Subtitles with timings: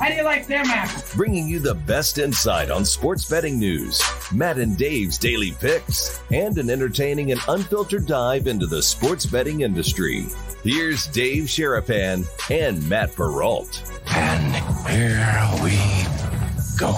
[0.00, 1.14] How do you like them apples?
[1.14, 4.02] Bringing you the best insight on sports betting news,
[4.32, 9.60] Matt and Dave's daily picks, and an entertaining and unfiltered dive into the sports betting
[9.60, 10.24] industry.
[10.64, 13.82] Here's Dave Sharapan and Matt Perrault.
[14.06, 14.56] And
[14.88, 15.76] here we
[16.78, 16.92] go.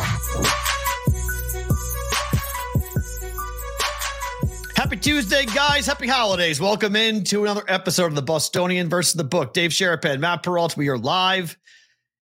[4.76, 5.86] Happy Tuesday, guys.
[5.86, 6.60] Happy holidays.
[6.60, 9.54] Welcome in to another episode of the Bostonian versus the book.
[9.54, 10.76] Dave Sharapan, Matt Perrault.
[10.76, 11.58] We are live.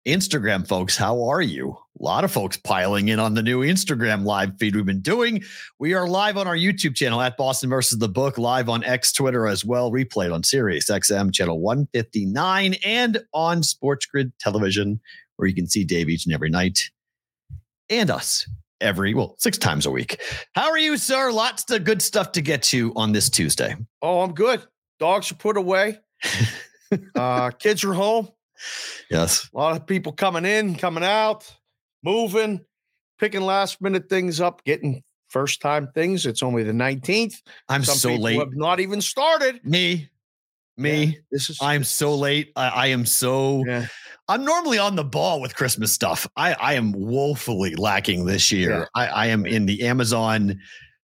[0.07, 1.77] Instagram folks, how are you?
[1.99, 5.43] A lot of folks piling in on the new Instagram live feed we've been doing.
[5.79, 9.11] We are live on our YouTube channel at Boston versus the book, live on X
[9.11, 15.01] Twitter as well, replayed on Sirius XM channel 159 and on Sports Grid Television,
[15.35, 16.89] where you can see Dave each and every night
[17.89, 20.21] and us every, well, six times a week.
[20.55, 21.33] How are you, sir?
[21.33, 23.75] Lots of good stuff to get to on this Tuesday.
[24.01, 24.61] Oh, I'm good.
[24.99, 25.99] Dogs are put away.
[27.15, 28.29] uh, kids are home.
[29.09, 29.49] Yes.
[29.53, 31.51] A lot of people coming in, coming out,
[32.03, 32.61] moving,
[33.19, 36.25] picking last minute things up, getting first time things.
[36.25, 37.41] It's only the 19th.
[37.69, 38.39] I'm Some so late.
[38.39, 39.59] Have not even started.
[39.63, 40.09] Me,
[40.77, 41.03] me.
[41.03, 42.51] Yeah, this is I'm so late.
[42.55, 43.63] I, I am so.
[43.65, 43.87] Yeah.
[44.29, 46.27] I'm normally on the ball with Christmas stuff.
[46.35, 48.79] I, I am woefully lacking this year.
[48.79, 48.85] Yeah.
[48.93, 50.59] I, I am in the Amazon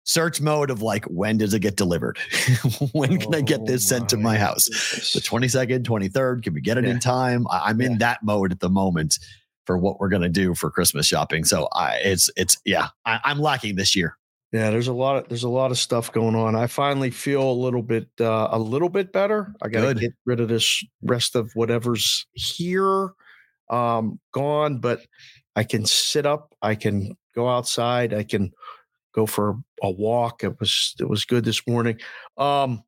[0.03, 2.17] search mode of like, when does it get delivered?
[2.94, 4.67] when can I get this sent to my house?
[4.67, 5.13] goodness.
[5.13, 6.44] The 22nd, 23rd.
[6.44, 6.91] Can we get it Yeah.
[6.91, 7.45] in time?
[7.52, 9.19] I'm in that mode at the moment
[9.66, 11.44] for what we're gonna do for Christmas shopping.
[11.44, 14.17] So I, it's it's yeah, I, I'm lacking this year.
[14.52, 16.55] Yeah, there's a lot of there's a lot of stuff going on.
[16.55, 19.53] I finally feel a little bit uh, a little bit better.
[19.61, 19.99] I got to Good.
[19.99, 23.11] get rid of this rest of whatever's here,
[23.69, 24.79] um, gone.
[24.79, 25.05] But
[25.55, 26.53] I can sit up.
[26.61, 28.13] I can go outside.
[28.13, 28.51] I can
[29.13, 30.44] go for a walk.
[30.44, 31.99] It was it was good this morning.
[32.38, 32.83] Um,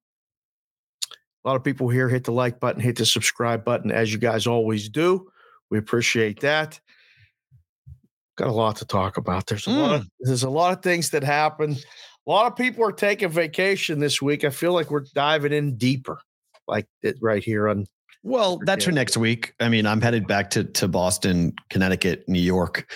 [1.43, 4.19] a lot of people here hit the like button, hit the subscribe button, as you
[4.19, 5.29] guys always do.
[5.69, 6.79] We appreciate that.
[8.37, 9.47] Got a lot to talk about.
[9.47, 11.73] There's a lot of there's a lot of things that happen.
[12.25, 14.43] A lot of people are taking vacation this week.
[14.43, 16.19] I feel like we're diving in deeper,
[16.67, 17.85] like it right here on.
[18.23, 19.53] Well, that's for next week.
[19.59, 22.91] I mean, I'm headed back to to Boston, Connecticut, New York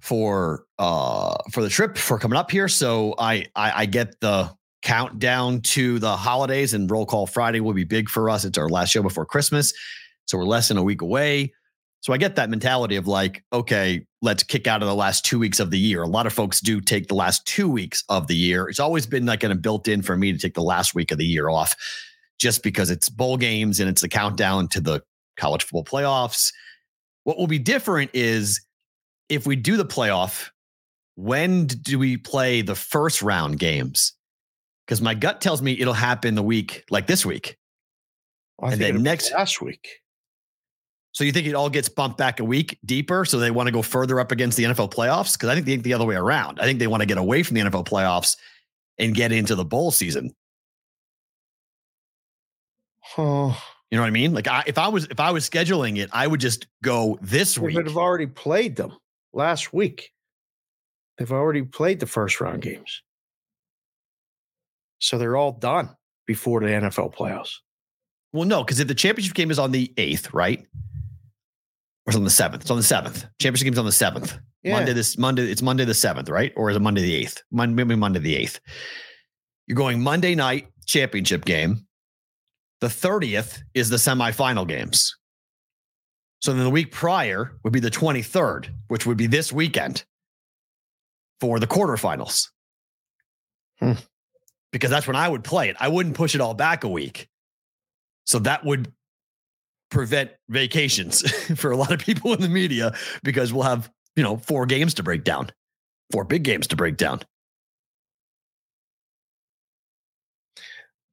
[0.00, 2.68] for uh for the trip for coming up here.
[2.68, 7.74] So I I, I get the countdown to the holidays and roll call Friday will
[7.74, 8.44] be big for us.
[8.44, 9.72] It's our last show before Christmas.
[10.26, 11.52] So we're less than a week away.
[12.00, 15.38] So I get that mentality of like, okay, let's kick out of the last two
[15.38, 16.02] weeks of the year.
[16.02, 18.68] A lot of folks do take the last two weeks of the year.
[18.68, 21.12] It's always been like kind of built in for me to take the last week
[21.12, 21.74] of the year off
[22.40, 25.00] just because it's bowl games and it's the countdown to the
[25.38, 26.52] college football playoffs.
[27.24, 28.60] What will be different is
[29.28, 30.50] if we do the playoff,
[31.16, 34.12] when do we play the first round games?
[34.86, 37.56] Because my gut tells me it'll happen the week like this week.
[38.62, 39.88] I And think then next- last week.
[41.12, 43.72] So you think it all gets bumped back a week deeper so they want to
[43.72, 45.34] go further up against the NFL playoffs?
[45.34, 46.58] Because I think they think the other way around.
[46.58, 48.36] I think they want to get away from the NFL playoffs
[48.98, 50.34] and get into the bowl season.
[53.16, 53.60] Oh,
[53.90, 54.32] You know what I mean?
[54.34, 57.58] Like I, if I was if I was scheduling it, I would just go this
[57.58, 57.76] we week.
[57.76, 58.96] would have already played them
[59.32, 60.10] last week.
[61.18, 63.02] They've already played the first round games,
[64.98, 65.90] so they're all done
[66.26, 67.52] before the NFL playoffs.
[68.32, 70.66] Well, no, because if the championship game is on the eighth, right?
[72.06, 72.62] Or it's on the seventh.
[72.62, 73.24] It's on the seventh.
[73.40, 74.36] Championship game's on the seventh.
[74.62, 74.72] Yeah.
[74.74, 75.50] Monday this Monday.
[75.50, 76.52] It's Monday the seventh, right?
[76.56, 77.42] Or is it Monday the eighth?
[77.50, 78.60] Monday, maybe Monday the eighth.
[79.66, 81.86] You're going Monday night championship game.
[82.80, 85.16] The thirtieth is the semifinal games.
[86.42, 90.04] So then the week prior would be the twenty third, which would be this weekend
[91.40, 92.48] for the quarterfinals.
[93.80, 93.92] Hmm.
[94.72, 95.76] Because that's when I would play it.
[95.78, 97.28] I wouldn't push it all back a week.
[98.26, 98.92] So that would
[99.90, 101.22] prevent vacations
[101.56, 104.94] for a lot of people in the media because we'll have, you know, four games
[104.94, 105.50] to break down,
[106.10, 107.20] four big games to break down.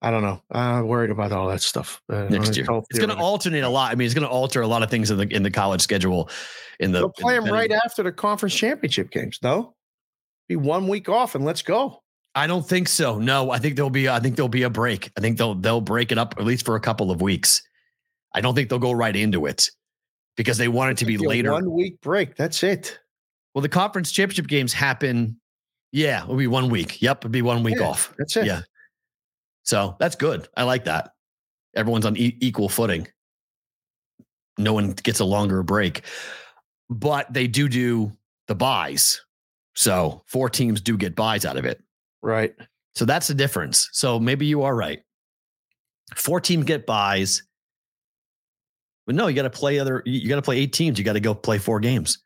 [0.01, 0.42] I don't know.
[0.51, 2.65] I'm worried about all that stuff uh, next year.
[2.89, 3.92] It's going to alternate a lot.
[3.92, 5.81] I mean, it's going to alter a lot of things in the in the college
[5.81, 6.30] schedule.
[6.80, 9.38] In the They'll play them the- right after the conference championship games.
[9.44, 9.75] No,
[10.50, 12.01] be one week off and let's go.
[12.33, 13.19] I don't think so.
[13.19, 14.09] No, I think there'll be.
[14.09, 15.12] I think there'll be a break.
[15.18, 17.62] I think they'll they'll break it up at least for a couple of weeks.
[18.33, 19.68] I don't think they'll go right into it
[20.38, 21.51] because they want it to be Give you a later.
[21.51, 22.36] One week break.
[22.38, 22.97] That's it.
[23.54, 25.39] Well, the conference championship games happen.
[25.92, 27.01] Yeah, it'll be one week.
[27.01, 28.13] Yep, it'll be one week Yeah, off.
[28.18, 28.45] That's it.
[28.45, 28.62] Yeah.
[29.63, 30.48] So that's good.
[30.58, 31.13] I like that.
[31.75, 33.08] Everyone's on e- equal footing.
[34.58, 36.02] No one gets a longer break,
[36.90, 38.12] but they do do
[38.48, 39.22] the buys.
[39.75, 41.81] So four teams do get buys out of it.
[42.22, 42.54] Right.
[42.96, 43.90] So that's the difference.
[43.94, 45.02] So maybe you are right.
[46.16, 47.44] Four teams get buys.
[49.06, 51.00] But no, you got to play other, you got to play eight teams.
[51.00, 52.22] You got to go play four games.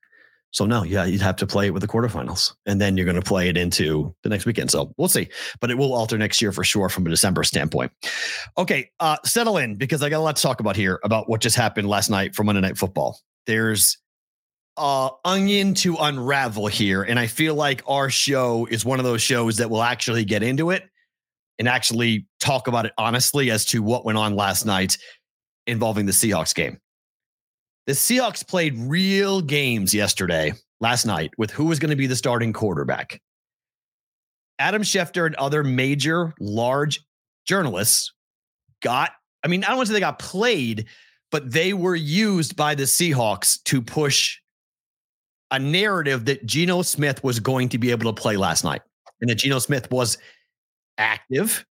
[0.55, 3.19] So no, yeah, you'd have to play it with the quarterfinals, and then you're going
[3.19, 4.71] to play it into the next weekend.
[4.71, 5.27] So we'll see,
[5.59, 7.91] but it will alter next year for sure from a December standpoint.
[8.57, 11.41] Okay, uh, settle in because I got a lot to talk about here about what
[11.41, 13.19] just happened last night for Monday Night Football.
[13.45, 13.97] There's
[14.77, 19.21] uh onion to unravel here, and I feel like our show is one of those
[19.21, 20.83] shows that will actually get into it
[21.59, 24.97] and actually talk about it honestly as to what went on last night
[25.67, 26.79] involving the Seahawks game.
[27.87, 32.15] The Seahawks played real games yesterday, last night, with who was going to be the
[32.15, 33.21] starting quarterback.
[34.57, 37.01] Adam Schefter and other major, large
[37.45, 38.11] journalists
[38.81, 39.11] got,
[39.43, 40.85] I mean, I don't want to say they got played,
[41.31, 44.39] but they were used by the Seahawks to push
[45.51, 48.81] a narrative that Geno Smith was going to be able to play last night
[49.21, 50.17] and that Geno Smith was
[50.97, 51.65] active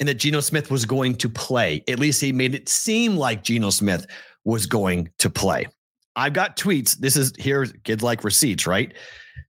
[0.00, 1.84] and that Geno Smith was going to play.
[1.88, 4.06] At least he made it seem like Geno Smith
[4.46, 5.66] was going to play.
[6.14, 6.96] I've got tweets.
[6.96, 8.94] This is here, kids like receipts, right?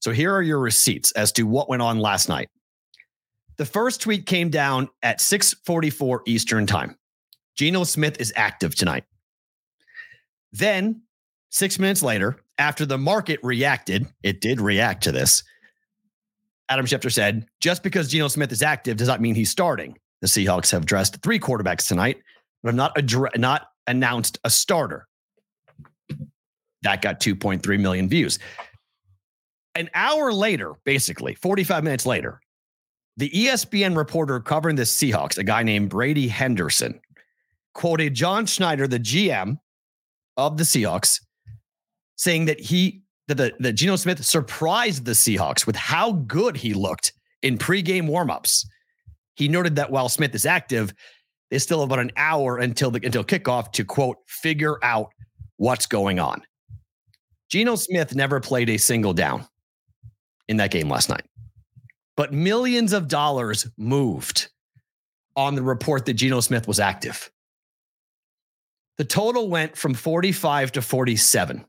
[0.02, 2.50] So here are your receipts as to what went on last night.
[3.58, 6.98] The first tweet came down at 6:44 Eastern time.
[7.56, 9.06] Geno Smith is active tonight.
[10.52, 11.04] Then,
[11.50, 15.44] six minutes later, after the market reacted, it did react to this.
[16.70, 19.98] Adam Schefter said, just because Geno Smith is active does not mean he's starting.
[20.22, 22.18] The Seahawks have dressed three quarterbacks tonight,
[22.62, 25.07] but have not, adre- not announced a starter.
[26.84, 28.39] That got 2.3 million views.
[29.75, 32.39] An hour later, basically, 45 minutes later,
[33.18, 37.00] the ESPN reporter covering the Seahawks, a guy named Brady Henderson,
[37.74, 39.57] quoted John Schneider, the GM
[40.36, 41.19] of the Seahawks,
[42.16, 46.74] saying that he that the that Geno Smith surprised the Seahawks with how good he
[46.74, 48.66] looked in pregame warmups.
[49.36, 50.94] He noted that while Smith is active,
[51.50, 55.12] they still have about an hour until the until kickoff to quote figure out
[55.58, 56.44] what's going on.
[57.50, 59.48] Geno Smith never played a single down
[60.48, 61.26] in that game last night,
[62.16, 64.50] but millions of dollars moved
[65.36, 67.32] on the report that Geno Smith was active.
[68.98, 71.64] The total went from 45 to 47.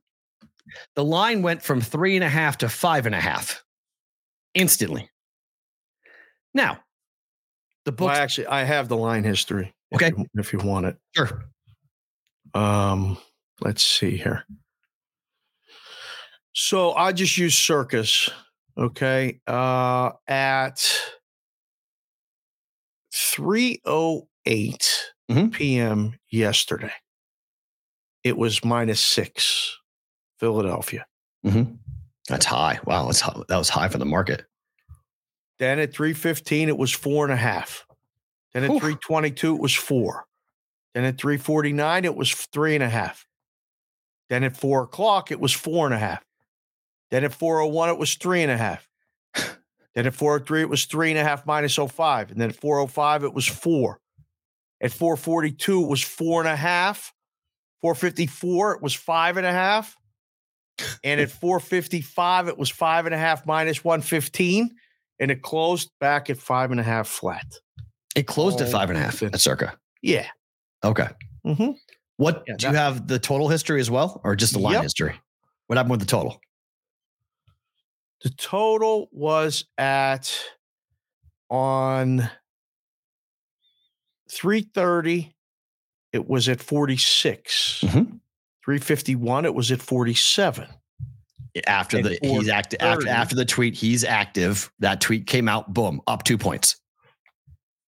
[0.96, 3.62] The line went from three and a half to five and a half
[4.54, 5.10] instantly.
[6.54, 6.80] Now,
[7.88, 8.08] the book.
[8.08, 9.72] Well, actually, I have the line history.
[9.90, 10.12] if Okay.
[10.16, 10.98] you- If you want it.
[11.16, 11.48] sure.
[12.52, 13.16] Um,
[13.62, 14.44] let's see here.
[16.52, 18.28] So I just use Circus.
[18.76, 19.40] Okay.
[19.46, 21.00] Uh, at
[23.12, 25.52] 308 Mhm.
[25.52, 26.18] p.m.
[26.30, 26.92] yesterday,
[28.24, 29.76] it was minus six,
[30.38, 31.06] Philadelphia.
[32.28, 32.78] That's high.
[32.84, 33.40] Wow, that's high.
[33.48, 34.44] that was high for the market.
[35.58, 37.86] Then at 315, it was four and a half.
[38.54, 38.80] Then at Oof.
[38.80, 40.26] 322, it was four.
[40.94, 43.26] Then at 349, it was three and a half.
[44.28, 46.24] Then at four o'clock, it was four and a half.
[47.10, 48.88] Then at 401, it was three and a half.
[49.94, 52.30] then at 403, it was three and a half minus 05.
[52.30, 54.00] And then at 405, it was four.
[54.80, 57.12] At 442, it was four and a half.
[57.80, 59.96] 454, it was five and a half.
[61.02, 64.70] And at 455, it was five and a half minus 115
[65.20, 67.46] and it closed back at five and a half flat.
[68.14, 69.76] It closed at five and a half at circa.
[70.02, 70.26] Yeah.
[70.84, 71.08] Okay.
[71.46, 71.72] Mm-hmm.
[72.16, 74.82] What Yeah, do you have the total history as well, or just the line Yep.
[74.82, 75.20] history?
[75.66, 76.40] What happened with the total?
[78.22, 80.36] The total was at
[81.50, 82.28] on
[84.30, 85.34] 330,
[86.12, 87.80] it was at 46.
[87.86, 88.20] Mhm.
[88.64, 90.68] 351, it was at 47.
[91.66, 94.70] After And the he's active after after the tweet, he's active.
[94.78, 96.76] That tweet came out, boom, up two points.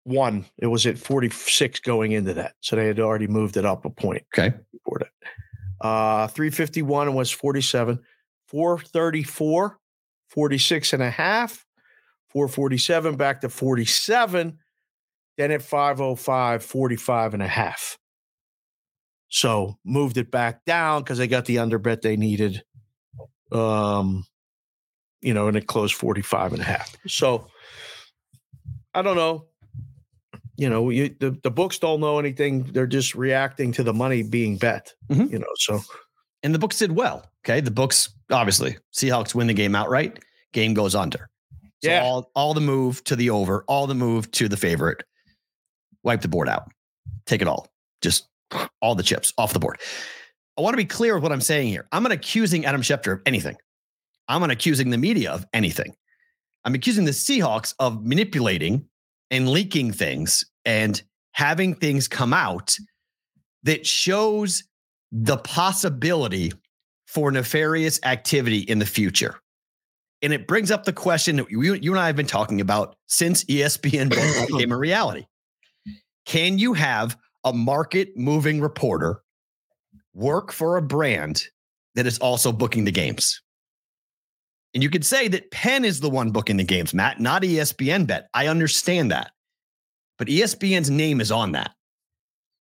[0.04, 2.54] One, it was at 46 going into that.
[2.60, 4.22] So they had already moved it up a point.
[4.32, 4.54] Okay.
[4.72, 5.84] before that.
[5.84, 7.98] Uh, 351 was 47.
[8.48, 9.78] 434,
[10.28, 11.66] 46 and a half.
[12.28, 14.58] 447 back to 47.
[15.36, 17.98] Then at 505, 45 and a half.
[19.28, 22.62] So moved it back down because they got the under bet they needed.
[23.52, 24.24] Um,
[25.22, 26.94] you know, and it closed 45 and a half.
[27.06, 27.48] So
[28.94, 29.46] I don't know.
[30.56, 32.62] You know, you, the, the books don't know anything.
[32.64, 34.92] They're just reacting to the money being bet.
[35.10, 35.30] Mhm.
[35.30, 35.80] You know, so
[36.42, 37.26] And the books did well.
[37.44, 37.60] Okay.
[37.60, 40.18] The books, obviously, Seahawks win the game outright.
[40.52, 41.28] Game goes under.
[41.84, 42.02] So Yeah.
[42.02, 45.02] all, all the move to the over, all the move to the favorite.
[46.02, 46.70] wipe the board out,
[47.26, 47.66] take it all,
[48.00, 48.28] just
[48.80, 49.78] all the chips off the board.
[50.58, 51.86] I want to be clear with what I'm saying here.
[51.92, 53.56] I'm not accusing Adam Schefter of anything.
[54.28, 55.94] I'm not accusing the media of anything.
[56.64, 58.88] I'm accusing the Seahawks of manipulating
[59.30, 61.00] and leaking things and
[61.32, 62.76] having things come out
[63.64, 64.64] that shows
[65.12, 66.52] the possibility
[67.06, 69.40] for nefarious activity in the future.
[70.22, 72.96] And it brings up the question that you, you and I have been talking about
[73.06, 74.08] since ESPN
[74.48, 75.26] became a reality.
[76.24, 79.22] Can you have a market moving reporter
[80.16, 81.44] work for a brand
[81.94, 83.40] that is also booking the games?
[84.74, 88.06] And you could say that Penn is the one booking the games, Matt, not ESPN
[88.06, 88.28] bet.
[88.34, 89.30] I understand that.
[90.18, 91.70] But ESPN's name is on that.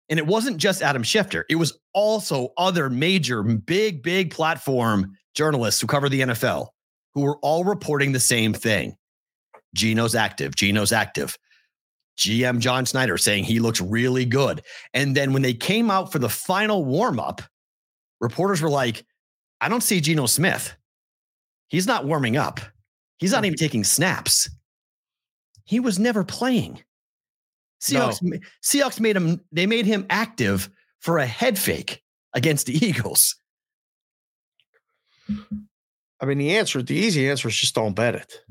[0.10, 5.80] And it wasn't just Adam Schefter, it was also other major, big, big platform journalists
[5.80, 6.68] who cover the NFL
[7.14, 8.96] who were all reporting the same thing.
[9.76, 11.38] Geno's active, Geno's active.
[12.18, 14.62] GM John Schneider saying he looks really good.
[14.94, 17.42] And then when they came out for the final warm up,
[18.22, 19.06] reporters were like,
[19.62, 20.76] I don't see Geno Smith.
[21.68, 22.60] He's not warming up.
[23.18, 23.64] He's not even mm-hmm.
[23.64, 24.50] taking snaps.
[25.66, 26.84] He was never playing.
[27.82, 28.38] Seahawks, no.
[28.64, 32.02] Seahawks made him, they made him active for a head fake
[32.34, 33.36] against the Eagles.
[36.20, 38.42] I mean, the answer, the easy answer is just don't bet it.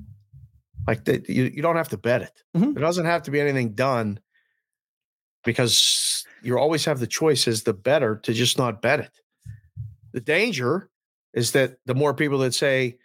[0.86, 2.42] Like the, you, you don't have to bet it.
[2.56, 2.72] Mm-hmm.
[2.72, 4.20] There doesn't have to be anything done
[5.44, 9.20] because you always have the choice as the better to just not bet it.
[10.12, 10.88] The danger
[11.34, 12.98] is that the more people that say,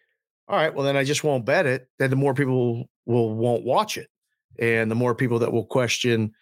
[0.48, 3.63] all right, well, then I just won't bet it, then the more people will won't
[3.63, 4.10] watch it.
[4.60, 6.34] And the more people that will question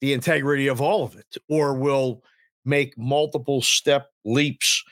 [0.00, 2.22] the integrity of all of it or will
[2.64, 4.84] make multiple step leaps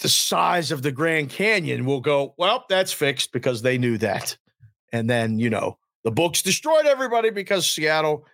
[0.00, 4.36] the size of the Grand Canyon will go, well, that's fixed because they knew that.
[4.92, 8.26] And then, you know, the books destroyed everybody because Seattle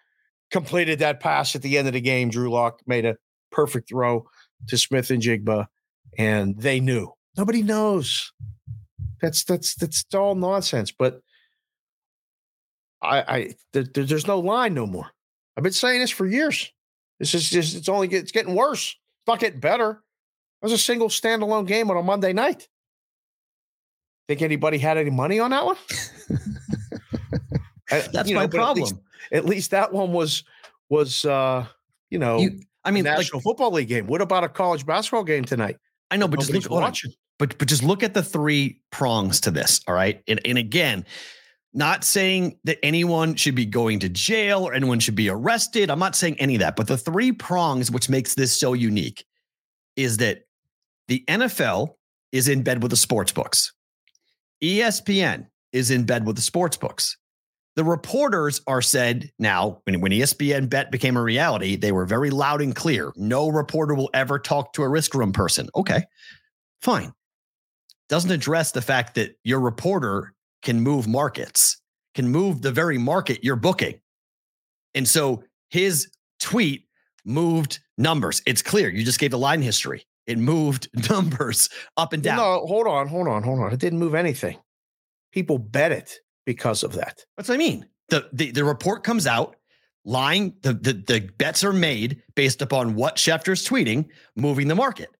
[0.50, 2.30] completed that pass at the end of the game.
[2.30, 3.16] Drew Lock made a
[3.50, 4.28] perfect throw
[4.68, 5.66] to Smith-Njigba,
[6.16, 7.12] and they knew.
[7.36, 8.32] Nobody knows.
[9.20, 10.92] That's that's that's all nonsense.
[10.92, 11.20] But
[13.02, 15.10] I, I there, there's no line no more.
[15.56, 16.72] I've been saying this for years.
[17.18, 18.88] This is just it's only it's getting worse.
[18.90, 20.02] It's not getting better.
[20.66, 22.66] Was a single standalone game on a Monday night.
[24.26, 25.76] Think anybody had any money on that one?
[27.88, 28.82] That's you know, my problem.
[28.82, 28.94] At least,
[29.30, 30.42] at least, that one was
[30.88, 31.66] was uh,
[32.10, 34.08] you know, you, I mean, National like, Football League game.
[34.08, 35.76] What about a college basketball game tonight?
[36.10, 37.12] I know, but Nobody's just look watching.
[37.38, 39.80] But but just look at the three prongs to this.
[39.86, 41.04] All right, and and again,
[41.74, 45.92] not saying that anyone should be going to jail or anyone should be arrested.
[45.92, 46.74] I'm not saying any of that.
[46.74, 49.24] But the three prongs, which makes this so unique,
[49.94, 50.45] is that
[51.08, 51.94] the NFL
[52.32, 53.72] is in bed with the sports books.
[54.62, 57.16] ESPN is in bed with the sports books.
[57.76, 62.30] The reporters are said now, when, when ESPN bet became a reality, they were very
[62.30, 63.12] loud and clear.
[63.16, 65.68] No reporter will ever talk to a risk room person.
[65.76, 66.02] Okay,
[66.80, 67.12] fine.
[68.08, 70.32] Doesn't address the fact that your reporter
[70.62, 71.80] can move markets,
[72.14, 74.00] can move the very market you're booking.
[74.94, 76.08] And so his
[76.40, 76.86] tweet
[77.26, 78.40] moved numbers.
[78.46, 78.88] It's clear.
[78.88, 80.06] You just gave the line history.
[80.26, 82.38] It moved numbers up and down.
[82.38, 83.72] No, hold on, hold on, hold on.
[83.72, 84.58] It didn't move anything.
[85.32, 87.24] People bet it because of that.
[87.36, 87.86] That's what I mean.
[88.08, 89.56] The the, the report comes out,
[90.04, 95.10] lying, the, the the bets are made based upon what Schefter's tweeting, moving the market.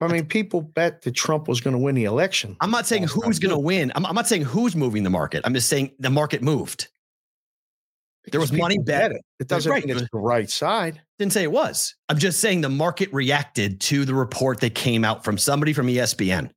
[0.00, 2.56] I mean, people bet that Trump was going to win the election.
[2.60, 3.90] I'm not saying who's going to win.
[3.96, 5.42] I'm, I'm, not saying who's moving the market.
[5.44, 6.88] I'm just saying the market moved.
[8.30, 9.12] There was money bet.
[9.12, 9.22] it.
[9.40, 9.84] it uh, doesn't right.
[9.84, 11.00] mean it's the right side.
[11.18, 11.94] Didn't say it was.
[12.08, 15.88] I'm just saying the market reacted to the report that came out from somebody from
[15.88, 16.50] ESPN.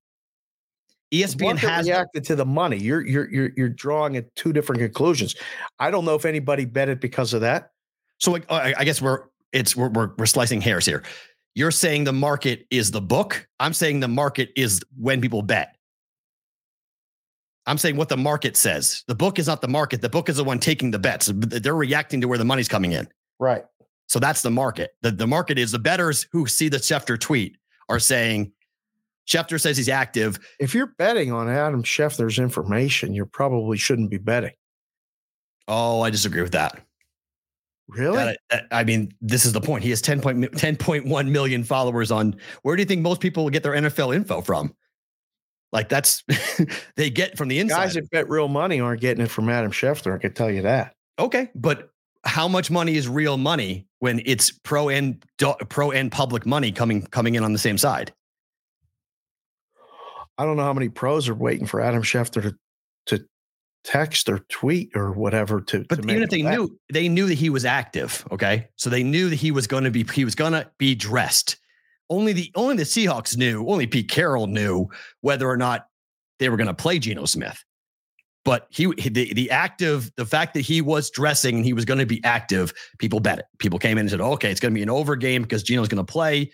[1.13, 2.77] ESPN has reacted to the money.
[2.77, 5.35] You're you're you're you're drawing at two different conclusions.
[5.79, 7.71] I don't know if anybody bet it because of that.
[8.17, 11.03] So like, I guess we're it's we're, we're we're slicing hairs here.
[11.53, 13.47] You're saying the market is the book.
[13.59, 15.74] I'm saying the market is when people bet.
[17.67, 19.03] I'm saying what the market says.
[19.07, 20.01] The book is not the market.
[20.01, 21.31] The book is the one taking the bets.
[21.33, 23.07] They're reacting to where the money's coming in.
[23.39, 23.63] Right.
[24.07, 24.95] So that's the market.
[25.01, 27.57] The, the market is the betters who see the Schefter tweet
[27.89, 28.51] are saying
[29.27, 30.37] Schefter says he's active.
[30.59, 34.53] If you're betting on Adam Schefter's information, you probably shouldn't be betting.
[35.67, 36.79] Oh, I disagree with that.
[37.87, 38.35] Really?
[38.71, 39.83] I mean, this is the point.
[39.83, 42.35] He has 10 point, 10.1 million followers on.
[42.63, 44.73] Where do you think most people get their NFL info from?
[45.71, 46.23] Like that's
[46.95, 47.77] they get from the inside.
[47.77, 50.15] Guys that bet real money aren't getting it from Adam Schefter.
[50.15, 50.95] I can tell you that.
[51.19, 51.89] Okay, but
[52.25, 55.23] how much money is real money when it's pro and
[55.69, 58.13] pro and public money coming coming in on the same side?
[60.37, 62.55] I don't know how many pros are waiting for Adam Schefter to
[63.07, 63.25] to
[63.83, 65.85] text or tweet or whatever to.
[65.87, 68.25] But to even if they knew, they knew that he was active.
[68.31, 70.95] Okay, so they knew that he was going to be he was going to be
[70.95, 71.57] dressed.
[72.09, 73.67] Only the only the Seahawks knew.
[73.67, 74.87] Only Pete Carroll knew
[75.21, 75.87] whether or not
[76.39, 77.63] they were going to play Geno Smith.
[78.43, 81.99] But he the the active the fact that he was dressing and he was going
[81.99, 83.45] to be active, people bet it.
[83.57, 85.87] People came in and said, "Okay, it's going to be an over game because Geno's
[85.87, 86.51] going to play."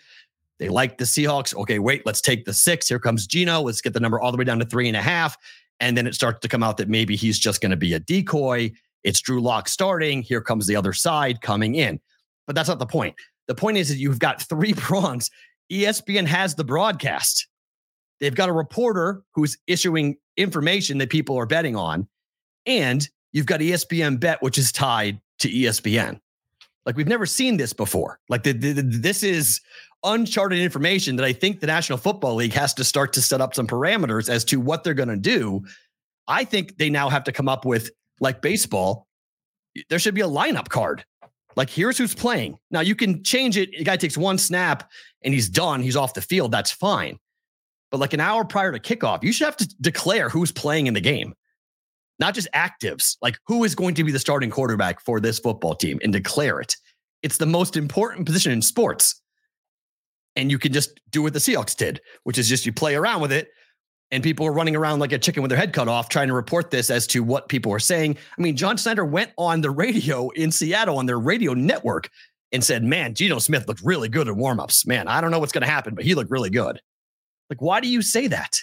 [0.61, 1.55] They like the Seahawks.
[1.55, 2.87] Okay, wait, let's take the six.
[2.87, 3.61] Here comes Geno.
[3.61, 5.35] Let's get the number all the way down to three and a half.
[5.79, 7.99] And then it starts to come out that maybe he's just going to be a
[7.99, 8.71] decoy.
[9.03, 10.21] It's Drew Lock starting.
[10.21, 11.99] Here comes the other side coming in.
[12.45, 13.15] But that's not the point.
[13.51, 15.29] The point is that you've got three prongs.
[15.69, 17.47] ESPN has the broadcast.
[18.21, 22.07] They've got a reporter who's issuing information that people are betting on.
[22.65, 26.21] And you've got ESPN Bet, which is tied to ESPN.
[26.85, 28.19] Like we've never seen this before.
[28.29, 29.59] Like the, the, the- this is
[30.05, 33.53] uncharted information that I think the National Football League has to start to set up
[33.53, 35.61] some parameters as to what they're going to do.
[36.25, 37.91] I think they now have to come up with
[38.21, 39.07] like baseball.
[39.89, 41.03] There should be a lineup card.
[41.55, 42.57] Like here's who's playing.
[42.69, 43.69] Now you can change it.
[43.77, 44.89] The guy takes one snap
[45.23, 45.81] and he's done.
[45.81, 46.51] He's off the field.
[46.51, 47.17] That's fine.
[47.89, 50.93] But like an hour prior to kickoff, you should have to declare who's playing in
[50.93, 51.33] the game,
[52.19, 53.17] not just actives.
[53.21, 56.59] Like who is going to be the starting quarterback for this football team and declare
[56.61, 56.75] it.
[57.21, 59.21] It's the most important position in sports.
[60.37, 63.21] And you can just do what the Seahawks did, which is just you play around
[63.21, 63.49] with it.
[64.11, 66.33] And people are running around like a chicken with their head cut off, trying to
[66.33, 68.17] report this as to what people are saying.
[68.37, 72.09] I mean, John Schneider went on the radio in Seattle on their radio network
[72.51, 74.85] and said, Man, Geno Smith looked really good in warmups.
[74.85, 76.81] Man, I don't know what's going to happen, but he looked really good.
[77.49, 78.57] Like, why do you say that?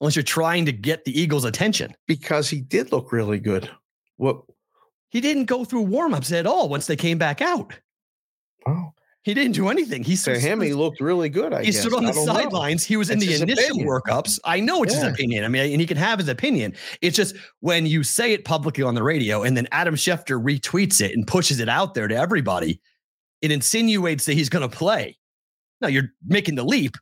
[0.00, 1.94] Unless you're trying to get the Eagles' attention.
[2.06, 3.70] because he did look really good.
[4.16, 4.42] What?
[5.10, 7.74] He didn't go through warmups at all once they came back out.
[8.66, 8.92] Oh,
[9.24, 10.02] He didn't do anything.
[10.02, 11.52] He to him, he looked really good.
[11.52, 12.32] I he guess stood on I the don't know.
[12.34, 12.84] sidelines.
[12.84, 13.86] He was in the initial opinion.
[13.86, 14.40] workups.
[14.44, 15.04] I know it's Yeah.
[15.04, 15.44] his opinion.
[15.44, 16.74] I mean, and he can have his opinion.
[17.02, 21.00] It's just when you say it publicly on the radio and then Adam Schefter retweets
[21.00, 22.80] it and pushes it out there to everybody,
[23.42, 25.16] it insinuates that he's going to play.
[25.80, 26.96] Now you're making the leap,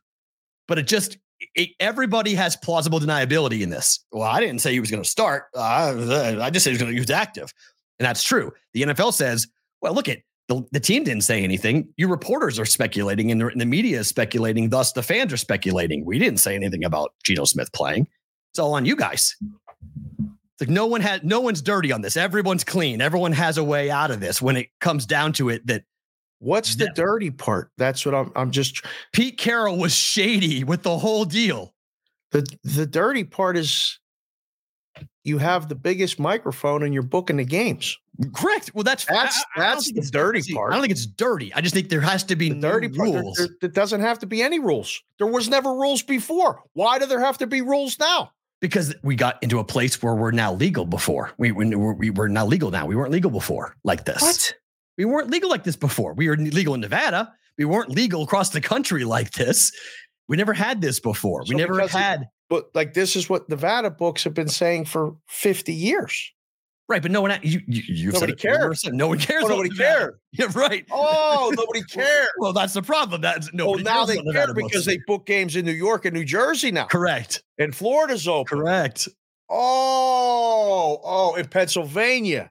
[0.67, 1.17] but it just
[1.55, 4.05] it, everybody has plausible deniability in this.
[4.11, 5.45] Well, I didn't say he was going to start.
[5.55, 7.51] Uh, I just said he was going to use active,
[7.97, 8.51] and that's true.
[8.75, 9.47] The NFL says,
[9.81, 10.19] "Well, look at
[10.51, 11.87] the, the team didn't say anything.
[11.95, 14.69] You reporters are speculating, and the, and the media is speculating.
[14.69, 16.03] Thus, the fans are speculating.
[16.03, 18.07] We didn't say anything about Geno Smith playing.
[18.51, 19.37] It's all on you guys.
[19.39, 22.17] It's like no one had, no one's dirty on this.
[22.17, 22.99] Everyone's clean.
[22.99, 24.41] Everyone has a way out of this.
[24.41, 25.83] When it comes down to it, that
[26.39, 27.69] What's the dirty part?
[27.77, 28.31] That's what I'm.
[28.35, 28.83] I'm just
[29.13, 31.71] Pete Carroll was shady with the whole deal.
[32.31, 33.99] the the dirty part is
[35.23, 37.95] you have the biggest microphone and you're booking the games.
[38.33, 38.71] Correct.
[38.73, 40.71] Well, that's That's- I- I that's think the dirty part.
[40.71, 41.53] I don't think it's dirty.
[41.53, 42.87] I just think there has to be The dirty.
[42.87, 43.37] There, rules.
[43.37, 45.01] there, there doesn't have to be any rules.
[45.17, 46.61] There was never rules before.
[46.73, 48.31] Why do there have to be rules now?
[48.59, 51.31] because we got into a place where we're now legal before.
[51.39, 52.85] We, we, we we're now legal now.
[52.85, 54.21] We weren't legal before like this.
[54.21, 54.53] What?
[54.99, 56.13] We weren't legal like this before.
[56.13, 57.33] We were legal in Nevada.
[57.57, 59.71] We weren't legal across the country like this.
[60.27, 61.43] We never had this before.
[61.47, 64.47] So we never because it- had But like this is what Nevada books have been
[64.47, 66.31] saying for 50 years.
[66.91, 67.39] Right, but no one.
[67.41, 68.83] You, you, Nobody said it over cares.
[68.85, 69.43] No one oh, cares.
[69.45, 70.19] Oh, nobody cared.
[70.33, 70.85] Yeah, right.
[70.91, 72.29] Oh, nobody cares.
[72.37, 73.19] Well, that's the problem.
[73.21, 76.23] That's Oh, nobody now they care because they book games in New York and New
[76.23, 76.85] Jersey now.
[76.85, 77.43] correct.
[77.57, 78.59] And Florida's open.
[78.59, 79.09] Correct.
[79.49, 82.49] Oh, oh, in Pennsylvania.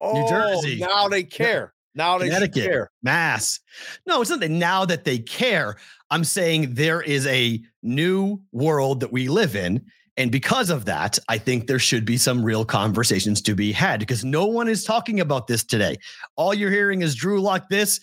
[0.00, 0.78] Oh, Jersey.
[0.78, 1.74] Now they care.
[1.94, 2.90] Now they care.
[3.02, 3.58] Mass.
[4.06, 5.76] No, it's not that now that they care.
[6.10, 9.84] I'm saying there is a new world that we live in.
[10.18, 14.00] And because of that, I think there should be some real conversations to be had
[14.00, 15.96] because no one is talking about this today.
[16.34, 18.00] All you're hearing is Drew Lock this,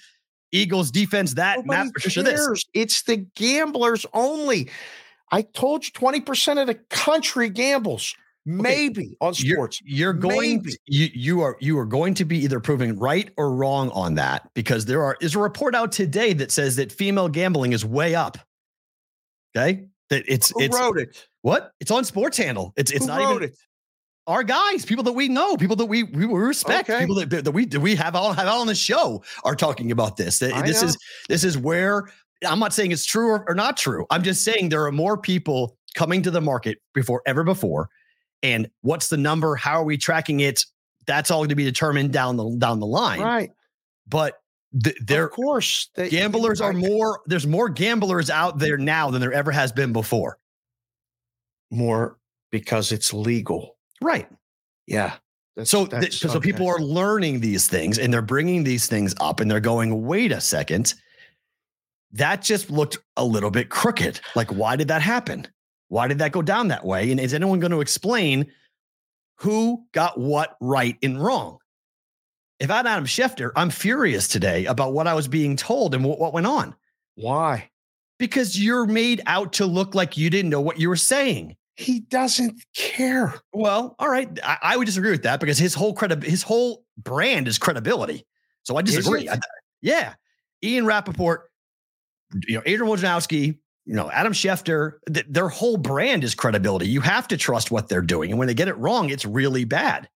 [0.53, 2.65] Eagles defense that, Nobody Matt Patricia this.
[2.73, 4.69] It's the gamblers only.
[5.31, 8.15] I told you 20% of the country gambles.
[8.47, 9.81] Maybe on You're, sports.
[9.83, 10.71] you're going Maybe.
[10.71, 14.13] to, you you are you are going to be either proving right or wrong on
[14.15, 17.83] that because there are is a report out today that says that female gambling is
[17.83, 18.37] way up.
[19.57, 19.87] Okay?
[20.11, 21.27] That it's Who it's wrote it?
[21.45, 21.73] What?
[21.79, 22.73] It's on Sports Handle.
[22.75, 23.55] It's it's Who not even it?
[24.25, 27.01] our guys, people that we know, people that we we respect, Okay.
[27.01, 29.91] people that, that we that we have all have out on the show are talking
[29.91, 30.41] about this.
[30.41, 30.87] I This know.
[30.87, 30.97] is
[31.29, 32.09] this is where
[32.47, 34.07] I'm not saying it's true or, or not true.
[34.09, 37.89] I'm just saying there are more people coming to the market before ever before.
[38.41, 39.55] And what's the number?
[39.55, 40.65] How are we tracking it?
[41.05, 43.21] That's all going to be determined down the down the line.
[43.21, 43.51] Right.
[44.07, 44.33] But
[44.83, 45.89] th- there of course.
[45.93, 47.21] They, gamblers are more.
[47.27, 50.39] There's more gamblers out there now than there ever has been before.
[51.75, 52.17] More
[52.51, 53.77] because it's legal.
[54.01, 54.27] Right.
[54.87, 55.15] Yeah.
[55.55, 59.15] That's, So, th- that's so people are learning these things and they're bringing these things
[59.19, 60.93] up and they're going, wait a second.
[62.11, 64.19] That just looked a little bit crooked.
[64.35, 65.47] Like, why did that happen?
[65.89, 67.11] Why did that go down that way?
[67.11, 68.51] And is anyone going to explain
[69.37, 71.59] who got what right and wrong.
[72.59, 76.19] If I'm Adam Schefter, I'm furious today about what I was being told and what,
[76.19, 76.75] what went on
[77.15, 77.69] Why?
[78.17, 81.57] because you're made out to look like you didn't know what you were saying.
[81.77, 83.33] He doesn't care.
[83.53, 86.85] Well, all right, I, I would disagree with that because his whole credit, his whole
[86.97, 88.25] brand is credibility.
[88.63, 89.27] So I disagree.
[89.29, 89.39] I-
[89.81, 90.13] yeah,
[90.63, 91.49] Ian Rapoport,
[92.47, 96.87] you know, Adrian Wojnarowski, you know, Adam Schefter, th- their whole brand is credibility.
[96.87, 99.65] You have to trust what they're doing, and when they get it wrong, it's really
[99.65, 100.09] bad.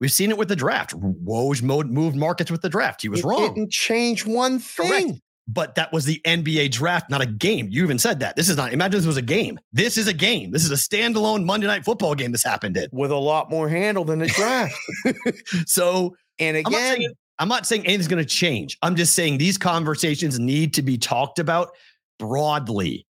[0.00, 0.98] We've seen it with the draft.
[0.98, 3.02] Woj moved markets with the draft.
[3.02, 3.54] He was it wrong.
[3.54, 4.88] Didn't change one thing.
[5.06, 5.20] Correct.
[5.48, 7.68] But that was the NBA draft, not a game.
[7.70, 8.36] You even said that.
[8.36, 9.58] This is not, imagine this was a game.
[9.72, 10.50] This is a game.
[10.50, 12.88] This is a standalone Monday night football game this happened in.
[12.92, 14.74] With a lot more handle than the draft.
[15.66, 18.78] So and I'm not, again, saying, I'm not saying anything's going to change.
[18.82, 21.70] I'm just saying these conversations need to be talked about
[22.18, 23.06] broadly.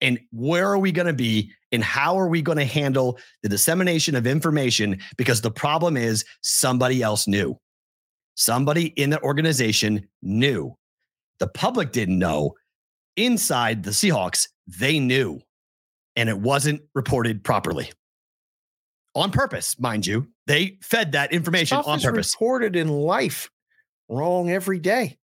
[0.00, 1.52] And where are we going to be?
[1.72, 5.00] And how are we going to handle the dissemination of information?
[5.16, 7.58] Because the problem is somebody else knew.
[8.36, 10.76] Somebody in the organization knew.
[11.40, 12.54] The public didn't know.
[13.16, 15.40] Inside the Seahawks, they knew.
[16.16, 17.90] And it wasn't reported properly.
[19.14, 20.28] On purpose, mind you.
[20.46, 22.34] They fed that information stuff on purpose.
[22.34, 23.48] reported in life
[24.08, 25.16] wrong every day.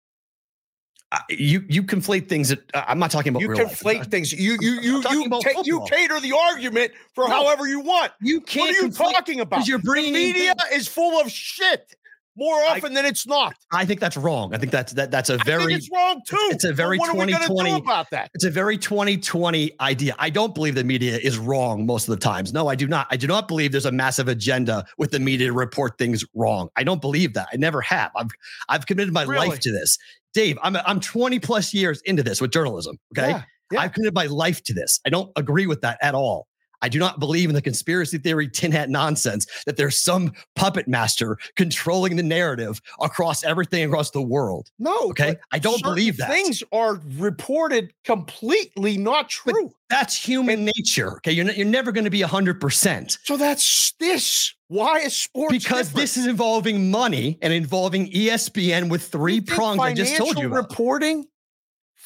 [1.12, 3.42] I- you you conflate things that uh, I'm not talking about.
[3.42, 3.80] You real life.
[3.80, 4.32] conflate things.
[4.32, 7.34] You you you you, you cater the argument for No.
[7.34, 8.12] however you want.
[8.20, 8.68] You can't.
[8.68, 9.66] What are you conflate- talking about?
[9.66, 11.96] you're bringing the media things- is full of shit
[12.40, 13.54] more often than it's not.
[13.72, 14.52] I think that's wrong.
[14.54, 16.36] I think that's that that's a very think it's wrong too.
[16.50, 18.30] it's a But very what are we gonna 2020 do about that?
[18.34, 20.14] it's a very 2020 idea.
[20.18, 22.52] I don't believe the media is wrong most of the times.
[22.52, 23.06] No, I do not.
[23.10, 26.68] I do not believe there's a massive agenda with the media to report things wrong.
[26.76, 27.48] I don't believe that.
[27.52, 28.10] I never have.
[28.16, 28.30] I've
[28.68, 29.48] I've committed my Really?
[29.48, 29.98] life to this.
[30.32, 32.96] Dave, I'm I'm 20 plus years into this with journalism.
[33.16, 33.30] Okay.
[33.30, 33.80] Yeah, yeah.
[33.80, 34.98] I've committed my life to this.
[35.06, 36.46] I don't agree with that at all.
[36.82, 40.88] I do not believe in the conspiracy theory tin hat nonsense that there's some puppet
[40.88, 44.68] master controlling the narrative across everything across the world.
[44.78, 45.36] No, Okay.
[45.52, 46.30] I don't believe that.
[46.30, 49.72] Things are reported completely not But true.
[49.88, 51.16] That's human nature.
[51.16, 51.32] Okay.
[51.32, 53.18] You're, n- you're never going to be 100%.
[53.24, 54.54] so that's this.
[54.68, 55.96] Why is sports Because different?
[55.96, 60.56] this is involving money and involving ESPN with three prongs I just told you about.
[60.68, 61.26] reporting.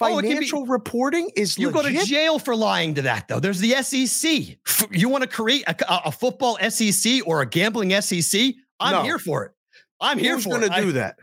[0.00, 3.28] Oh, it can be- Financial reporting is You go to jail for lying to that,
[3.28, 3.40] though.
[3.40, 4.56] There's the SEC.
[4.66, 8.54] F- You want to create a, a football SEC or a gambling SEC?
[8.80, 9.02] I'm No.
[9.02, 9.52] here for it.
[10.00, 10.68] I'm here Who's for going it.
[10.68, 11.16] to I- that?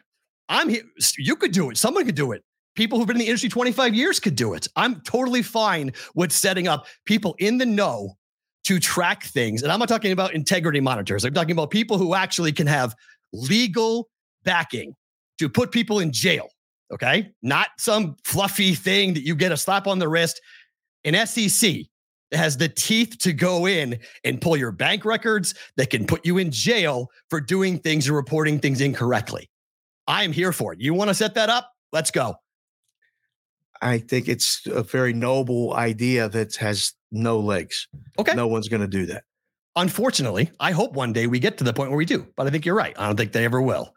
[0.50, 0.84] I'm here.
[1.18, 1.78] You could do it.
[1.78, 2.44] Someone could do it.
[2.76, 4.68] People who've been in the industry 25 years could do it.
[4.76, 8.16] I'm totally fine with setting up people in the know
[8.66, 9.64] to track things.
[9.64, 11.26] And I'm not talking about integrity monitors.
[11.26, 12.96] I'm talking about people who actually can have
[13.34, 14.10] legal
[14.44, 14.96] backing
[15.40, 16.48] to put people in jail.
[16.92, 17.32] Okay.
[17.42, 20.42] Not some fluffy thing that you get a slap on the wrist.
[21.04, 21.78] An SEC
[22.32, 26.26] that has the teeth to go in and pull your bank records that can put
[26.26, 29.50] you in jail for doing things or reporting things incorrectly.
[30.08, 30.82] I am here for it.
[30.82, 31.72] You want to set that up?
[31.92, 32.36] Let's go.
[33.82, 37.88] I think it's a very noble idea that has no legs.
[38.20, 38.36] Okay.
[38.36, 39.24] No one's going to do that.
[39.76, 42.50] Unfortunately, I hope one day we get to the point where we do, but I
[42.50, 42.94] think you're right.
[43.00, 43.96] I don't think they ever will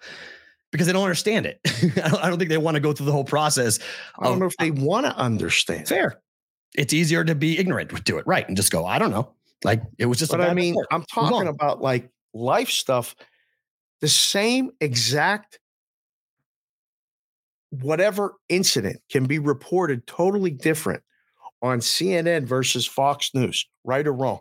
[0.74, 1.60] because they don't understand it.
[2.02, 3.78] I don't- I don't think they want to go through the whole process.
[4.18, 5.86] I don't of- know if they uh, want to understand.
[5.86, 6.20] Fair.
[6.74, 8.44] It's easier to be ignorant to do it, right?
[8.48, 9.32] And just go, I don't know.
[9.62, 10.32] Like it was just.
[10.34, 10.88] a But I mean, report.
[10.90, 13.14] I'm talking about like life stuff.
[14.00, 15.60] The same exact
[17.70, 21.04] whatever incident can be reported totally different
[21.62, 24.40] on CNN versus Fox News, right or wrong.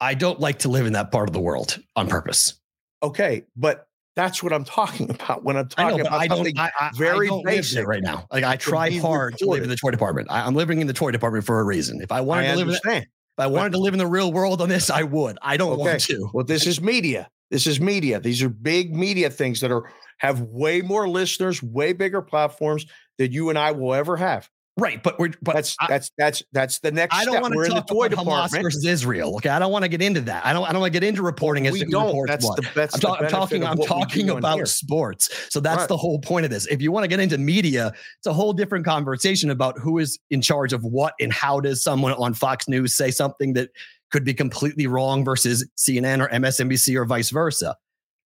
[0.00, 2.54] I don't like to live in that part of the world on purpose.
[3.02, 3.87] Okay, but
[4.18, 6.58] that's what I'm talking about when I'm I know, talking about I something.
[6.58, 8.26] I, I, very I basic right now.
[8.32, 10.26] Like I try hard to live in the toy department.
[10.28, 12.00] I, I'm living in the toy department for a reason.
[12.02, 13.04] If I wanted to live in, the, if
[13.38, 15.38] I wanted to live in the real world on this, I would.
[15.40, 15.82] I don't Okay.
[15.82, 16.30] want to.
[16.34, 17.30] Well, this is media.
[17.50, 18.18] This is media.
[18.18, 22.86] These are big media things that are have way more listeners, way bigger platforms
[23.18, 24.50] than you and I will ever have.
[24.78, 27.68] Right, but we're but That's I, that's that's that's the next I don't want to
[27.68, 29.34] talk about Hamas versus Israel.
[29.36, 30.46] Okay, I don't want to get into that.
[30.46, 30.64] I don't.
[30.68, 32.26] I don't want to get into reporting as we don't.
[32.28, 32.56] That's what.
[32.56, 33.64] the that's I'm, ta- I'm talking.
[33.64, 34.66] I'm talking about here.
[34.66, 35.28] sports.
[35.50, 35.88] So that's Right.
[35.88, 36.66] the whole point of this.
[36.66, 40.16] If you want to get into media, it's a whole different conversation about who is
[40.30, 43.70] in charge of what and how does someone on Fox News say something that
[44.12, 47.76] could be completely wrong versus CNN or MSNBC or vice versa.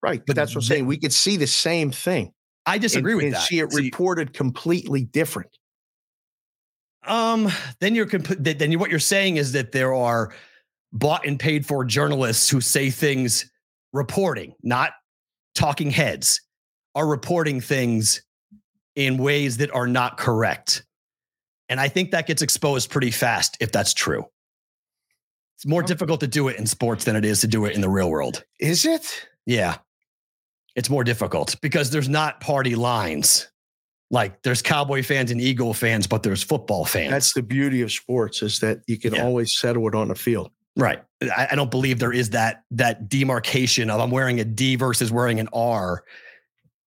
[0.02, 0.20] right.
[0.20, 0.86] but But that's what I'm saying.
[0.86, 2.32] We could see the same thing.
[2.66, 3.42] I disagree and, with and that.
[3.42, 5.50] see it reported completely different.
[7.04, 10.32] Um, then you're comp- then you, what you're saying is that there are
[10.92, 13.50] bought and paid for journalists who say things
[13.92, 14.92] reporting, not
[15.54, 16.40] talking heads,
[16.94, 18.22] are reporting things
[18.94, 20.84] in ways that are not correct.
[21.68, 24.26] And I think that gets exposed pretty fast if that's true.
[25.56, 27.80] It's more difficult to do it in sports than it is to do it in
[27.80, 28.44] the real world.
[28.60, 29.28] Is it?
[29.46, 29.78] Yeah.
[30.74, 33.48] It's more difficult because there's not party lines.
[34.12, 37.10] Like there's Cowboy fans and Eagle fans, but there's football fans.
[37.10, 39.24] That's the beauty of sports is that you can Yeah.
[39.24, 40.50] always settle it on the field.
[40.76, 41.02] right.
[41.36, 45.10] I, I don't believe there is that that demarcation of I'm wearing a D versus
[45.10, 46.04] wearing an R.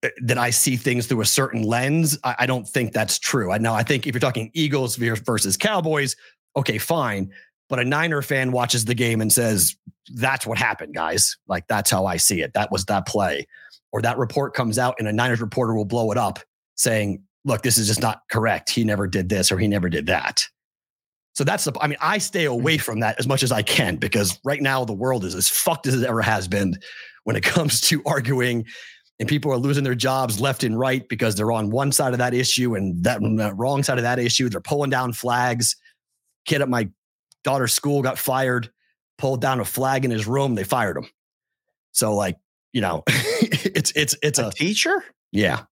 [0.04, 2.18] uh, That I see things through a certain lens.
[2.24, 3.52] I, I don't think that's true.
[3.52, 3.74] I know.
[3.74, 6.16] I think if you're talking Eagles versus Cowboys,
[6.56, 7.32] okay, fine.
[7.70, 9.76] But a Niner fan watches the game and says,
[10.14, 11.38] "That's what happened, guys.
[11.48, 12.54] Like that's how I see it.
[12.54, 13.48] That was that play."
[13.92, 16.40] Or that report comes out, and a Niners reporter will blow it up,
[16.76, 18.70] saying, "Look, this is just not correct.
[18.70, 20.46] He never did this, or he never did that."
[21.34, 21.74] So that's the.
[21.80, 22.54] I mean, I stay hmm.
[22.54, 25.50] away from that as much as I can because right now the world is as
[25.50, 26.78] fucked as it ever has been
[27.24, 28.66] when it comes to arguing,
[29.20, 32.20] and people are losing their jobs left and right because they're on one side of
[32.20, 33.20] that issue and that
[33.56, 34.50] wrong side of that issue.
[34.50, 35.76] They're pulling down flags.
[36.46, 36.90] Kid at my
[37.44, 38.70] daughter's school got fired,
[39.18, 40.56] pulled down a flag in his room.
[40.56, 41.08] They fired him.
[41.92, 42.38] So like
[42.72, 45.04] you know, it's it's it's A a teacher?
[45.32, 45.64] yeah.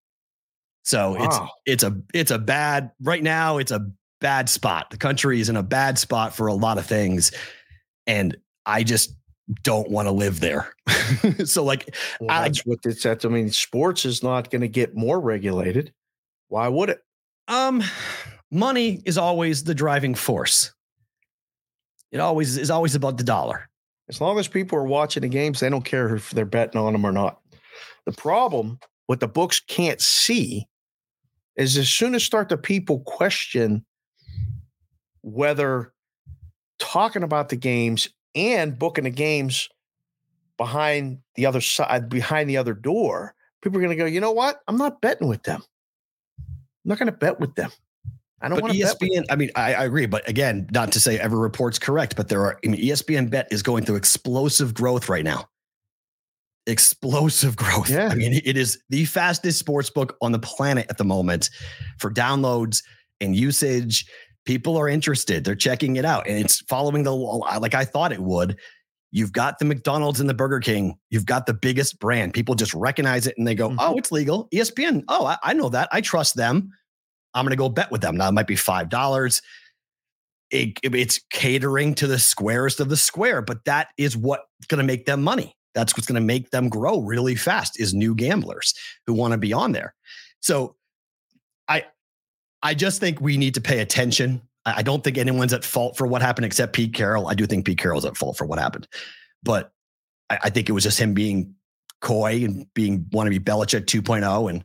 [0.83, 1.49] So Wow.
[1.65, 3.57] it's it's a it's a bad right now.
[3.57, 3.89] It's a
[4.21, 4.89] bad spot.
[4.89, 7.31] The country is in a bad spot for a lot of things,
[8.07, 9.15] and I just
[9.63, 10.73] don't want to live there.
[11.45, 13.25] so like Well, I- that's what it's at.
[13.25, 15.93] I mean, sports is not going to get more regulated.
[16.49, 17.01] Why would it?
[17.49, 17.83] um
[18.51, 20.71] money is always the driving force.
[22.11, 23.69] It always is always about the dollar.
[24.09, 26.93] As long as people are watching the games, they don't care if they're betting on
[26.93, 27.39] them or not.
[28.05, 30.67] The problem, what the books can't see,
[31.55, 33.85] is as soon as start the people question
[35.21, 35.93] whether
[36.79, 39.69] talking about the games and booking the games
[40.57, 44.31] behind the other side, behind the other door, people are going to go, you know
[44.31, 44.61] what?
[44.67, 45.63] I'm not betting with them.
[46.39, 47.71] I'm not going to bet with them.
[48.41, 51.17] I don't want to ESPN, I mean, I, I agree, but again, not to say
[51.17, 52.59] every report's correct, but there are.
[52.65, 55.47] I mean, ESPN Bet is going through explosive growth right now.
[56.65, 57.89] Explosive growth.
[57.89, 58.07] Yeah.
[58.09, 61.49] I mean, it is the fastest sports book on the planet at the moment
[61.99, 62.81] for downloads
[63.19, 64.05] and usage.
[64.45, 68.11] People are interested; they're checking it out, and it's following the law like I thought
[68.11, 68.57] it would.
[69.11, 70.95] You've got the McDonald's and the Burger King.
[71.09, 72.33] You've got the biggest brand.
[72.33, 73.75] People just recognize it and they go, Mhm.
[73.79, 75.03] "Oh, it's legal." ESPN.
[75.07, 75.87] Oh, I, I know that.
[75.91, 76.69] I trust them.
[77.33, 78.15] I'm going to go bet with them.
[78.17, 79.41] Now it might be five dollars.
[80.49, 84.83] It, it's catering to the squarest of the square, but that is what's going to
[84.83, 85.55] make them money.
[85.73, 87.79] That's what's going to make them grow really fast.
[87.79, 88.73] Is new gamblers
[89.07, 89.93] who want to be on there.
[90.39, 90.75] So,
[91.67, 91.85] I,
[92.61, 94.41] I just think we need to pay attention.
[94.65, 97.27] I, don't think anyone's at fault for what happened except Pete Carroll.
[97.27, 98.87] I do think Pete Carroll's at fault for what happened,
[99.43, 99.73] but
[100.29, 101.55] I, I think it was just him being
[102.01, 104.63] coy and being want to be Belichick 2.0 and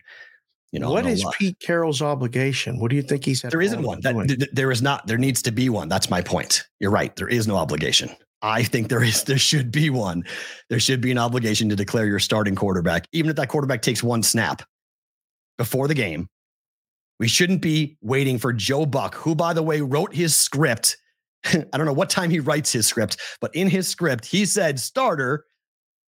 [0.72, 2.78] you know what is lot- Pete Carroll's obligation?
[2.78, 4.00] What do you think he's at there isn't one.
[4.02, 5.06] That, th- th- there is not.
[5.06, 5.88] There needs to be one.
[5.88, 6.66] That's my point.
[6.78, 7.14] You're right.
[7.16, 8.10] There is no obligation.
[8.42, 9.24] I think there is.
[9.24, 10.24] There should be one.
[10.70, 14.02] There should be an obligation to declare your starting quarterback, even if that quarterback takes
[14.02, 14.62] one snap
[15.56, 16.28] before the game.
[17.18, 20.96] We shouldn't be waiting for Joe Buck, who, by the way, wrote his script.
[21.44, 24.78] I don't know what time he writes his script, but in his script, he said
[24.78, 25.44] starter,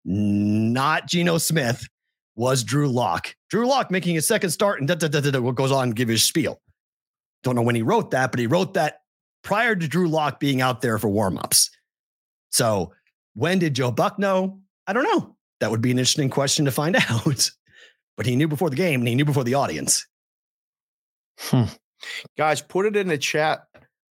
[0.05, 1.87] not Geno Smith,
[2.35, 3.35] was Drew Lock.
[3.51, 5.97] Drew Lock making his second start and da, da, da, da, what goes on and
[5.97, 6.61] give his spiel.
[7.43, 8.99] Don't know when he wrote that, but he wrote that
[9.43, 11.71] prior to Drew Lock being out there for warmups.
[12.51, 12.93] So
[13.35, 14.61] when did Joe Buck know?
[14.87, 15.37] I don't know.
[15.61, 17.51] That would be an interesting question to find out.
[18.17, 20.07] but he knew before the game and he knew before the audience.
[22.39, 23.67] Guys, put it in the chat.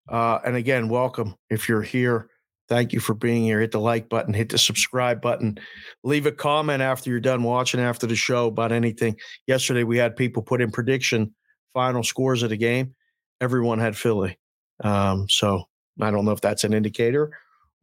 [0.07, 2.29] Uh, and again, welcome if you're here.
[2.67, 3.59] Thank you for being here.
[3.61, 5.59] Hit the like button, hit the subscribe button,
[6.03, 9.17] leave a comment after you're done watching after the show about anything.
[9.45, 11.33] Yesterday, we had people put in prediction
[11.73, 12.95] final scores of the game.
[13.39, 14.39] Everyone had Philly.
[14.83, 15.65] Um, so
[16.01, 17.31] I don't know if that's an indicator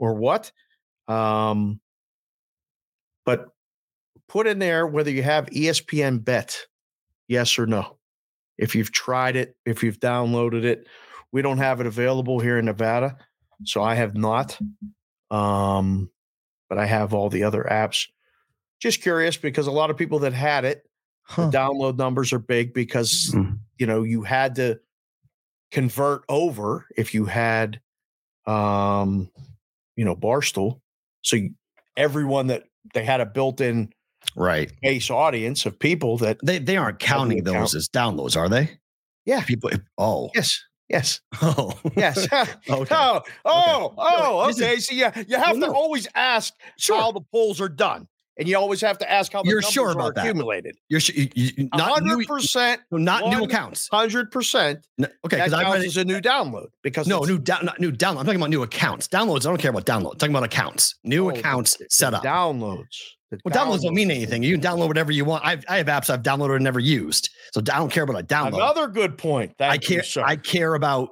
[0.02, 0.50] or what.
[1.06, 1.80] Um,
[3.24, 3.46] but
[4.28, 6.66] put in there whether you have ESPN bet,
[7.28, 7.98] yes or no.
[8.58, 10.88] If you've tried it, if you've downloaded it,
[11.30, 13.16] we don't have it available here in Nevada,
[13.64, 14.58] so I have not.
[15.30, 16.10] Um,
[16.68, 18.08] but I have all the other apps.
[18.80, 20.82] Just curious because a lot of people that had it,
[21.36, 23.52] the download numbers are big because Hmm.
[23.78, 24.80] you know you had to
[25.70, 27.80] convert over if you had
[28.46, 29.30] um
[29.96, 30.80] you know barstool
[31.22, 31.50] so you,
[31.96, 33.92] everyone that they had a built-in
[34.36, 34.72] Right.
[34.82, 38.70] base audience of people that They they aren't counting those as downloads, are they?
[39.26, 39.42] Yeah.
[39.44, 40.30] People eh, oh.
[40.34, 41.72] yes yes Oh.
[41.96, 42.26] yes
[42.70, 42.94] Okay.
[42.94, 45.74] oh oh oh This is- okay so yeah you have Well, to no.
[45.74, 47.00] always ask Sure.
[47.00, 48.06] how the polls are done
[48.38, 50.24] and you always have to ask how You're numbers sure are about that?
[50.24, 50.76] accumulated.
[50.88, 53.88] You're sh- you, you- not new, hundred percent, not new accounts.
[53.90, 54.86] hundred percent.
[54.98, 57.92] No, okay, because I counts as a new download because no new down, not new
[57.92, 58.18] download.
[58.20, 59.08] I'm talking about new accounts.
[59.08, 59.40] Downloads.
[59.46, 60.12] I don't care about download.
[60.12, 60.94] I'm talking about accounts.
[61.04, 62.22] New Oh, accounts set up.
[62.24, 62.86] downloads.
[63.30, 64.42] The Well, downloads don't mean anything.
[64.42, 65.44] You can download whatever you want.
[65.44, 68.24] I've, I have apps I've downloaded and never used, so I don't care about a
[68.24, 68.54] download.
[68.56, 69.52] Another good point.
[69.58, 70.04] I Thank you, care.
[70.04, 70.22] sir.
[70.24, 71.08] I care about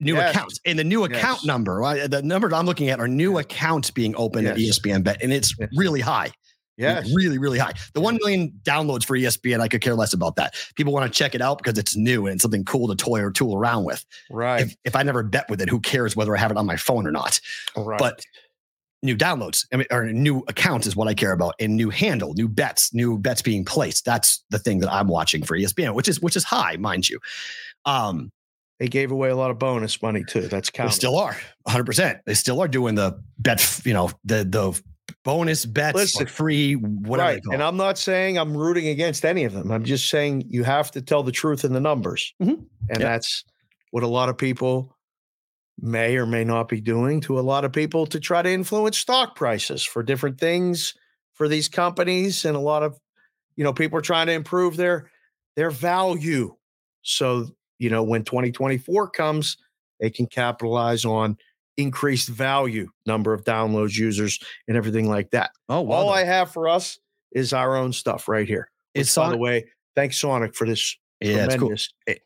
[0.00, 0.34] new Yes.
[0.34, 1.44] accounts and the new account Yes.
[1.46, 2.06] number.
[2.08, 5.54] The numbers I'm looking at are new accounts being opened at ESPN Bet, and it's
[5.58, 5.70] Yes.
[5.74, 6.32] really high.
[6.76, 7.12] Yes.
[7.14, 7.72] really, really high.
[7.92, 10.54] The one million downloads for ESPN, I could care less about that.
[10.74, 13.20] People want to check it out because it's new and it's something cool to toy
[13.20, 14.04] or tool around with.
[14.30, 14.62] Right.
[14.62, 16.76] If, if I never bet with it, who cares whether I have it on my
[16.76, 17.40] phone or not?
[17.76, 17.98] right.
[17.98, 18.22] But
[19.04, 22.34] new downloads I mean, or new accounts is what I care about, and new handle,
[22.34, 24.04] new bets, new bets being placed.
[24.04, 27.20] That's the thing that I'm watching for ESPN, which is which is high, mind you.
[27.84, 28.32] Um,
[28.80, 30.48] they gave away a lot of bonus money too.
[30.48, 30.94] That's they counting.
[30.94, 31.84] still are 100.
[31.84, 34.82] percent They still are doing the bet, you know, the the
[35.24, 37.28] bonus bets Listen, free, whatever.
[37.32, 37.40] right.
[37.50, 37.62] And.
[37.62, 39.70] I'm not saying I'm rooting against any of them.
[39.70, 42.34] I'm just saying you have to tell the truth in the numbers.
[42.42, 42.66] Mhm.
[42.90, 43.00] And Yep.
[43.00, 43.44] that's
[43.90, 44.94] what a lot of people
[45.80, 48.98] may or may not be doing to a lot of people to try to influence
[48.98, 50.94] stock prices for different things
[51.32, 52.44] for these companies.
[52.44, 52.96] And a lot of,
[53.56, 55.10] you know, people are trying to improve their
[55.56, 56.54] their value.
[57.02, 59.56] So, you know, when 2024 comes,
[60.00, 61.38] they can capitalize on
[61.76, 65.50] increased value, number of downloads, users, and everything like that.
[65.68, 66.10] oh, well All.
[66.10, 66.98] I have for us
[67.32, 68.70] is our own stuff right here.
[68.94, 69.64] It's Which, by the way,
[69.96, 71.74] thanks Sonic for this yeah, it's cool.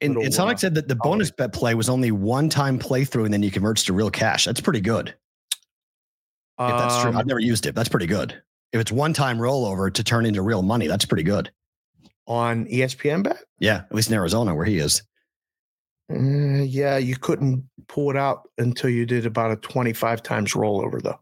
[0.01, 3.25] And, and Sonic uh, said that the bonus bet play was only one time playthrough
[3.25, 4.45] and then you converts to real cash.
[4.45, 5.15] That's pretty good.
[6.61, 7.75] If that's true, Um, I've never used it.
[7.77, 8.43] That's pretty good.
[8.73, 11.51] If it's one time rollover to turn into real money, that's pretty good.
[12.27, 13.39] on ESPN bet.
[13.59, 15.03] Yeah, at least in Arizona where he is.
[16.11, 21.03] Uh, yeah, you couldn't pull it out until you did about a 25 times rollover,
[21.03, 21.19] though.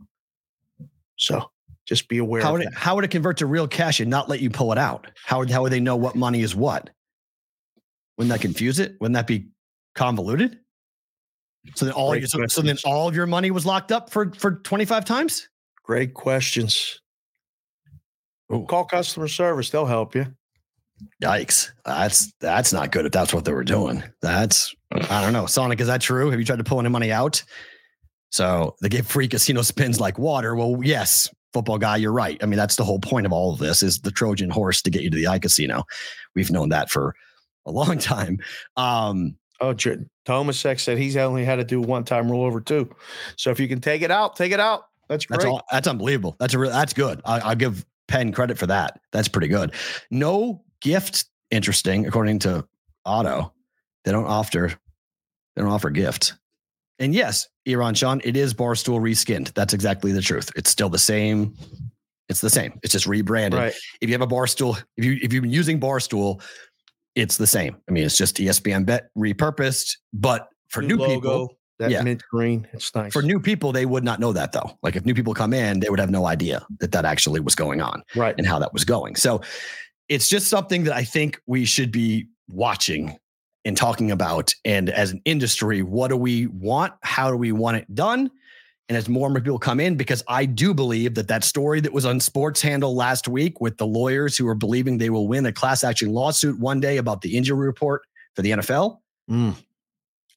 [1.16, 1.50] So
[1.86, 4.28] just be aware How would it, how would it convert to real cash and not
[4.28, 5.06] let you pull it out?
[5.24, 6.90] How would how would they know what money is what?
[8.16, 8.96] Wouldn't that confuse it?
[9.00, 9.48] Wouldn't that be
[9.94, 10.58] convoluted?
[11.74, 14.10] So then all Great your, so, so then all of your money was locked up
[14.10, 15.48] for for 25 times?
[15.82, 17.00] Great questions.
[18.52, 18.64] Ooh.
[18.68, 20.26] Call customer service; they'll help you.
[21.22, 21.70] Yikes.
[21.84, 24.02] That's that's not good if that's what they were doing.
[24.22, 25.46] That's I don't know.
[25.46, 26.30] Sonic, is that true?
[26.30, 27.42] Have you tried to pull any money out?
[28.30, 30.54] So they give free casino spins like water.
[30.54, 32.38] Well, yes, football guy, you're right.
[32.42, 34.90] I mean, that's the whole point of all of this is the Trojan horse to
[34.90, 35.84] get you to the iCasino.
[36.34, 37.14] We've known that for
[37.66, 38.38] a long time.
[38.76, 42.94] Um, Oh, J- Tomasek said he's only had to do one time rollover too.
[43.36, 44.82] So if you can take it out, take it out.
[45.08, 45.36] That's great.
[45.40, 46.36] that's all, that's unbelievable.
[46.38, 47.22] That's a real that's good.
[47.24, 49.00] I, I'll give Penn credit for that.
[49.12, 49.72] That's pretty good.
[50.10, 52.64] No gift interesting, according to
[53.04, 53.52] Otto.
[54.04, 56.34] They don't offer they don't offer gift.
[56.98, 59.52] And yes, Iran Sean, it is Barstool reskinned.
[59.54, 60.50] That's exactly the truth.
[60.54, 61.54] It's still the same.
[62.28, 62.78] It's the same.
[62.82, 63.58] It's just rebranded.
[63.58, 63.74] right.
[64.00, 66.40] If you have a Barstool, if you if you've been using Barstool,
[67.16, 67.76] it's the same.
[67.88, 72.02] I mean, it's just ESPN bet repurposed, but for new, people, logo, that yeah.
[72.02, 73.12] mint green, it's nice.
[73.12, 74.78] for new people, they would not know that though.
[74.82, 77.54] Like if new people come in, they would have no idea that that actually was
[77.54, 78.34] going on right.
[78.38, 79.16] and how that was going.
[79.16, 79.40] So
[80.08, 83.18] it's just something that I think we should be watching
[83.64, 84.54] and talking about.
[84.64, 86.92] And as an industry, what do we want?
[87.02, 88.30] How do we want it done?
[88.88, 91.80] And as more and more people come in, because I do believe that that story
[91.80, 95.26] that was on Sports Handle last week with the lawyers who are believing they will
[95.26, 98.02] win a class action lawsuit one day about the injury report
[98.34, 98.98] for the NFL,
[99.30, 99.56] Mm.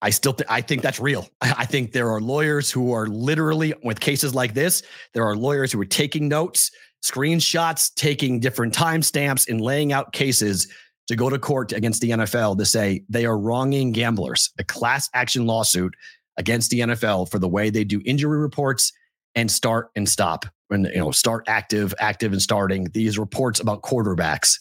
[0.02, 1.28] I still th- I think that's real.
[1.42, 4.82] I I think there are lawyers who are literally with cases like this.
[5.14, 6.72] There are lawyers who are taking notes,
[7.04, 10.68] screenshots, taking different timestamps, and laying out cases
[11.08, 14.52] to go to court against the NFL to say they are wronging gamblers.
[14.60, 15.94] A class action lawsuit
[16.38, 18.94] against the NFL for the way they do injury reports
[19.36, 23.82] and start and stop when you know start active, active and starting these reports about
[23.82, 24.60] quarterbacks.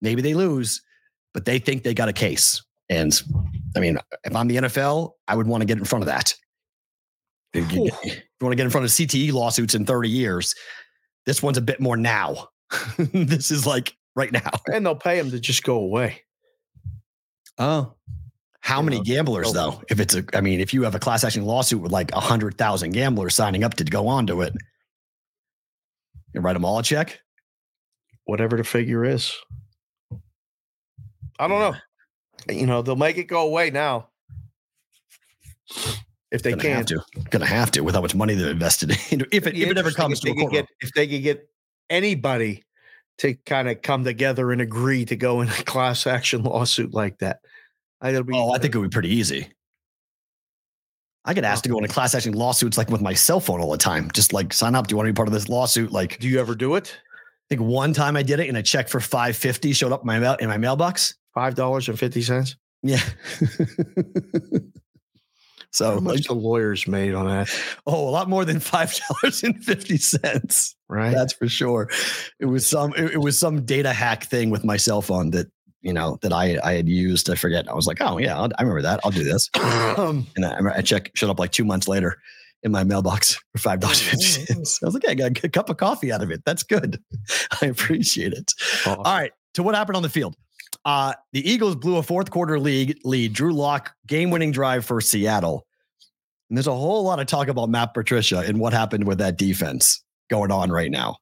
[0.00, 0.82] Maybe they lose,
[1.32, 2.62] but they think they got a case.
[2.88, 3.20] And
[3.76, 6.34] I mean, if I'm the NFL, I would want to get in front of that.
[7.54, 10.54] If you, if you want to get in front of CTE lawsuits in 30 years,
[11.26, 12.48] this one's a bit more now.
[12.98, 14.50] this is like right now.
[14.72, 16.22] And they'll pay him to just go away.
[17.58, 17.94] Oh.
[18.60, 19.82] How You many know, gamblers though?
[19.90, 22.20] If it's a, I mean, if you have a class action lawsuit with like a
[22.20, 24.54] hundred thousand gamblers signing up to go on to it,
[26.32, 27.20] you write them all a check.
[28.24, 29.34] Whatever the figure is.
[31.38, 32.54] I don't know.
[32.54, 34.08] You know, they'll make it go away now.
[36.32, 36.76] If they Gonna can.
[36.78, 39.20] have to, gonna have to with how much money they're invested in.
[39.30, 40.50] If it, if it ever comes to a courtroom.
[40.50, 41.48] get if they could get
[41.90, 42.64] anybody
[43.18, 47.18] to kind of come together and agree to go in a class action lawsuit like
[47.18, 47.40] that.
[48.00, 49.52] I think it'll be Oh, I think it would be pretty easy.
[51.24, 53.70] I get asked to go into class action lawsuits like with my cell phone all
[53.70, 54.10] the time.
[54.12, 54.86] Just like sign up.
[54.88, 55.92] Do you want to be part of this lawsuit?
[55.92, 56.98] Like, do you ever do it?
[56.98, 60.06] I think one time I did it and a check for 550 showed up in
[60.06, 61.14] my mail in my mailbox.
[61.34, 62.56] Five dollars and fifty cents.
[62.82, 62.98] Yeah.
[65.72, 67.50] so How much the lawyers made on that,
[67.86, 70.76] oh, a lot more than five dollars and fifty cents.
[70.88, 71.14] right?
[71.14, 71.88] That's for sure.
[72.38, 75.50] It was some it, it was some data hack thing with my cell phone that
[75.80, 77.28] you know that I I had used.
[77.30, 77.68] I forget.
[77.68, 79.00] I was like, oh yeah, I'll, I remember that.
[79.04, 79.48] I'll do this.
[79.98, 82.18] um, And I, I check showed up like two months later
[82.62, 84.80] in my mailbox for five dollars fifty cents.
[84.82, 86.42] I was like, I got a cup of coffee out of it.
[86.44, 87.00] That's good.
[87.62, 88.52] I appreciate it.
[88.86, 89.32] All right.
[89.54, 90.36] To what happened on the field?
[90.84, 93.32] Uh, the Eagles blew a fourth quarter league lead.
[93.32, 95.66] Drew Lock game winning drive for Seattle.
[96.48, 99.38] And there's a whole lot of talk about Matt Patricia and what happened with that
[99.38, 101.16] defense going on right now.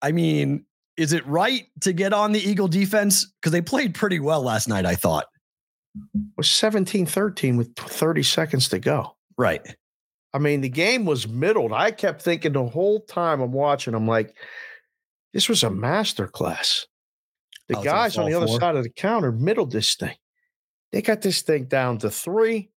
[0.00, 0.64] I mean,
[0.96, 3.26] is it right to get on the Eagle defense?
[3.40, 5.26] Because they played pretty well last night, I thought.
[6.36, 9.16] was 17-13 with 30 seconds to go.
[9.38, 9.62] Right.
[10.34, 11.72] I mean, the game was middled.
[11.72, 14.34] I kept thinking the whole time I'm watching, I'm like,
[15.32, 16.86] this was a master class.
[17.74, 18.60] The guys on the other four?
[18.60, 20.16] side of the counter middled this thing.
[20.92, 22.70] They got this thing down to three,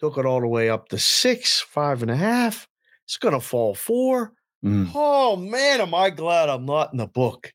[0.00, 2.66] took it all the way up to six, five and a half.
[3.06, 4.32] It's going to fall four.
[4.64, 4.90] Mm.
[4.94, 7.52] Oh, man, am I glad I'm not in the book.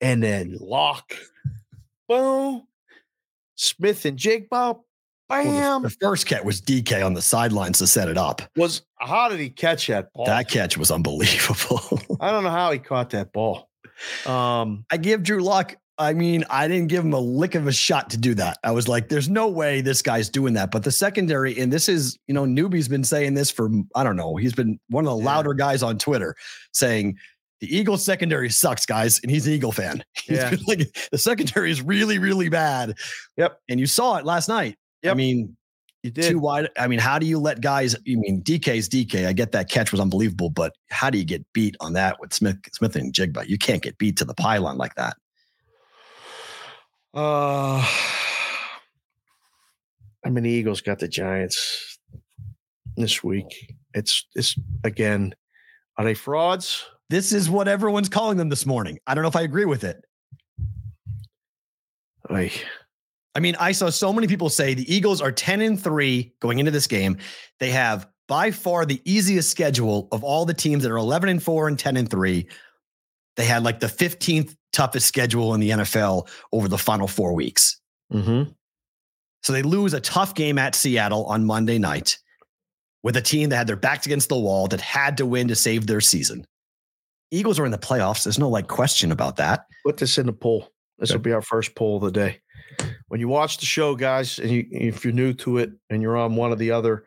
[0.00, 1.12] And then lock,
[2.08, 2.62] boom,
[3.56, 4.84] Smith-Njigba, Well,
[5.28, 5.82] bam.
[5.82, 8.40] the, the first catch was DK on the sidelines to set it up.
[8.56, 10.26] was how did he catch that ball?
[10.26, 12.00] That catch was unbelievable.
[12.20, 13.68] I don't know how he caught that ball.
[14.26, 15.76] Um, I give Drew Lock.
[16.00, 18.58] I mean, I didn't give him a lick of a shot to do that.
[18.62, 20.70] I was like, there's no way this guy's doing that.
[20.70, 24.14] But the secondary, and this is, you know, Newbie's been saying this for, I don't
[24.14, 25.24] know, he's been one of the Yeah.
[25.26, 26.36] louder guys on Twitter
[26.72, 27.16] saying
[27.60, 29.18] the Eagles secondary sucks, guys.
[29.24, 30.04] And he's an Eagle fan.
[30.24, 30.54] He's Yeah.
[30.68, 32.94] like, the secondary is really, really bad.
[33.36, 33.58] Yep.
[33.68, 34.76] And you saw it last night.
[35.04, 35.56] I mean,
[36.02, 36.30] you did.
[36.30, 36.68] too wide.
[36.78, 37.94] I mean, how do you let guys?
[37.94, 39.26] I mean, DK's DK.
[39.26, 42.32] I get that catch was unbelievable, but how do you get beat on that with
[42.32, 43.48] Smith, Smith-Njigba?
[43.48, 45.16] You can't get beat to the pylon like that.
[47.14, 47.84] Uh,
[50.24, 51.98] I mean, the Eagles got the Giants
[52.96, 53.74] this week.
[53.94, 55.34] It's it's again.
[55.96, 56.84] Are they frauds?
[57.10, 58.98] This is what everyone's calling them this morning.
[59.06, 60.04] I don't know if I agree with it.
[62.30, 62.52] Ay,
[63.38, 66.58] I mean, I saw so many people say the Eagles are 10 and 3 going
[66.58, 67.18] into this game.
[67.60, 71.40] They have by far the easiest schedule of all the teams that are 11 and
[71.40, 72.48] 4 and 10 and 3.
[73.36, 77.80] They had like the 15th toughest schedule in the NFL over the final four weeks.
[78.12, 78.50] mm-hmm.
[79.44, 82.18] So they lose a tough game at Seattle on Monday night
[83.04, 85.54] with a team that had their backs against the wall that had to win to
[85.54, 86.44] save their season.
[87.30, 88.24] Eagles are in the playoffs.
[88.24, 89.66] There's no like question about that.
[89.86, 90.72] Put this in the poll.
[90.98, 92.40] This will be our first poll of the day.
[93.08, 96.16] When you watch the show, guys, and you, if you're new to it and you're
[96.16, 97.04] on one of the other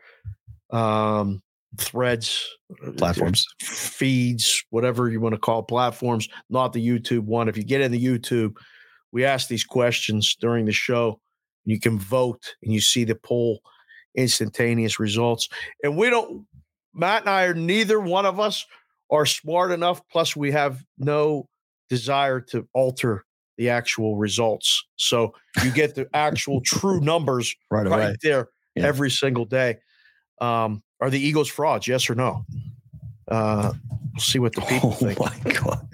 [0.71, 1.41] um,
[1.77, 2.47] threads,
[2.85, 3.45] uh, Platforms.
[3.61, 7.47] feeds, whatever you want to call platforms, not the YouTube one.
[7.47, 8.55] If you get in the YouTube,
[9.11, 11.19] we ask these questions during the show.
[11.65, 13.61] You can vote and you see the poll
[14.15, 15.47] instantaneous results.
[15.83, 16.45] And we don't,
[16.93, 18.65] Matt and I are neither one of us
[19.09, 20.01] are smart enough.
[20.11, 21.47] Plus, we have no
[21.89, 23.25] desire to alter
[23.61, 24.83] the actual results.
[24.95, 28.87] So you get the actual true numbers Right right there Yeah.
[28.87, 29.77] every single day.
[30.39, 31.87] Um, are the Eagles frauds?
[31.87, 32.43] Yes or no?
[33.27, 33.71] Uh,
[34.13, 35.19] we'll see what the people Oh think.
[35.19, 35.87] my God.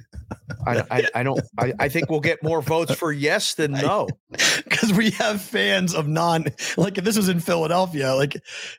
[0.66, 1.42] I, I, I don't.
[1.58, 4.08] I, I think we'll get more votes for yes than no.
[4.68, 8.36] Because we have fans of non, like if this was in Philadelphia, like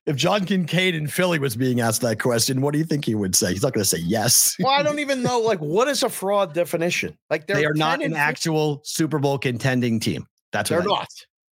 [0.07, 3.15] if John Kincade in Philly was being asked that question, what do you think he
[3.15, 3.53] would say?
[3.53, 4.55] He's not going to say yes.
[4.61, 5.41] Well, I don't even know.
[5.41, 7.17] Like, what is a fraud definition?
[7.31, 10.27] Like, they're not an actual Super Bowl contending team.
[10.53, 11.09] That's They're not.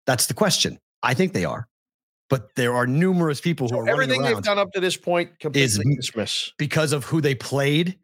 [0.05, 0.79] That's the question.
[1.03, 1.67] I think they are,
[2.29, 5.29] but there are numerous people who So are everything they've done up to this point
[5.31, 6.51] is- completely dismiss.
[6.57, 7.97] because of who they played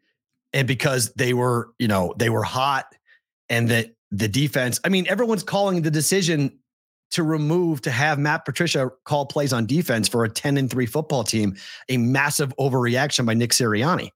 [0.52, 2.86] and because they were, you know, they were hot
[3.48, 4.80] and that the defense.
[4.84, 6.58] I mean, everyone's calling the decision
[7.12, 10.86] to remove to have Matt Patricia call plays on defense for a 10 and 3
[10.86, 11.56] football team
[11.88, 14.10] a massive overreaction by Nick Sirianni.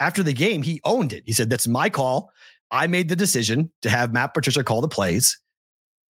[0.00, 1.22] After the game, he owned it.
[1.26, 2.30] He said, That's my call.
[2.70, 5.38] I made the decision to have Matt Patricia call the plays.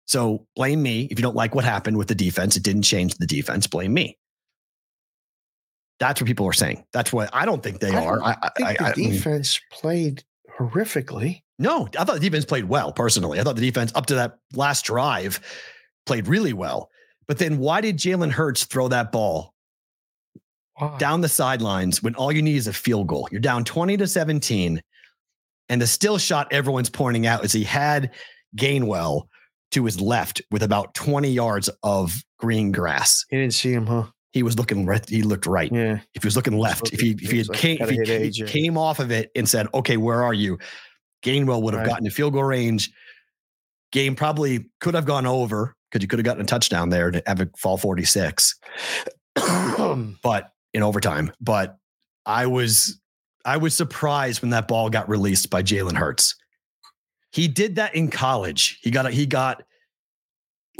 [0.06, 1.08] So blame me.
[1.10, 3.68] If you don't like what happened with the defense, it didn't change the defense.
[3.68, 4.18] Blame me.
[6.02, 6.84] That's what people are saying.
[6.94, 8.24] That's what I don't think they I are.
[8.24, 10.24] I, think I, the I defense played
[10.60, 11.44] horrifically.
[11.60, 13.40] no, I thought the defense played well personally.
[13.40, 15.40] I thought the defense up to that last drive
[16.08, 16.90] played really well.
[17.28, 19.54] But then why did Jalen Hurts throw that ball
[20.80, 20.98] Why?
[20.98, 23.30] down the sidelines when all you need is a field goal?
[23.32, 24.82] You're down 20 to 17.
[25.70, 28.10] And the still shot everyone's pointing out is he had
[28.58, 29.28] Gainwell
[29.72, 33.24] to his left with about 20 yards of green grass.
[33.32, 34.08] You didn't see him, huh?
[34.34, 35.08] He was looking right.
[35.10, 35.72] He looked right.
[35.72, 36.00] Yeah.
[36.14, 38.08] If he was looking left, if he if he had like came, if he hit
[38.08, 38.48] ca- AJ.
[38.48, 40.58] came off of it and said, "Okay, where are you?"
[41.24, 41.90] Gainwell would have Right.
[41.90, 42.92] gotten to field goal range.
[43.92, 47.22] Game probably could have gone over because you could have gotten a touchdown there to
[47.28, 48.56] have it fall forty six,
[49.36, 51.32] but in overtime.
[51.42, 51.78] But
[52.26, 53.00] I was
[53.46, 56.36] I was surprised when that ball got released by Jalen Hurts.
[57.32, 58.80] He did that in college.
[58.82, 59.64] He got a, he got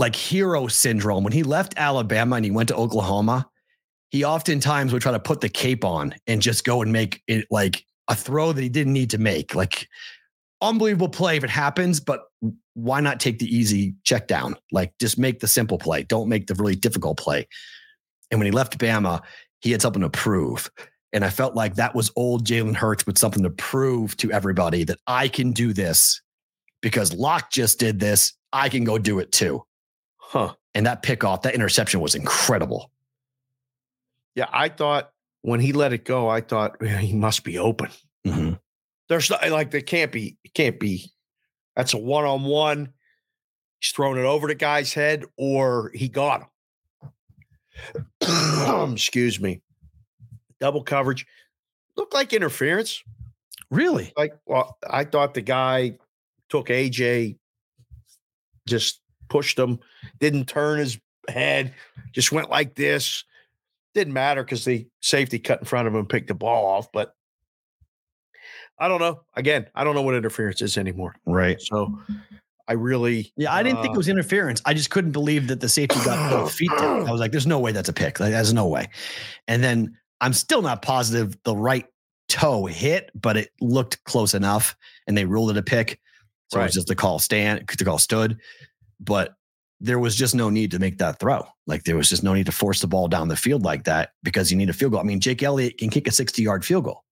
[0.02, 3.48] like hero syndrome when he left Alabama and he went to Oklahoma.
[4.10, 7.46] He oftentimes would try to put the cape on and just go and make it
[7.52, 9.54] like a throw that he didn't need to make.
[9.56, 9.88] Like
[10.60, 12.24] unbelievable play if it happens, but
[12.74, 14.56] why not take the easy check down?
[14.72, 16.04] Like just make the simple play.
[16.04, 17.48] Don't make the really difficult play.
[18.32, 19.22] And when he left Bama,
[19.60, 20.70] he had something to prove.
[21.14, 24.84] And I felt like that was old Jalen Hurts with something to prove to everybody
[24.86, 26.22] that I can do this
[26.82, 28.34] because Lock just did this.
[28.52, 29.64] I can go do it too.
[30.32, 30.54] Huh.
[30.74, 32.90] And that pick off, that interception was incredible.
[34.34, 35.12] Yeah, I thought
[35.42, 37.90] when he let it go, I thought "Yeah, he must be open.
[38.26, 38.58] Mhm.
[39.10, 40.38] There's not like there can't be.
[40.46, 41.12] It can't be.
[41.76, 42.94] That's a one on one.
[43.82, 46.48] He's throwing it over the guy's head, or he got
[47.02, 47.12] him.
[48.94, 49.62] Excuse me.
[50.62, 51.26] Double coverage
[51.98, 53.04] looked like interference.
[53.70, 54.14] Really?
[54.16, 55.98] Like, well, I thought the guy
[56.48, 57.38] took AJ,
[58.66, 59.01] just
[59.32, 59.80] pushed him,
[60.20, 61.74] didn't turn his head,
[62.12, 63.24] just went like this.
[63.94, 66.92] Didn't matter because the safety cut in front of him and picked the ball off.
[66.92, 67.16] But
[68.78, 69.22] I don't know.
[69.36, 71.16] Again, I don't know what interference is anymore.
[71.26, 71.62] Right.
[71.62, 71.98] So
[72.68, 74.62] I really, Yeah, I didn't think uh, it was interference.
[74.66, 77.08] I just couldn't believe that the safety got both feet down.
[77.08, 78.20] I was like, there's no way that's a pick.
[78.20, 78.90] Like, there's no way.
[79.48, 81.86] And then I'm still not positive the right
[82.28, 84.76] toe hit, but it looked close enough
[85.08, 86.00] and they ruled it a pick.
[86.52, 88.38] So it was just the call stand, the call stood.
[89.02, 89.36] But
[89.82, 91.44] there was just no need to make that throw.
[91.66, 94.12] Like there was just no need to force the ball down the field like that
[94.22, 95.02] because you need a field goal.
[95.02, 97.04] I mean, Jake Elliott can kick a 60 yard field goal.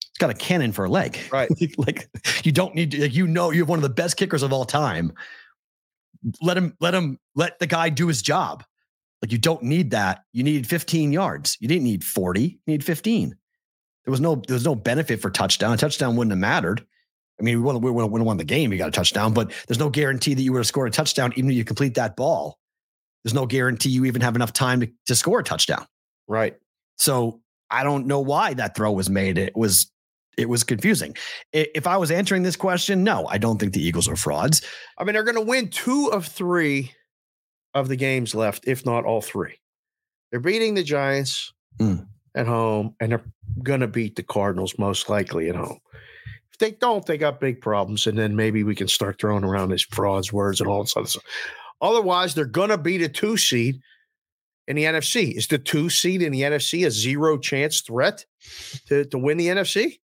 [0.00, 1.18] It's got a cannon for a leg.
[1.30, 1.50] Right.
[1.78, 2.08] like
[2.42, 4.52] you don't need to, like, you know, you have one of the best kickers of
[4.54, 5.12] all time.
[6.40, 8.64] Let him, let him, let the guy do his job.
[9.22, 10.24] Like you don't need that.
[10.32, 11.58] You need 15 yards.
[11.60, 12.42] You didn't need 40.
[12.42, 13.36] You need 15.
[14.06, 15.74] There was no, there was no benefit for touchdown.
[15.74, 16.86] A touchdown wouldn't have mattered.
[17.40, 18.70] I mean, we would we would have won the game.
[18.70, 21.32] You got a touchdown, but there's no guarantee that you would have scored a touchdown
[21.36, 22.58] even if you complete that ball.
[23.24, 25.86] There's no guarantee you even have enough time to, to score a touchdown.
[26.28, 26.56] right.
[26.98, 29.38] So I don't know why that throw was made.
[29.38, 29.90] It was
[30.36, 31.16] it was confusing.
[31.52, 34.62] If I was answering this question, no, I don't think the Eagles are frauds.
[34.98, 36.92] I mean, they're going to win two of three
[37.74, 39.54] of the games left, if not all three.
[40.30, 42.06] They're beating the Giants Mm.
[42.34, 43.24] at home, and they're
[43.62, 45.78] going to beat the Cardinals most likely at home.
[46.60, 49.82] They don't, they got big problems, and then maybe we can start throwing around these
[49.82, 51.24] frauds words and all this other stuff.
[51.80, 53.80] Otherwise, they're going to beat a two seed
[54.68, 55.32] in the NFC.
[55.32, 58.24] Is the two seed in the NFC a zero chance threat
[58.86, 59.98] to, to win the NFC?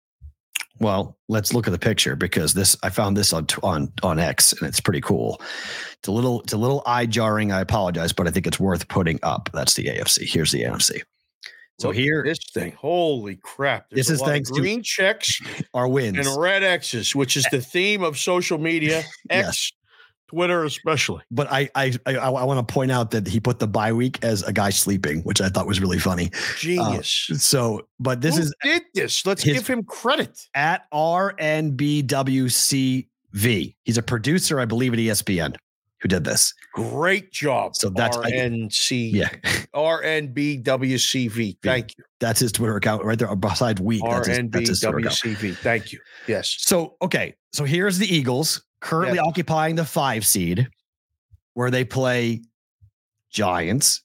[0.80, 4.54] Well, let's look at the picture because this I found this on on on X
[4.54, 5.39] and it's pretty cool.
[5.99, 7.51] It's a little it's a little eye jarring.
[7.51, 9.49] I apologize, but I think it's worth putting up.
[9.54, 10.28] That's the AFC.
[10.28, 11.01] Here's the NFC.
[11.80, 13.89] So Look here this thing, holy crap!
[13.89, 15.41] This There's a is thanks to- green checks
[15.74, 16.17] are wins.
[16.26, 19.47] and red X's, which is eh the theme of social media, Yes.
[19.47, 19.71] X,
[20.30, 21.21] Twitter especially.
[21.32, 24.24] But I I I, I want to point out that he put the bye week
[24.24, 26.30] as a guy sleeping, which I thought was really funny.
[26.34, 27.30] Uh, Genius.
[27.38, 29.26] So, but this Who is did this.
[29.26, 30.39] Let's his- give him credit.
[30.55, 33.07] at RNBWCV.
[33.84, 35.55] He's a producer, I believe, at ESPN
[36.04, 36.54] who did this.
[36.74, 37.76] Great job.
[37.78, 39.30] So that's- I- RNC, Yeah,
[39.74, 41.58] RNBWCV.
[41.64, 42.04] Thank you.
[42.20, 44.04] that's his Twitter account right there beside week.
[44.08, 45.14] That's his, that's his Twitter account.
[45.16, 45.56] RNBWCV.
[45.58, 45.99] Thank you.
[46.28, 46.56] Yes.
[46.60, 47.36] So, okay.
[47.54, 49.24] So here's the Eagles currently Yeah.
[49.24, 50.68] occupying the five seed
[51.54, 52.41] where they play
[53.32, 54.04] Giants,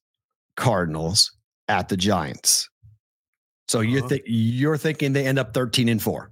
[0.57, 1.33] Cardinals
[1.67, 2.69] at the Giants.
[3.67, 4.19] So you're, Uh-huh.
[4.25, 6.31] you're thinking they end up 13 and four.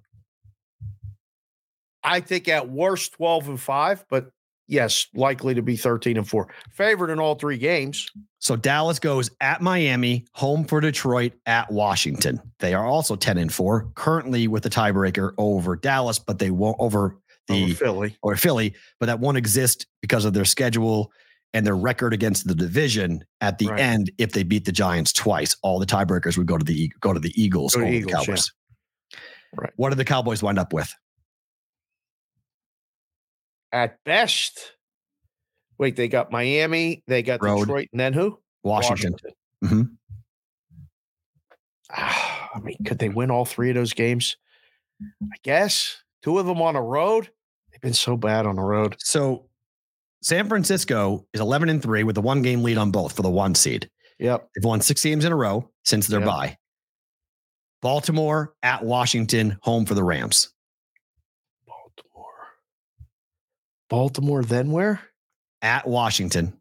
[2.05, 4.31] I think at worst 12 and 5, but
[4.69, 6.49] yes, likely to be 13 and 4.
[6.73, 8.09] Favored in all three games.
[8.39, 12.41] So Dallas goes at Miami, home for Detroit, at Washington.
[12.61, 16.77] They are also 10 and 4, currently with the tiebreaker over Dallas, but they won't
[16.79, 17.17] over
[17.49, 18.17] the over Philly.
[18.23, 21.11] or Philly, but that won't exist because of their schedule
[21.55, 23.81] and their record against the division at the Right.
[23.81, 25.57] end if they beat the Giants twice.
[25.63, 27.99] All the tiebreakers would go to the go to the Eagles Go to over the
[27.99, 28.19] Eagles, yeah.
[28.35, 28.53] Cowboys.
[29.57, 29.73] Right.
[29.77, 30.93] What did the Cowboys wind up with?
[33.73, 34.73] At best.
[35.79, 37.61] Wait, they got Miami, they got Road.
[37.61, 38.39] Detroit, and then who?
[38.63, 39.15] Washington.
[39.65, 39.97] Mhm.
[41.91, 44.37] Ah, I mean, could they win all three of those games?
[45.03, 46.03] I guess.
[46.23, 47.31] Two of them on the road.
[47.71, 48.97] They've been so bad on the road.
[48.99, 49.49] So
[50.23, 53.31] San Francisco is 11 and 3 with a one game lead on both for the
[53.31, 53.91] one seed.
[54.19, 54.49] Yep.
[54.57, 56.27] They've won six games in a row since their Yep.
[56.27, 56.59] bye.
[57.83, 60.53] Baltimore at Washington, home for the Rams.
[61.67, 62.49] Baltimore.
[63.89, 65.01] Baltimore, then where?
[65.63, 66.59] At Washington,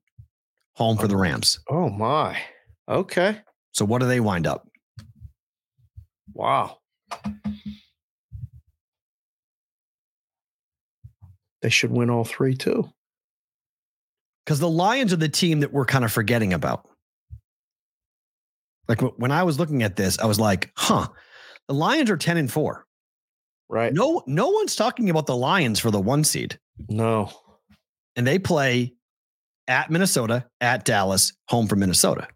[0.75, 1.59] home for the Rams.
[1.69, 2.39] Oh my.
[2.89, 3.41] Okay.
[3.73, 4.67] So what do they wind up?
[6.33, 6.77] Wow.
[11.61, 12.89] They should win all three too.
[14.45, 16.87] Because the Lions are the team that we're kind of forgetting about.
[18.87, 21.07] Like when I was looking at this, I was like, huh,
[21.67, 22.85] the Lions are 10 and 4.
[23.69, 23.93] Right?
[23.93, 26.59] No, no one's talking about the Lions for the one seed.
[26.89, 27.31] No.
[28.15, 28.93] And they play
[29.67, 32.27] at Minnesota, at Dallas, home for Minnesota.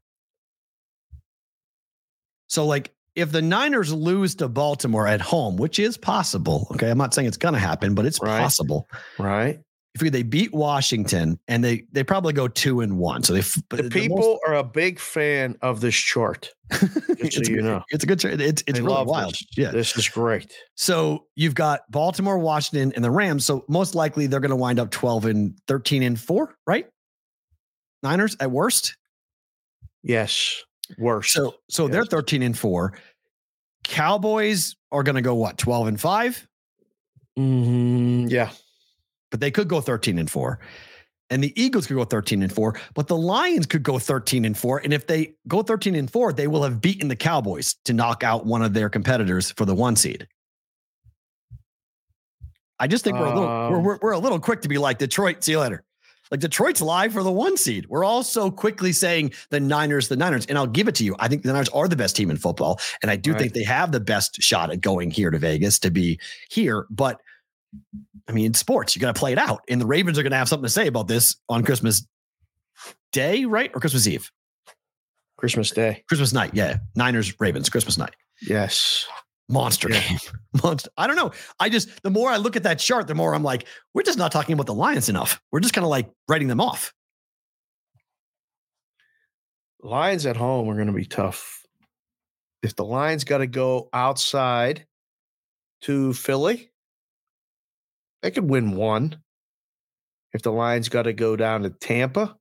[2.47, 6.97] So, like, if the Niners lose to Baltimore at home, which is possible, okay, I'm
[6.97, 8.39] not saying it's going to happen, but it's Right.
[8.39, 8.87] possible.
[9.19, 9.59] Right?
[10.01, 13.83] If they beat Washington and they they probably go two and one, so they The
[13.83, 16.49] most- people are a big fan of this chart.
[17.19, 17.83] So it's, you a- know.
[17.89, 18.39] it's a good chart.
[18.39, 19.33] It's it's really wild.
[19.33, 19.43] This.
[19.57, 19.71] Yeah.
[19.71, 20.51] This is great.
[20.75, 23.45] So you've got Baltimore, Washington, and the Rams.
[23.45, 26.87] So most likely they're going to wind up 12 and 13 and four, right?
[28.03, 28.95] Niners at worst.
[30.01, 30.63] Yes.
[30.97, 31.33] Worst.
[31.33, 32.93] So so they're 13 and four.
[33.83, 36.47] Cowboys are going to go what 12 and five,
[37.37, 38.51] Mhm, yeah.
[39.31, 40.59] But they could go 13 and four.
[41.31, 44.57] And the Eagles could go 13 and four, but the Lions could go 13 and
[44.57, 44.79] four.
[44.83, 48.23] And if they go 13 and four, they will have beaten the Cowboys to knock
[48.23, 50.27] out one of their competitors for the one seed.
[52.79, 54.77] I just think we're a little we're, Um, we're, we're a little quick to be
[54.77, 55.43] like Detroit.
[55.43, 55.83] See you later.
[56.31, 57.87] Like Detroit's live for the one seed.
[57.89, 60.45] We're all so quickly saying the Niners, the Niners.
[60.45, 61.15] And I'll give it to you.
[61.19, 62.79] I think the Niners are the best team in football.
[63.01, 63.39] And I do Right.
[63.41, 66.19] think they have the best shot at going here to Vegas to be
[66.49, 66.85] here.
[66.89, 67.19] But
[68.27, 69.61] I mean, in sports, you got to play it out.
[69.69, 72.05] And the Ravens are going to have something to say about this on Christmas
[73.11, 73.71] Day, right?
[73.73, 74.31] Or Christmas Eve?
[75.37, 76.03] Christmas Day.
[76.07, 76.51] Christmas night.
[76.53, 76.77] Yeah.
[76.95, 78.15] Niners, Ravens, Christmas night.
[78.41, 79.05] Yes.
[79.49, 80.01] Monster Yeah.
[80.07, 80.17] game.
[80.63, 80.89] Monster.
[80.97, 81.31] I don't know.
[81.59, 84.17] I just, the more I look at that chart, the more I'm like, we're just
[84.17, 85.41] not talking about the Lions enough.
[85.51, 86.93] We're just kind of like writing them off.
[89.81, 91.63] Lions at home are going to be tough.
[92.61, 94.85] If the Lions got to go outside
[95.81, 96.71] to Philly,
[98.21, 99.21] they could win one.
[100.33, 102.35] If the Lions got to go down to Tampa,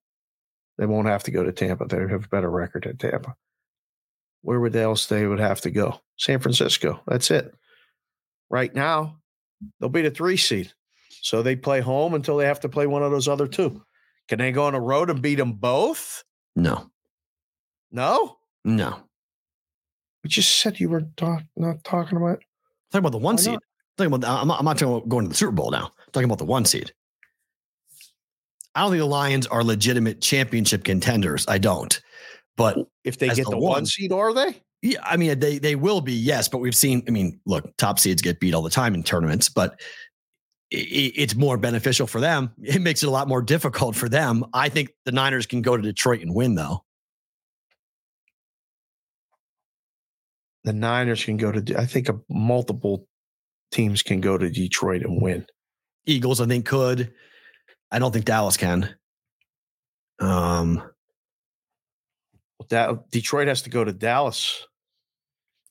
[0.76, 1.86] they won't have to go to Tampa.
[1.86, 3.34] They have a better record at Tampa.
[4.42, 6.00] Where would else they would have to go?
[6.16, 7.00] San Francisco.
[7.06, 7.54] That's it.
[8.50, 9.18] Right now,
[9.80, 10.72] they'll be the three seed.
[11.22, 13.82] So they play home until they have to play one of those other two.
[14.28, 16.22] Can they go on a road and beat them both?
[16.54, 16.90] No,
[17.90, 18.36] No.
[18.64, 18.98] no.
[20.22, 22.40] We just said you were talk, not talking about.
[22.92, 23.58] talking about the one seed.
[23.98, 25.86] Talking about, I'm not, I'm not talking about going to the Super Bowl now.
[25.86, 26.92] I'm talking about the one seed.
[28.74, 31.44] I don't think the Lions are legitimate championship contenders.
[31.48, 32.00] I don't.
[32.56, 33.70] But If they get the the one.
[33.72, 34.62] one seed, are they?
[34.82, 37.02] Yeah, I mean they they will be yes, but we've seen.
[37.08, 39.80] I mean, look, top seeds get beat all the time in tournaments, but
[40.72, 42.52] i- i- it's more beneficial for them.
[42.62, 44.44] It makes it a lot more difficult for them.
[44.54, 46.84] I think the Niners can go to Detroit and win, though.
[50.62, 51.76] The Niners can go to.
[51.78, 53.07] I think a, multiple
[53.70, 55.46] teams can go to Detroit and win.
[56.06, 57.12] Eagles, I think, could.
[57.90, 58.94] I don't think Dallas can.
[60.20, 60.82] Um,
[62.70, 64.66] That Detroit has to go to Dallas.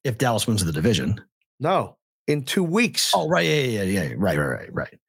[0.03, 1.21] if Dallas wins the division.
[1.59, 3.11] No, in two weeks.
[3.15, 4.99] Oh, right, yeah, yeah, yeah, yeah, right, right, right, right.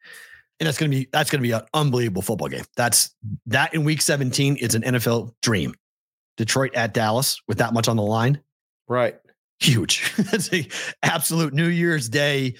[0.60, 2.64] And that's gonna be that's gonna be an unbelievable football game.
[2.76, 3.14] That's
[3.46, 5.74] that in week 17 is an NFL dream.
[6.36, 8.40] Detroit at Dallas with that much on the line.
[8.88, 9.16] right.
[9.60, 10.12] Huge.
[10.30, 10.66] That's a
[11.02, 12.54] absolute New Year's Day.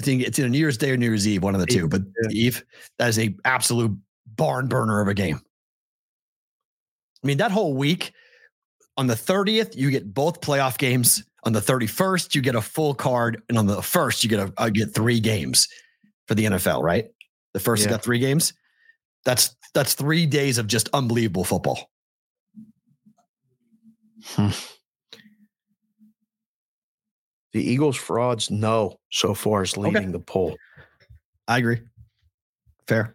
[0.00, 1.86] I think it's either New Year's Day or New Year's Eve, one of the two.
[1.88, 2.64] But Eve,
[2.98, 3.96] that is a absolute
[4.36, 5.40] barn burner of a game.
[7.22, 8.12] I mean, that whole week
[8.96, 11.22] on the 30th, you get both playoff games.
[11.44, 14.52] On the 31st, you get a full card, and on the first, you get a
[14.58, 15.68] uh, get three games
[16.28, 16.82] for the NFL.
[16.82, 17.06] Right,
[17.54, 17.90] the first Yeah.
[17.92, 18.52] got three games.
[19.24, 21.90] That's that's three days of just unbelievable football.
[27.52, 30.56] The Eagles frauds no so far as leading the poll.
[31.48, 31.80] I agree.
[32.86, 33.14] Fair.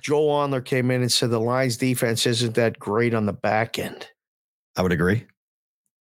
[0.00, 3.78] Joel Onler came in and said the Lions defense isn't that great on the back
[3.78, 4.08] end.
[4.76, 5.26] I would agree.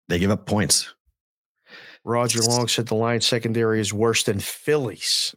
[0.09, 0.93] They give up points.
[2.03, 5.33] Roger Long said the Lions secondary is worse than Phillies.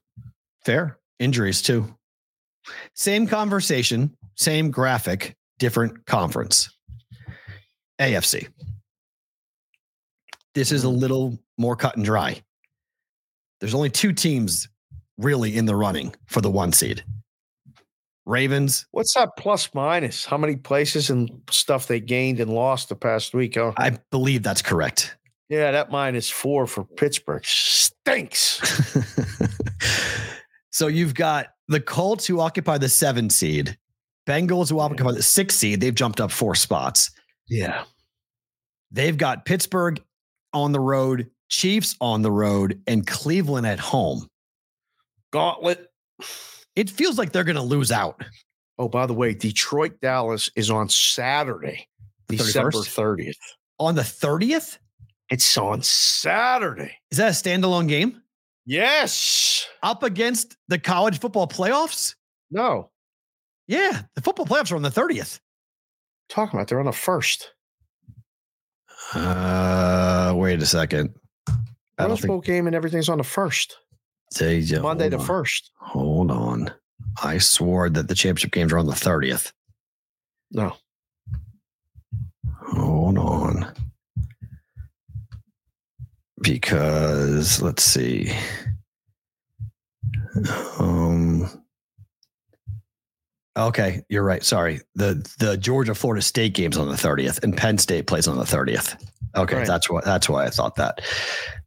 [0.64, 0.98] Fair.
[1.18, 1.94] Injuries too.
[2.94, 6.68] Same conversation, same graphic, different conference.
[8.00, 8.48] AFC.
[10.54, 10.98] This is a mm.
[10.98, 12.42] little more cut and dry.
[13.60, 14.68] There's only two teams
[15.18, 17.02] really in the running for the one seed
[18.26, 18.86] Ravens.
[18.90, 20.24] What's that plus minus?
[20.24, 23.54] How many places and stuff they gained and lost the past week?
[23.54, 23.72] Huh?
[23.78, 25.16] I believe that's correct.
[25.48, 28.60] Yeah, that minus four for Pittsburgh stinks.
[30.72, 33.78] so you've got the Colts who occupy the seven seed,
[34.28, 35.80] Bengals who occupy the six seed.
[35.80, 37.12] They've jumped up four spots.
[37.48, 37.84] Yeah.
[38.90, 40.02] They've got Pittsburgh
[40.52, 44.26] on the road, Chiefs on the road, and Cleveland at home.
[45.32, 45.90] Gauntlet.
[46.74, 48.22] It feels like they're going to lose out.
[48.78, 51.88] Oh, by the way, Detroit Dallas is on Saturday,
[52.28, 53.36] December 30th.
[53.78, 54.78] On the 30th?
[55.30, 56.96] It's on Saturday.
[57.10, 58.22] Is that a standalone game?
[58.64, 59.66] Yes.
[59.82, 62.14] Up against the college football playoffs?
[62.50, 62.90] No.
[63.66, 65.40] Yeah, the football playoffs are on the 30th.
[66.28, 67.52] Talking about they're on the first.
[69.14, 71.14] Uh, wait a second.
[71.98, 73.76] I don't think game and everything's on the first.
[74.34, 75.24] Deja, Monday the on.
[75.24, 75.70] first.
[75.78, 76.70] Hold on.
[77.22, 79.52] I swore that the championship games are on the 30th.
[80.50, 80.74] No.
[82.68, 83.72] Hold on.
[86.42, 88.32] Because let's see.
[90.78, 91.48] Um
[93.58, 94.44] Okay, you're right.
[94.44, 94.80] Sorry.
[94.96, 98.44] The the Georgia Florida State game's on the 30th and Penn State plays on the
[98.44, 99.02] 30th.
[99.34, 99.66] Okay, Right.
[99.66, 101.00] that's what that's why I thought that.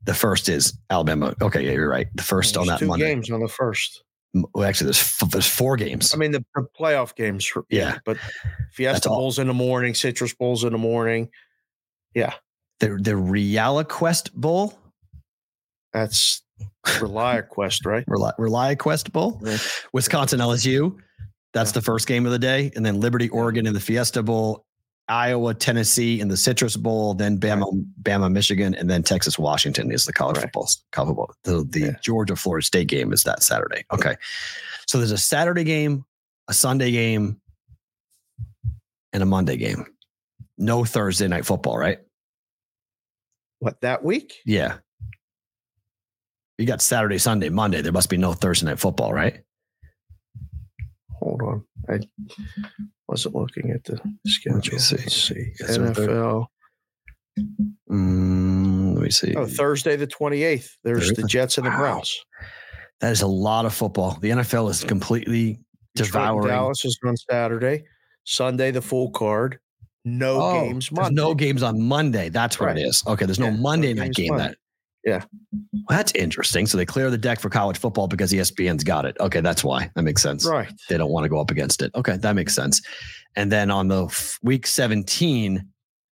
[0.10, 1.36] The first is Alabama.
[1.40, 2.08] Okay, yeah, you're right.
[2.16, 3.06] The first on There's that two Monday.
[3.06, 4.04] games on the first.
[4.34, 6.16] Well, actually, there's f- there's four games.
[6.16, 7.48] I mean, the, the playoff games.
[7.70, 8.00] Yeah.
[8.06, 8.18] But
[8.74, 9.08] Fiesta.
[9.08, 11.30] Bowls in the morning, Citrus Bowls in the morning.
[12.16, 12.34] Yeah,
[12.80, 14.80] the the ReliaQuest Bowl,
[15.94, 16.42] That's
[16.88, 18.04] ReliaQuest, right?
[18.10, 19.60] Reli- ReliaQuest Bowl, Right.
[19.94, 20.98] Wisconsin LSU.
[21.54, 21.74] That's Yeah.
[21.76, 24.66] the first game of the day, and then Liberty Oregon in the Fiesta Bowl,
[25.10, 30.06] Iowa Tennessee in the Citrus Bowl, then Bama Bama Michigan, and then Texas Washington is
[30.06, 30.44] the college Right.
[30.44, 30.70] football.
[30.92, 31.36] College football.
[31.44, 31.92] The the Yeah.
[32.02, 33.84] Georgia Florida State game is that Saturday.
[33.92, 34.16] Okay,
[34.88, 36.06] so there's a Saturday game,
[36.48, 37.42] a Sunday game,
[39.12, 39.86] and a Monday game.
[40.58, 42.00] No Thursday night football, right?
[43.60, 44.36] What that week?
[44.46, 44.78] Yeah.
[46.58, 47.82] You got Saturday, Sunday, Monday.
[47.82, 49.42] There must be no Thursday night football, right?
[51.20, 51.66] Hold on.
[51.90, 52.00] I
[53.10, 54.80] wasn't looking at the schedule.
[54.80, 54.96] see.
[54.98, 55.52] Let's see.
[55.62, 56.46] A third- NFL.
[57.90, 59.36] Mm, let me see.
[59.36, 60.70] Oh, Thursday the 28th.
[60.84, 61.78] There's There the Jets and the Wow.
[61.78, 62.16] Browns.
[63.02, 64.18] that is a lot of football.
[64.22, 65.60] The NFL is completely
[65.96, 66.48] Detroit devouring.
[66.50, 67.84] Dallas is on Saturday.
[68.26, 69.60] Sunday, the full card.
[70.06, 71.14] No Oh, games Monday.
[71.16, 72.30] no games on Monday.
[72.30, 72.78] That's what Right.
[72.78, 73.04] it is.
[73.08, 74.30] Okay, there's no Yeah, no Monday night game.
[74.30, 74.48] Monday.
[74.50, 74.58] That
[75.06, 75.24] Yeah.
[75.52, 76.66] Well, that's interesting.
[76.66, 79.16] So they clear the deck for college football because ESPN's got it.
[79.20, 79.90] Okay, that's why.
[79.96, 80.46] That makes sense.
[80.46, 80.72] Right.
[80.90, 81.92] They don't want to go up against it.
[81.96, 82.82] Okay, that makes sense.
[83.36, 85.66] And then on the f- week 17,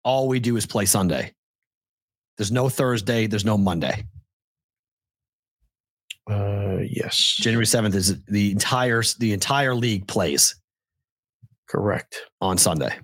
[0.05, 1.33] all we do is play Sunday.
[2.39, 3.27] There's no Thursday.
[3.29, 4.05] There's no Monday.
[6.29, 7.37] Uh, yes.
[7.39, 10.57] January 7th is the entire the entire league plays
[11.69, 12.17] Correct.
[12.41, 12.99] on Sunday.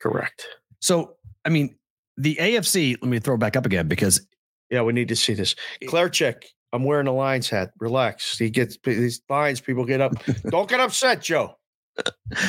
[0.00, 0.46] Correct.
[0.80, 1.76] So, I mean,
[2.16, 4.26] the AFC, let me throw it back up again because
[4.70, 5.54] Yeah, we need to see this.
[5.88, 6.44] Claire check.
[6.72, 7.72] I'm wearing a Lions hat.
[7.80, 8.38] Relax.
[8.38, 10.12] He gets these Lions people get up.
[10.48, 11.56] Don't get upset, Joe.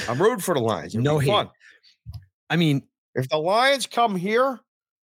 [0.07, 0.93] I'm rooting for the Lions.
[0.93, 1.29] It'll No hate.
[1.29, 1.49] fun.
[2.49, 2.83] I mean,
[3.15, 4.59] If the Lions come here,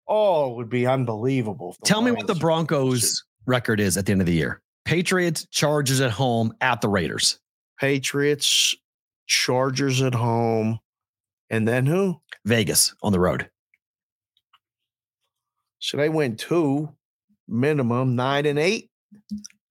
[0.08, 1.76] oh, it would be unbelievable.
[1.86, 4.62] tell me what the Broncos record is at the end of the year.
[4.86, 7.40] Patriots, Chargers at home at the Raiders.
[7.80, 8.76] Patriots,
[9.28, 10.80] Chargers at home,
[11.52, 12.20] and then who?
[12.46, 13.50] Vegas on the road.
[15.80, 16.90] So they win two,
[17.48, 18.90] minimum nine and eight.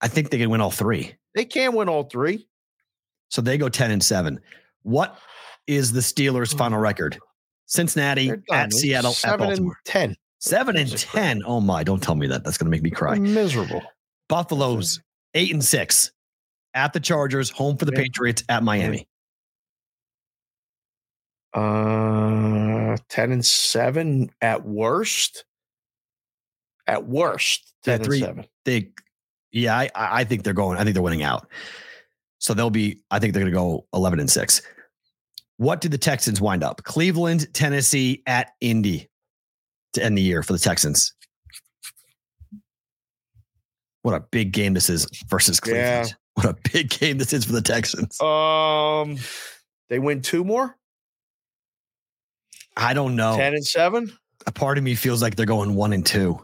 [0.00, 1.14] I think they can win all three.
[1.34, 2.46] They can win all three.
[3.30, 4.38] So they go 10 and 7.
[4.82, 5.18] What
[5.66, 7.18] is the Steelers' final record?
[7.66, 9.76] Cincinnati at Seattle at seven and Baltimore.
[9.86, 10.16] ten.
[10.40, 11.42] 7 and 10.
[11.46, 12.44] Oh my, don't tell me that.
[12.44, 13.16] That's going to make me cry.
[13.18, 13.80] Miserable.
[14.28, 15.00] Buffalo's
[15.34, 16.10] 8 and 6
[16.74, 17.92] at the Chargers, home for the.
[17.92, 19.06] Patriots at Miami.
[21.54, 25.44] Uh, ten and seven at worst.
[26.92, 28.46] At worst, and three- seven.
[28.64, 28.90] They
[29.50, 30.78] yeah, I I think they're going.
[30.78, 31.48] I think they're winning out.
[32.38, 34.62] So they'll be I think they're going to go 11 and 6.
[35.58, 36.82] What did the Texans wind up?
[36.82, 39.08] Cleveland, Tennessee at Indy
[39.92, 41.14] to end the year for the Texans.
[44.02, 46.08] What a big game this is versus Cleveland.
[46.08, 46.14] Yeah.
[46.34, 48.18] What a big game this is for the Texans.
[48.18, 49.18] Um,
[49.90, 50.74] they win two more.
[52.74, 53.36] I don't know.
[53.36, 54.10] Ten and seven.
[54.46, 56.40] A part of me feels like they're going 1 and 2.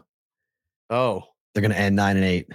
[0.89, 1.23] Oh,
[1.53, 2.47] They're going to end 9 and 8.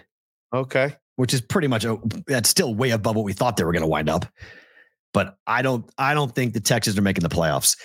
[0.55, 0.97] okay.
[1.17, 3.83] which is pretty much a, that's still way above what we thought they were going
[3.83, 4.27] to wind up.
[5.13, 7.77] But I don't I don't think the Texans are making the playoffs.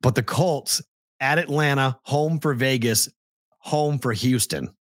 [0.00, 0.80] But the Colts
[1.20, 3.08] at Atlanta, home for Vegas,
[3.58, 4.74] home for Houston.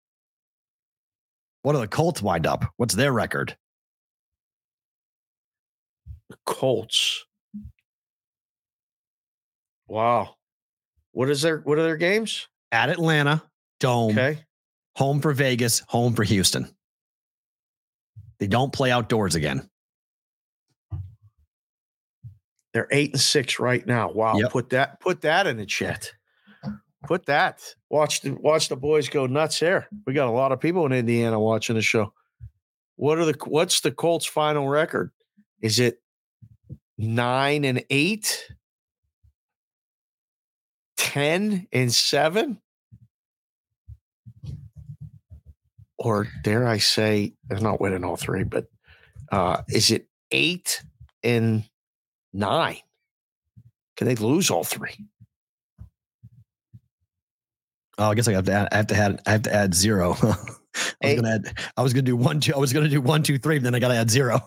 [1.62, 2.64] What do the Colts wind up?
[2.76, 3.56] What's their record?
[6.28, 7.24] The Colts.
[9.88, 10.36] Wow.
[11.12, 12.46] What is their what are their games?
[12.70, 13.42] At Atlanta,
[13.80, 14.38] dome, Okay.
[15.00, 16.68] Home for Vegas, home for Houston.
[18.38, 19.66] They don't play outdoors again.
[22.74, 24.12] They're eight and six right now.
[24.12, 24.36] Wow.
[24.36, 24.52] Yep.
[24.52, 26.12] Put that put that in the chat.
[27.06, 27.62] Put that.
[27.88, 29.88] Watch the watch the boys go nuts here.
[30.06, 32.12] We got a lot of people in Indiana watching the show.
[32.96, 35.12] What are the what's the Colts final record?
[35.62, 36.02] Is it
[36.98, 38.52] nine and eight?
[40.98, 42.60] Ten and seven?
[46.00, 48.66] Or dare I say they're not winning all three, but
[49.30, 50.82] uh is it eight
[51.22, 51.64] and
[52.32, 52.78] nine?
[53.96, 55.06] Can they lose all three?
[57.98, 59.74] Oh, I guess I have to add, I have to add, I have to add
[59.74, 60.16] zero.
[60.22, 63.22] I was gonna add, I was gonna do one, two, I was gonna do one,
[63.22, 64.40] two, three, but then I gotta add zero.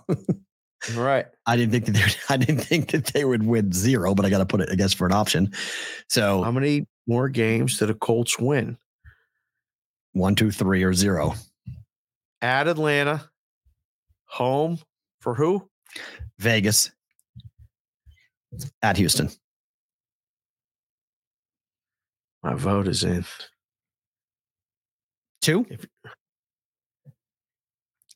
[0.95, 1.27] Right.
[1.45, 4.31] I didn't think that they I didn't think that they would win zero, but I
[4.31, 5.53] gotta put it, I guess, for an option.
[6.09, 8.75] So How many more games did the Colts win?
[10.13, 11.33] One, two, three, or zero.
[12.41, 13.29] At Atlanta,
[14.25, 14.79] home
[15.19, 15.69] for who?
[16.39, 16.91] Vegas
[18.81, 19.29] at Houston.
[22.41, 23.25] My vote is in.
[25.41, 25.65] Two.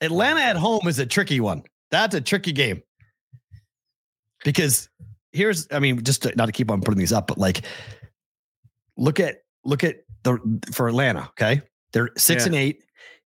[0.01, 1.63] Atlanta at home is a tricky one.
[1.91, 2.83] That's a tricky game.
[4.43, 4.89] Because
[5.31, 7.61] here's, I mean, just to, not to keep on putting these up, but like
[8.97, 10.39] look at look at the
[10.73, 11.61] for Atlanta, okay?
[11.97, 12.47] They're six Yeah.
[12.49, 12.83] and eight.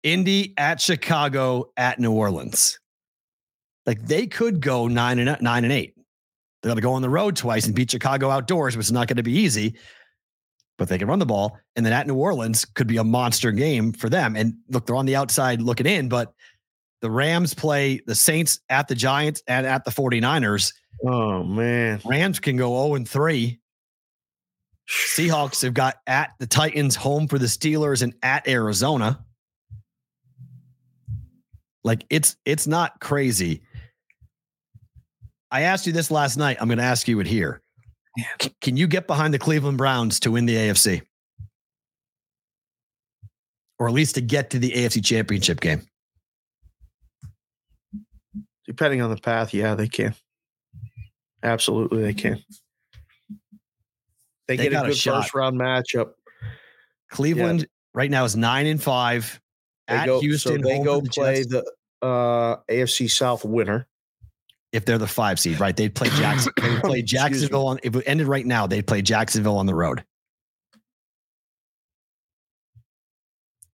[0.01, 2.79] Indy at Chicago at New Orleans.
[3.85, 5.93] Like they could go nine and nine and eight.
[6.63, 9.17] They're gonna go on the road twice and beat Chicago outdoors, which is not going
[9.17, 9.77] to be easy.
[10.79, 11.59] But they can run the ball.
[11.75, 14.35] And then at New Orleans could be a monster game for them.
[14.35, 16.33] And look, they're on the outside looking in, but
[17.01, 20.73] the Rams play the Saints at the Giants and at the 49ers.
[21.07, 22.01] Oh man.
[22.03, 23.59] Rams can go 0 and 3.
[24.89, 29.23] Seahawks have got at the Titans, home for the Steelers, and at Arizona.
[31.83, 33.61] Like it's it's not crazy.
[35.51, 36.57] I asked you this last night.
[36.59, 37.61] I'm going to ask you it here.
[38.61, 41.01] Can you get behind the Cleveland Browns to win the AFC?
[43.77, 45.81] Or at least to get to the AFC championship game?
[48.65, 50.15] Depending on the path, yeah, they can.
[51.43, 52.43] Absolutely, they can.
[54.47, 55.23] They, They get got a a good shot.
[55.23, 56.11] first round matchup.
[57.11, 59.39] Cleveland right now is nine and five.
[59.87, 61.47] They at go, Houston, so they go the play Jets.
[61.47, 61.71] the
[62.07, 63.87] uh, AFC South winner.
[64.71, 65.75] if they're the five seed, right?
[65.75, 66.51] They'd play Jackson.
[66.61, 67.79] They play Jacksonville on.
[67.83, 70.03] If it ended right now, they'd play Jacksonville on the road,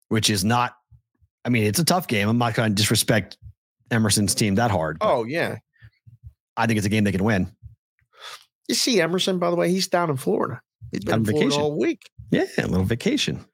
[0.10, 0.76] which is not.
[1.46, 2.30] I mean, it's a tough game.
[2.30, 3.38] I'm not going to disrespect
[3.90, 4.98] Emerson's team that hard.
[5.02, 5.58] Oh yeah,
[6.58, 7.52] I think it's a game they can win.
[8.72, 9.38] You see Emerson.
[9.38, 10.62] By the way, he's down in Florida.
[10.92, 11.62] He's been On in Florida vacation.
[11.62, 12.10] all week.
[12.32, 13.46] Yeah, a little vacation.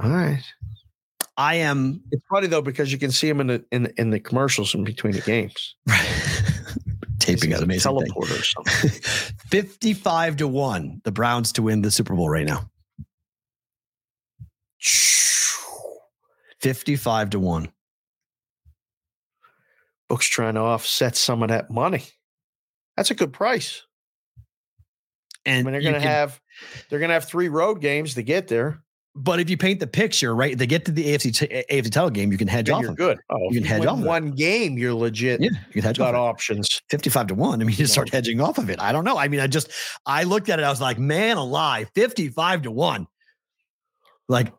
[0.00, 0.42] All right.
[1.36, 4.20] I am It's funny though because you can see him in the in, in the
[4.20, 5.76] commercials in between the games.
[7.18, 8.06] taping a amazing thing.
[8.12, 8.90] teleporter or something.
[9.48, 12.68] 55 to 1, the Browns to win the Super Bowl right now.
[16.60, 17.68] 55 to 1.
[20.08, 22.04] Book's trying to offset some of that money.
[22.96, 23.82] That's a good price.
[25.46, 26.40] I And mean, they're going to have
[26.88, 28.80] they're going to have three road games to get there.
[29.16, 32.10] but if you paint the picture, right, they get to the AFC t- AFC title
[32.10, 33.18] game, you can hedge Then off you're good.
[33.30, 34.76] Oh, You can hedge off one game.
[34.78, 35.40] You're legit.
[35.40, 36.80] Yeah, you can hedge got options.
[36.90, 37.60] 55 to 1.
[37.60, 38.80] I mean, you start hedging off of it.
[38.80, 39.16] I don't know.
[39.18, 39.70] I mean, I just
[40.06, 43.06] I looked at it, I was like, man alive, 55 to 1.
[44.28, 44.52] Like,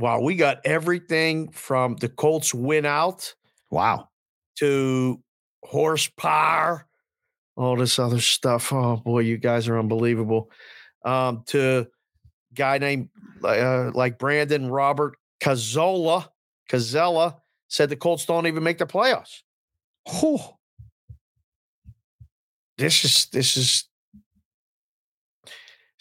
[0.00, 3.34] Wow, we got everything from the Colts win out
[3.70, 4.08] wow.
[4.60, 5.20] to
[5.64, 6.86] horsepower,
[7.58, 8.72] all this other stuff.
[8.72, 10.50] Oh boy, you guys are unbelievable.
[11.04, 11.88] Um, to
[12.54, 13.08] guy named
[13.42, 16.28] uh, like Brandon Robert Cazola,
[16.70, 19.42] Cazella said the Colts don't even make the playoffs.
[20.06, 20.56] Oh,
[22.78, 23.87] This is this is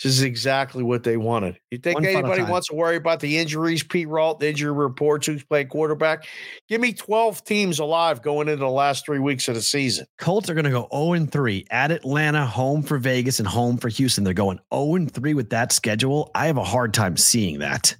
[0.03, 1.59] this is exactly what they wanted.
[1.71, 5.25] You think One anybody wants to worry about the injuries, Pete Ralt, the injury reports,
[5.25, 6.27] who's playing quarterback?
[6.69, 10.05] Give me 12 teams alive going into the last three weeks of the season.
[10.19, 13.77] Colts are going to go 0 and 3 at Atlanta, home for Vegas, and home
[13.77, 14.23] for Houston.
[14.23, 16.29] They're going 0 and 3 with that schedule.
[16.35, 17.95] I have a hard time seeing that.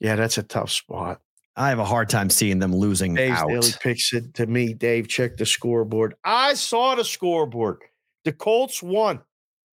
[0.00, 1.20] Yeah, that's a tough spot.
[1.56, 3.48] I have a hard time seeing them losing Dave's out.
[3.48, 4.72] daily picks it to me.
[4.72, 6.14] Dave, check the scoreboard.
[6.24, 7.82] I saw the scoreboard.
[8.24, 9.20] The Colts won.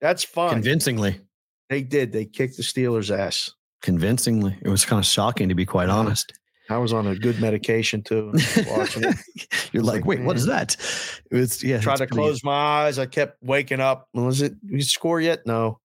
[0.02, 0.52] That's fine.
[0.52, 1.22] Convincingly.
[1.70, 2.12] They did.
[2.12, 3.52] They kicked the Steelers' ass.
[3.82, 4.58] Convincingly.
[4.62, 6.34] It was kind of shocking to be quite honest.
[6.70, 8.34] I was on a good medication too.
[9.72, 10.58] You're like, wait, what is man.
[10.58, 10.76] that?
[11.32, 11.80] It's yeah.
[11.80, 12.52] Tried to pretty- close my
[12.86, 13.00] eyes.
[13.00, 14.08] I kept waking up.
[14.14, 15.46] Was it we score yet?
[15.46, 15.80] No.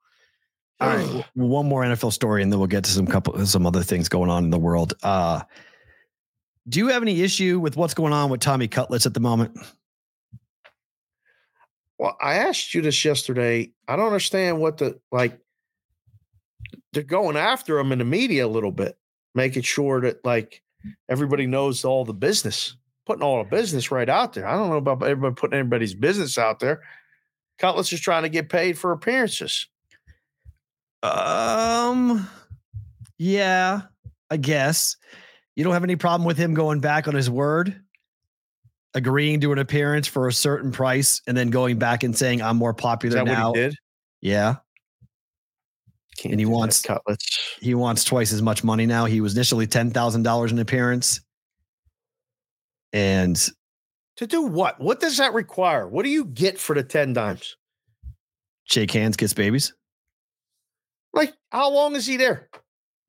[0.81, 3.83] All right, one more NFL story, and then we'll get to some couple some other
[3.83, 4.95] things going on in the world.
[5.03, 5.41] Uh,
[6.69, 9.59] do you have any issue with what's going on with Tommy Cutlets at the moment?
[11.99, 13.73] Well, I asked you this yesterday.
[13.87, 15.39] I don't understand what the like.
[16.93, 18.97] They're going after him in the media a little bit,
[19.35, 20.63] making sure that like
[21.09, 24.47] everybody knows all the business, putting all the business right out there.
[24.47, 26.83] I don't know about everybody putting everybody's business out there.
[27.59, 29.69] Cutlets is trying to get paid for appearances.
[31.03, 32.29] Um,
[33.19, 33.83] yeah,
[34.31, 34.97] I guess
[35.55, 37.81] you don't have any problem with him going back on his word,
[38.95, 42.57] agreeing to an appearance for a certain price, and then going back and saying, "I'm
[42.57, 43.77] more popular now." did?
[44.21, 44.57] Yeah,
[46.19, 47.57] Can't And he wants- cutlets.
[47.61, 49.05] he wants twice as much money now.
[49.05, 51.21] He was initially ten thousand dollars in appearance,
[52.93, 53.37] and
[54.17, 54.81] To do what?
[54.81, 55.89] What does that require?
[55.89, 57.57] What do you get for the 10 dimes?
[58.65, 59.75] shake hands, kiss babies.
[61.13, 62.49] Like, how long is he there?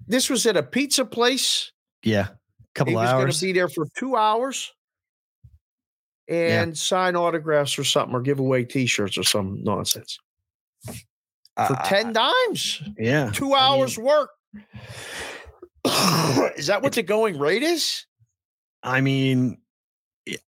[0.08, 1.72] This was at a pizza place.
[2.03, 2.36] Yeah, a
[2.74, 3.39] couple he of was going hours.
[3.39, 4.72] to be there for two hours
[6.28, 10.18] and sign autographs or something or give away t-shirts or some nonsense
[11.56, 14.30] for Uh, 10 dimes yeah, two I mean- hours work
[16.58, 18.06] is that what the going rate is
[18.84, 19.58] I mean,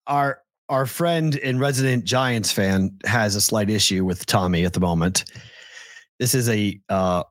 [0.05, 4.79] our our friend and resident Giants fan has a slight issue with Tommy at the
[4.79, 5.25] moment.
[6.19, 7.23] This is a uh,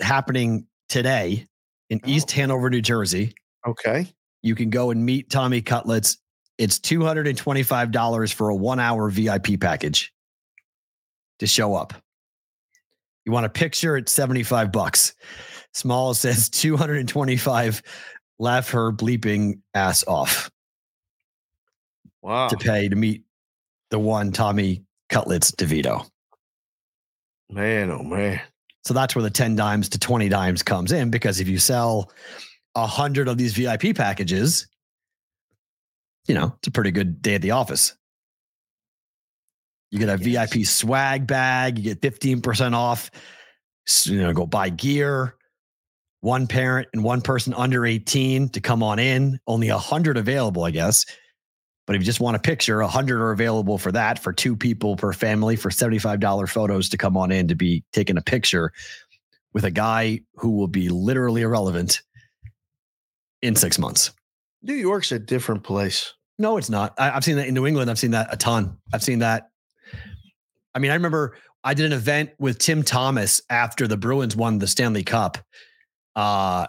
[0.00, 1.46] happening today
[1.88, 3.32] in East Hanover, New Jersey.
[3.66, 4.06] okay
[4.42, 6.18] You can go and meet Tommy Cutlets.
[6.58, 10.12] It's two hundred and twenty five dollars for a one hour VIP package
[11.38, 11.94] to show up.
[13.30, 14.02] You want a picture?
[14.06, 15.14] Seventy five bucks.
[15.72, 17.80] Small says two hundred and twenty five.
[18.40, 20.50] Laugh her bleeping ass off
[22.22, 23.22] wow to pay to meet
[23.90, 26.08] the one Tommy Cutlets DeVito.
[27.50, 28.40] man oh man
[28.84, 32.10] So that's where the 10 dimes to 20 dimes comes in because if you sell
[32.74, 34.66] a hundred of these VIP packages,
[36.26, 37.94] you know, it's a pretty good day at the office.
[39.90, 40.52] You get a Yes.
[40.52, 43.10] VIP swag bag, you get 15% off,
[43.88, 45.36] s- you know, go buy gear.
[46.20, 49.40] One parent and one person under 18 to come on in.
[49.46, 51.06] Only a hundred available, I guess.
[51.86, 54.54] But if you just want a picture, a hundred are available for that for two
[54.54, 58.70] people per family for $75 photos to come on in to be taking a picture
[59.54, 62.02] with a guy who will be literally irrelevant
[63.42, 64.12] in six months.
[64.62, 66.94] new york's a different place No, it's not.
[66.98, 67.90] I, I've seen that in New England.
[67.90, 68.78] I've seen that a ton.
[68.94, 69.49] I've seen that.
[70.74, 74.58] I mean, I remember I did an event with Tim Thomas after the Bruins won
[74.58, 75.38] the Stanley Cup.
[76.16, 76.66] Uh,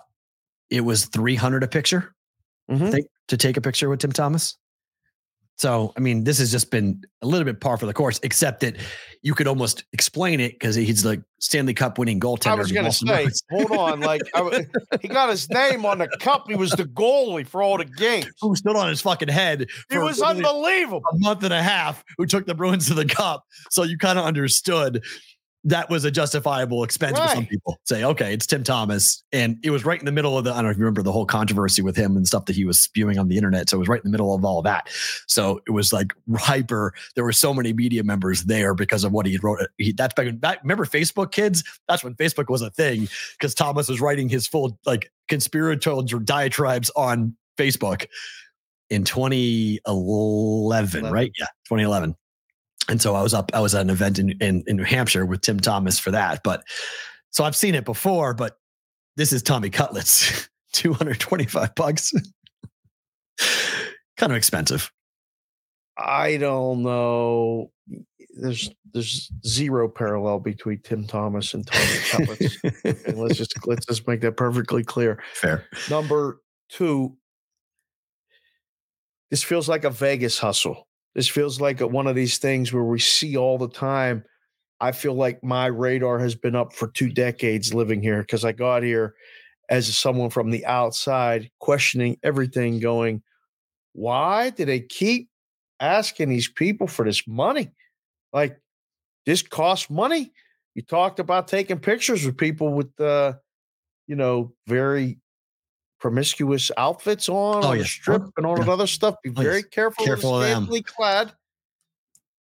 [0.70, 2.14] it was 300 a picture,
[2.70, 2.92] I Mhm.
[2.92, 4.58] think, to take a picture with Tim Thomas.
[5.58, 8.62] So, I mean, this has just been a little bit par for the course, except
[8.62, 8.78] that
[9.22, 12.52] you could almost explain it because he's like Stanley Cup winning goaltender.
[12.52, 14.66] i was going to say hold on like I
[15.02, 18.28] he got his name on the cup he was the goalie for all the games
[18.42, 19.68] who stood on his fucking head.
[19.92, 23.44] it was unbelievable a month and a half who took the Bruins to the cup.
[23.70, 25.04] So you kind of understood
[25.64, 27.80] that was a justifiable expense for some people.
[27.86, 29.24] Say, okay, it's Tim Thomas.
[29.32, 31.04] And it was right in the middle of the, I don't know if you remember
[31.04, 33.70] the whole controversy with him and stuff that he was spewing on the internet.
[33.70, 34.90] So it was right in the middle of all that.
[35.28, 36.94] So it was like hyper.
[37.16, 39.60] There were so many media members there because of what he wrote.
[39.78, 41.64] He, that's back, that, remember Facebook kids?
[41.88, 46.90] That's when Facebook was a thing because Thomas was writing his full like conspiratorial diatribes
[46.96, 48.08] on Facebook
[48.90, 51.32] in 2011, right?
[51.38, 52.16] Yeah, 2011.
[52.90, 55.26] And so I was up, I was at an event in, in, in New Hampshire
[55.26, 56.42] with Tim Thomas for that.
[56.44, 56.64] But
[57.30, 58.58] so I've seen it before, but
[59.16, 62.14] this is Tommy Cutlets, 225 bucks.
[64.18, 64.92] kind of expensive.
[65.98, 67.72] I don't know.
[68.38, 72.58] There's there's zero parallel between Tim Thomas and Tommy Cutlets.
[73.06, 75.22] and let's just let's just make that perfectly clear.
[75.34, 75.66] Fair.
[75.90, 77.18] Number two,
[79.30, 80.88] this feels like a Vegas hustle.
[81.16, 84.24] This feels like one of these things where we see all the time.
[84.80, 88.52] I feel like my radar has been up for two decades living here because I
[88.52, 89.14] got here
[89.70, 93.22] as someone from the outside, questioning everything, going,
[93.94, 95.30] why do they keep
[95.80, 97.72] asking these people for this money?
[98.34, 98.58] Like,
[99.26, 100.32] this costs money.
[100.76, 103.34] You talked about taking pictures with people with, uh,
[104.08, 105.20] you know, very
[106.02, 107.84] promiscuous outfits on, Oh, on yeah.
[107.84, 109.16] the strip, and all that other stuff.
[109.24, 109.44] Be Oh, yes.
[109.44, 110.04] very careful.
[110.06, 110.68] Careful of them.
[110.84, 111.32] clad.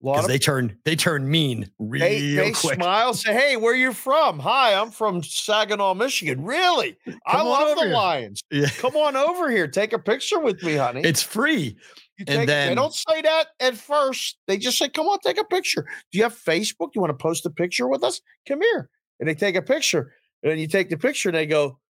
[0.01, 2.77] Because they turn they turn mean real they, they quick.
[2.77, 4.39] smile, say, "Hey, where you from?
[4.39, 6.45] Hi, I'm from Saginaw, Michigan.
[6.45, 6.97] Really?
[7.27, 8.41] I Come on love the here." Lions.
[8.49, 8.69] Yeah.
[8.79, 9.67] Come on over here.
[9.67, 11.77] Take a picture with me, honey." It's free.
[12.17, 14.39] You and then- they don't say that at first.
[14.47, 15.83] They just say, "Come on, take a picture."
[16.13, 16.91] Do you have Facebook?
[16.95, 18.21] You want to post a picture with us?
[18.47, 18.89] Come here,
[19.19, 20.15] and they take a picture.
[20.45, 21.81] And then you take the picture, and they go,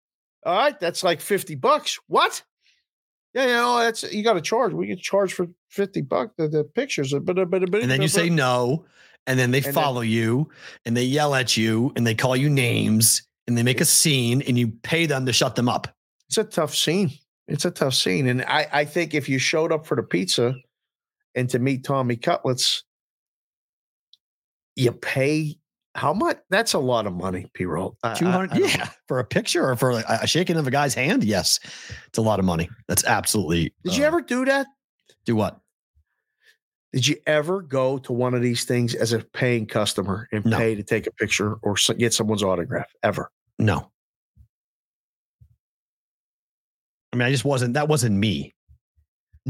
[0.45, 2.43] "All right, that's like fifty bucks." What?
[3.35, 4.73] Yeah, you oh, know, that's you got to charge.
[4.73, 7.13] We can charge for fifty bucks the, the pictures.
[7.13, 8.85] But uh, but but And then you say no,
[9.29, 10.49] and then they then- follow you
[10.85, 14.43] and they yell at you and they call you names and they make a scene
[14.43, 15.87] and you pay them to shut them up.
[16.29, 17.11] it's a tough scene.
[17.47, 18.27] It's a tough scene.
[18.27, 20.55] And I, I think if you showed up for the pizza
[21.35, 22.85] and to meet Tommy Cutlets,
[24.77, 25.59] you pay
[25.99, 26.39] how much?
[26.49, 27.97] That's a lot of money, P roll.
[28.15, 31.59] 200 yeah for a picture or for a shaking of a guy's hand yes
[32.07, 34.67] it's a lot of money that's absolutely Did you uh, ever do that?
[35.27, 35.59] do what
[36.93, 40.57] Did you ever go to one of these things as a paying customer and No.
[40.57, 42.87] pay to take a picture or get someone's autograph?
[43.03, 43.31] Ever?
[43.59, 43.91] no
[47.13, 48.55] i mean i just wasn't that wasn't me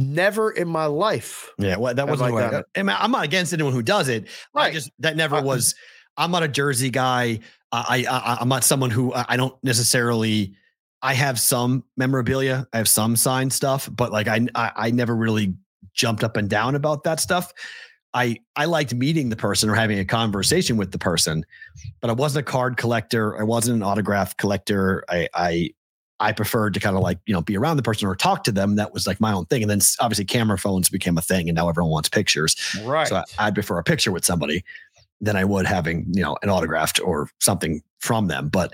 [0.00, 1.50] Never in my life.
[1.58, 4.08] yeah well, that wasn't I what I, I mean, i'm not against anyone who does
[4.08, 4.72] it i Right.
[4.72, 5.74] just that never was
[6.18, 7.38] i'm not a jersey guy
[7.72, 10.54] I, I i'm not someone who i don't necessarily
[11.00, 15.16] i have some memorabilia i have some signed stuff but like i i, I never
[15.16, 15.54] really
[15.94, 17.52] jumped up and down about that stuff
[18.14, 21.44] I I liked meeting the person or having a conversation with the person,
[22.00, 23.38] but I wasn't a card collector.
[23.38, 25.04] I wasn't an autograph collector.
[25.08, 25.70] I I
[26.20, 28.52] I preferred to kind of like you know be around the person or talk to
[28.52, 28.76] them.
[28.76, 29.62] That was like my own thing.
[29.62, 32.56] And then obviously camera phones became a thing, and now everyone wants pictures.
[32.82, 33.06] Right.
[33.06, 34.64] So I, I'd prefer a picture with somebody
[35.20, 38.48] than I would having you know an autographed or something from them.
[38.48, 38.72] But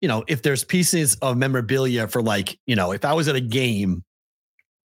[0.00, 3.36] you know if there's pieces of memorabilia for like you know if I was at
[3.36, 4.04] a game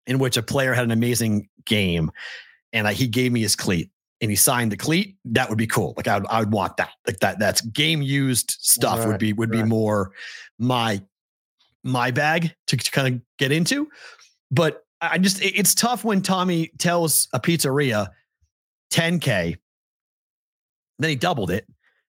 [0.07, 2.11] in which a player had an amazing game
[2.73, 3.91] and I, he gave me his cleat
[4.21, 5.95] and he signed the cleat, that would be cool.
[5.97, 6.91] Like I would, I would want that.
[7.07, 10.13] Like that, that's game used stuff would be would be more
[10.59, 11.03] my
[11.83, 13.89] my bag to, to kind of get into.
[14.51, 18.09] But I just it's tough when Tommy tells a pizzeria
[18.93, 19.57] 10k,
[20.99, 21.67] then he doubled it.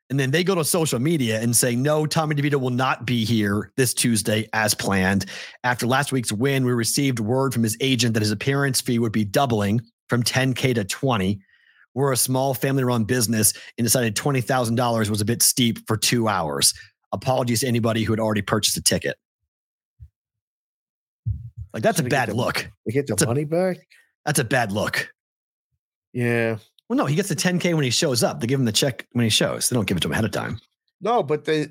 [0.09, 3.25] And then they go to social media and say, no, Tommy DeVito will not be
[3.25, 5.25] here this Tuesday as planned.
[5.65, 9.11] After last week's win, we received word from his agent that his appearance fee would
[9.11, 11.41] be doubling from 10K to 20.
[11.93, 16.29] We're a small family run business and decided $20,000 was a bit steep for two
[16.29, 16.73] hours.
[17.11, 19.17] Apologies to anybody who had already purchased a ticket.
[21.73, 22.69] Like, that's a Should have get bad the- look.
[22.85, 23.77] You get the a- money back?
[24.25, 25.11] That's a bad look.
[26.13, 26.57] Yeah.
[26.89, 28.39] Well, no, he gets the 10K when he shows up.
[28.39, 29.69] They give him the check when he shows.
[29.69, 30.59] They don't give it to him ahead of time.
[30.99, 31.67] No, but they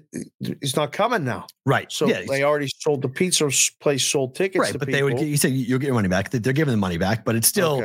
[0.60, 1.46] he's not coming now.
[1.64, 1.90] Right.
[1.90, 3.50] So yeah, they already sold the pizza
[3.80, 4.72] place sold tickets right.
[4.72, 4.92] But people.
[4.92, 6.30] they would, you said you'll get your money back.
[6.30, 7.82] They- They're giving the money back, but it's still,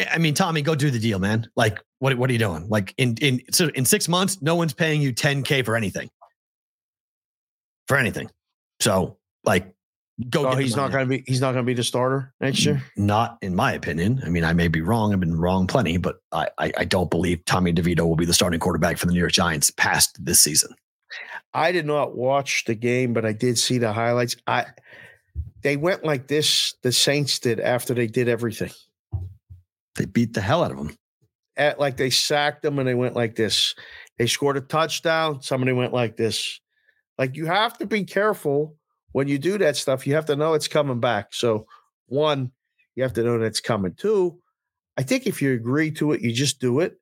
[0.00, 0.08] Okay.
[0.10, 1.48] I mean, Tommy, go do the deal, man.
[1.54, 2.68] Like, what, what are you doing?
[2.68, 6.10] Like in, in, so in six months, no one's paying you 10K for anything,
[7.86, 8.28] for anything.
[8.80, 9.72] So like,
[10.28, 10.48] go.
[10.48, 11.24] Oh, he's not going to be.
[11.26, 12.82] He's not going to be the starter next year.
[12.96, 14.20] Not in my opinion.
[14.24, 15.12] I mean, I may be wrong.
[15.12, 18.34] I've been wrong plenty, but I, I, I don't believe Tommy DeVito will be the
[18.34, 20.74] starting quarterback for the New York Giants past this season.
[21.52, 24.36] I did not watch the game, but I did see the highlights.
[24.46, 24.66] I
[25.62, 26.74] they went like this.
[26.82, 28.70] The Saints did after they did everything.
[29.96, 30.96] They beat the hell out of them.
[31.56, 33.74] At, like they sacked them and they went like this.
[34.18, 35.42] They scored a touchdown.
[35.42, 36.60] Somebody went like this.
[37.18, 38.76] Like you have to be careful
[39.12, 40.06] when you do that stuff.
[40.06, 41.32] You have to know it's coming back.
[41.34, 41.66] So
[42.06, 42.52] one,
[42.96, 43.94] you have to know that it's coming.
[43.94, 44.40] Two,
[44.96, 46.98] I think if you agree to it, you just do it,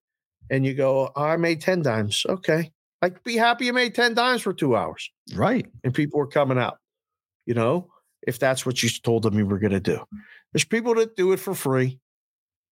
[0.51, 4.15] and you go, oh, "I made ten dimes." Okay, like be happy you made ten
[4.15, 5.11] dimes for two hours.
[5.35, 5.67] Right.
[5.85, 6.79] and people were coming out.
[7.47, 7.91] You know,
[8.27, 10.01] if that's what you told them you were going to do.
[10.53, 11.99] There's people that do it for free.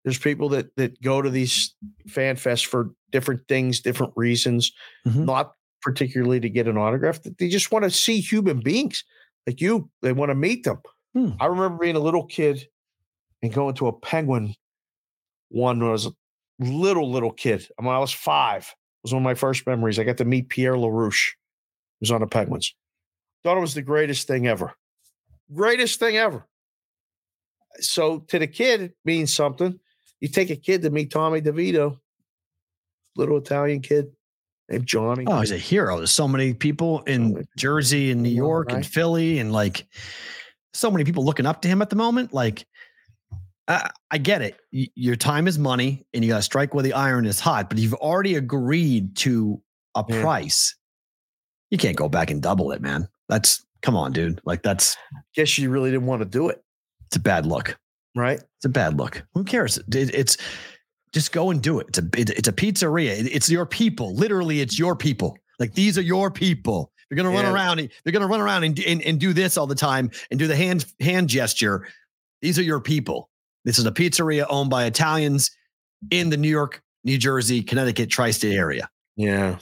[0.05, 1.75] There's people that that go to these
[2.09, 4.73] fan fests for different things, different reasons,
[5.07, 5.25] Mhm.
[5.27, 5.53] not
[5.83, 7.21] particularly to get an autograph.
[7.23, 9.05] They just want to see human beings
[9.47, 9.91] like you.
[10.03, 10.79] They want to meet them.
[11.15, 11.31] Hmm.
[11.41, 12.67] I remember being a little kid
[13.43, 14.55] and going to a penguin
[15.49, 16.13] one when I was a
[16.59, 17.67] little, little kid.
[17.79, 18.63] I mean, I was five.
[18.63, 19.99] It was one of my first memories.
[19.99, 21.31] I got to meet Pierre LaRouche.
[21.99, 22.75] He was on the Penguins.
[23.43, 24.75] Thought it was the greatest thing ever.
[25.53, 26.47] Greatest thing ever.
[27.79, 29.79] So to the kid, it means something.
[30.21, 31.99] You take a kid to meet Tommy DeVito,
[33.17, 34.13] little Italian kid
[34.79, 35.25] Johnny.
[35.27, 35.97] Oh, he's a hero.
[35.99, 38.85] There's so many people in oh, Jersey and New York and.
[38.87, 39.87] Philly and like
[40.75, 42.33] so many people looking up to him at the moment.
[42.33, 42.65] Like,
[43.69, 44.59] I, I get it.
[44.73, 47.69] Y- Your time is money and you got to strike where the iron is hot,
[47.69, 49.61] but you've already agreed to
[49.95, 50.23] a Yeah.
[50.23, 50.75] price.
[51.71, 53.09] You can't go back and double it, man.
[53.29, 54.41] That's come on, dude.
[54.45, 54.97] Like, that's
[55.35, 56.63] Guess you really didn't want to do it,
[57.07, 57.77] it's a bad look.
[58.17, 58.39] right?
[58.41, 59.23] It's a bad look.
[59.35, 59.79] Who cares?
[59.79, 60.37] It- it's
[61.13, 61.89] just go and do it.
[61.89, 63.11] It's a it- it's a pizzeria.
[63.19, 64.15] It- It's your people.
[64.15, 65.37] Literally, it's your people.
[65.59, 66.93] Like these are your people.
[67.11, 67.79] You're gonna run around.
[68.05, 70.57] You're gonna run around and, and and do this all the time and do the
[70.57, 71.89] hand hand gesture.
[72.41, 73.29] These are your people.
[73.65, 75.51] This is a pizzeria owned by Italians
[76.11, 78.89] in the New York, New Jersey, Connecticut tri-state area.
[79.17, 79.59] Yeah.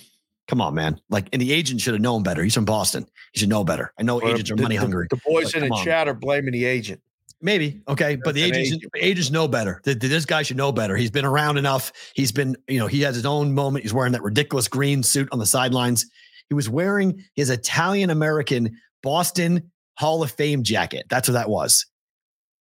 [0.46, 1.00] Come on, man.
[1.10, 2.42] Like, and the agent should have known better.
[2.44, 3.04] He's from Boston.
[3.32, 3.92] He should know better.
[3.98, 5.08] I know Or agents are the- money the- hungry.
[5.10, 5.84] The boys in the on.
[5.84, 7.00] chat are blaming the agent.
[7.40, 8.84] Maybe okay, but the agents agent.
[8.96, 9.80] agents know better.
[9.84, 10.96] Th- th- This guy should know better.
[10.96, 11.92] He's been around enough.
[12.14, 13.84] He's been, you know, he has his own moment.
[13.84, 16.04] He's wearing that ridiculous green suit on the sidelines.
[16.48, 21.06] He was wearing his Italian American Boston Hall of Fame jacket.
[21.08, 21.86] That's what that was.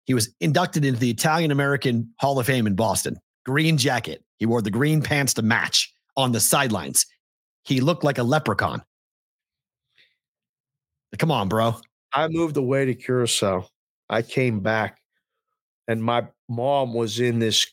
[0.06, 3.16] He was inducted into the Italian American Hall of Fame in Boston.
[3.46, 4.24] Green jacket.
[4.38, 7.06] He wore the green pants to match on the sidelines.
[7.64, 8.82] He looked like a leprechaun.
[11.18, 11.76] Come on, bro.
[12.12, 13.68] I moved away to Curacao.
[14.08, 14.98] I came back,
[15.88, 17.66] and my mom was in this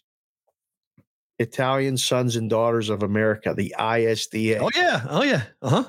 [1.40, 4.60] Italian Sons and Daughters of America, the ISDA.
[4.62, 5.06] Oh yeah.
[5.10, 5.44] Oh yeah.
[5.62, 5.84] Uh huh.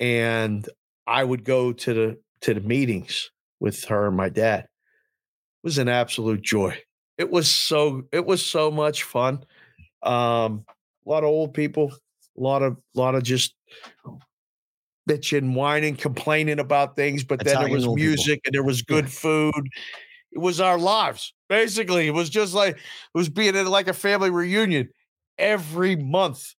[0.00, 0.68] and
[1.06, 4.60] I would go to the to the meetings with her and my dad.
[4.64, 4.68] It
[5.64, 6.76] was an absolute joy.
[7.18, 9.44] It was so it was so much fun.
[10.02, 10.64] Um,
[11.06, 11.92] a lot of old people,
[12.38, 13.54] a lot of lot of just
[15.08, 18.08] bitching, whining, complaining about things, but then there was old people.
[18.08, 19.68] music and there was good food.
[20.32, 21.32] It was our lives.
[21.48, 22.80] Basically, it was just like it
[23.14, 24.88] was being in like a family reunion
[25.38, 26.54] every month.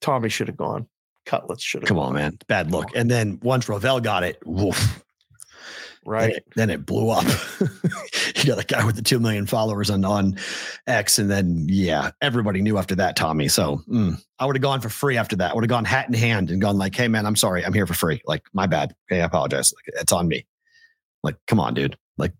[0.00, 0.86] Tommy should have gone.
[1.26, 2.38] Cutlets should have Come on, man.
[2.48, 2.88] Bad look.
[2.94, 5.04] And then once Ravel got it, woof,
[6.04, 6.36] right?
[6.36, 7.24] it, then it blew up.
[7.60, 10.36] you got a guy with the 2 million followers on, on
[10.86, 11.18] X.
[11.18, 13.48] And then, yeah, everybody knew after that, Tommy.
[13.48, 15.52] So mm, I would have gone for free after that.
[15.52, 17.64] I would have gone hat in hand and gone like, hey, man, I'm sorry.
[17.64, 18.20] I'm here for free.
[18.26, 18.94] Like, my bad.
[19.10, 19.72] Okay, I apologize.
[19.74, 20.46] Like, it's on me.
[21.22, 21.96] Like, come on, dude.
[22.16, 22.32] Like,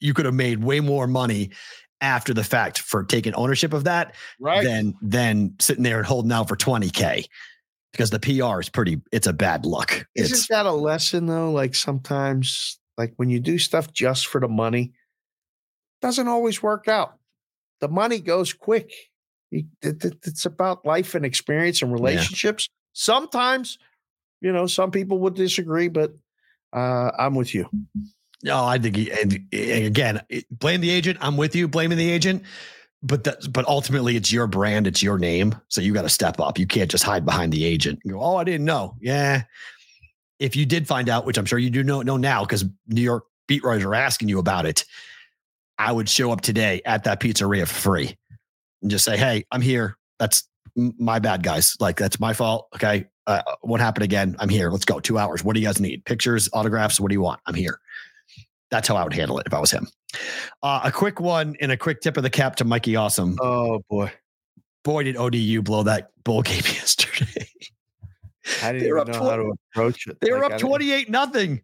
[0.00, 1.50] you could have made way more money
[2.00, 4.64] after the fact for taking ownership of that Right.
[4.64, 7.26] than than sitting there and holding out for 20k
[7.92, 10.04] because the PR is pretty it's a bad look.
[10.16, 11.52] Isn't It's that a lesson though?
[11.52, 14.92] Like sometimes, like when you do stuff just for the money,
[16.00, 17.18] doesn't always work out.
[17.80, 18.92] The money goes quick.
[19.50, 22.68] You- it- it- It's about life and experience and relationships.
[22.92, 23.78] Sometimes,
[24.40, 26.12] you know, some people would disagree, but
[26.72, 27.68] uh, I'm with you.
[28.42, 29.32] no, I think he, and,
[29.86, 31.18] again, blame the agent.
[31.20, 32.42] I'm with you blaming the agent.
[33.04, 36.38] But that, but ultimately, it's your brand, it's your name, so you got to step
[36.38, 36.56] up.
[36.58, 39.42] You can't just hide behind the agent and go, "Oh, I didn't know." Yeah,
[40.42, 43.00] if you did find out, which I'm sure you do know, know now, because New
[43.00, 44.84] York beat writers are asking you about it,
[45.78, 48.16] I would show up today at that pizzeria for free
[48.82, 49.96] and just say, "Hey, I'm here.
[50.18, 51.76] That's my bad, guys.
[51.80, 52.68] Like that's my fault.
[52.74, 54.36] Okay, uh, what happened again?
[54.40, 54.70] I'm here.
[54.70, 55.00] Let's go.
[55.00, 55.44] Two hours.
[55.44, 56.04] What do you guys need?
[56.04, 56.98] Pictures, autographs.
[56.98, 57.40] What do you want?
[57.46, 57.78] I'm here."
[58.70, 59.86] That's how I would handle it if I was him.
[60.62, 63.36] Uh, a quick one and a quick tip of the cap to Mikey Awesome.
[63.40, 64.10] Oh boy,
[64.84, 67.46] Boy, did ODU blow that bowl game yesterday.
[68.62, 70.18] I They didn't were even up know how to approach it.
[70.20, 71.62] They were Like, up 28 nothing.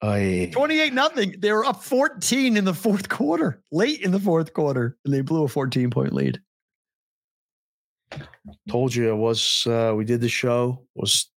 [0.00, 1.34] Oh, 28 nothing.
[1.38, 5.22] They were up 14 in the fourth quarter, late in the fourth quarter, and they
[5.22, 6.40] blew a 14 point lead.
[8.70, 11.30] told you it was uh we did the show was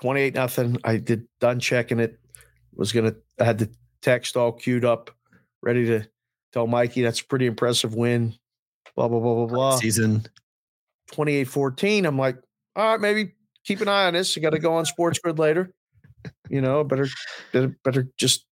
[0.00, 2.18] 28 nothing i did done checking it
[2.74, 3.68] was gonna i had the
[4.00, 5.10] text all queued up
[5.62, 6.02] ready to
[6.54, 8.34] tell mikey that's a pretty impressive win
[8.96, 10.24] blah blah blah blah blah Season.
[11.12, 12.38] 28 14 i'm like
[12.76, 13.32] all right maybe
[13.64, 15.72] keep an eye on this i gotta go on sports grid later
[16.48, 17.06] you know better
[17.52, 18.46] better, better just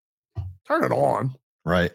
[0.66, 1.34] turn it on
[1.64, 1.92] Right.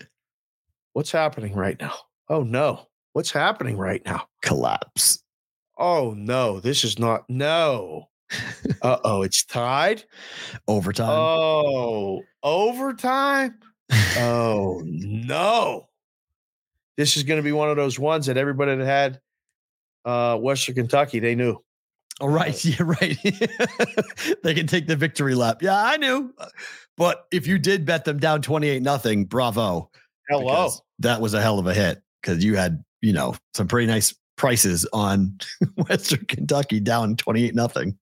[0.94, 1.94] what's happening right now
[2.30, 5.24] oh no what's happening right now Collapse.
[5.80, 8.10] Oh no, this is not no.
[8.82, 10.04] Uh oh, it's tied.
[10.68, 11.08] Overtime.
[11.10, 13.60] Oh, overtime.
[14.18, 15.88] Oh no.
[16.98, 19.20] This is going to be one of those ones that everybody that had
[20.06, 21.58] uh Western Kentucky, they knew.
[22.20, 22.64] Oh, right.
[22.66, 23.18] Yeah, right.
[24.44, 25.62] they can take the victory lap.
[25.62, 26.34] Yeah, I knew.
[26.98, 29.90] But if you did bet them down 28 nothing, bravo.
[30.30, 30.72] Hello.
[31.00, 34.16] That was a hell of a hit because you had, you know, some pretty nice
[34.36, 35.38] prices on
[35.76, 37.98] Western Kentucky down 28 nothing.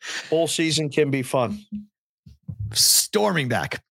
[0.00, 1.64] Full season can be fun.
[2.72, 3.82] Storming back.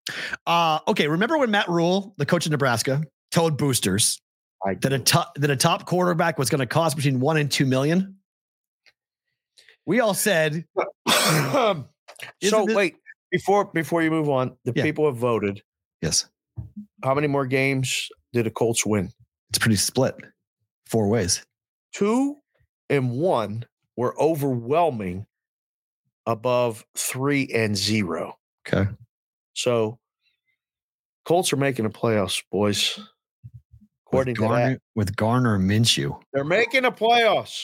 [0.45, 3.01] Uh, okay, remember when Matt Rhule, the coach of Nebraska,
[3.31, 4.21] told boosters
[4.81, 7.65] that a top that a top quarterback was going to cost between one and two
[7.65, 8.17] million?
[9.85, 10.65] We all said
[11.09, 11.85] so
[12.41, 12.95] Isn't wait,
[13.31, 14.83] before before you move on, the Yeah.
[14.83, 15.61] people have voted.
[16.01, 16.25] yes.
[17.03, 19.11] How many more games did the Colts win?
[19.49, 20.15] It's pretty split
[20.85, 21.43] four ways.
[21.93, 22.37] two
[22.89, 23.65] and one
[23.97, 25.25] were overwhelming
[26.25, 28.37] above three and zero.
[28.67, 28.89] Okay.
[29.53, 29.99] So
[31.25, 32.99] Colts are making the playoffs, boys.
[34.07, 36.19] According with to Gardner, that, with Gardner Minshew.
[36.33, 37.63] they're making the playoffs.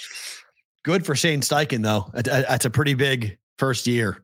[0.90, 2.10] Good for Shane Steichen, though.
[2.16, 4.24] That- that- That's a pretty big first year.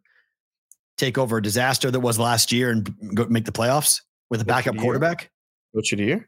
[0.97, 4.01] Take over a disaster that was last year and go make the playoffs
[4.31, 5.29] with a backup quarterback.
[5.75, 6.27] Coach of the year.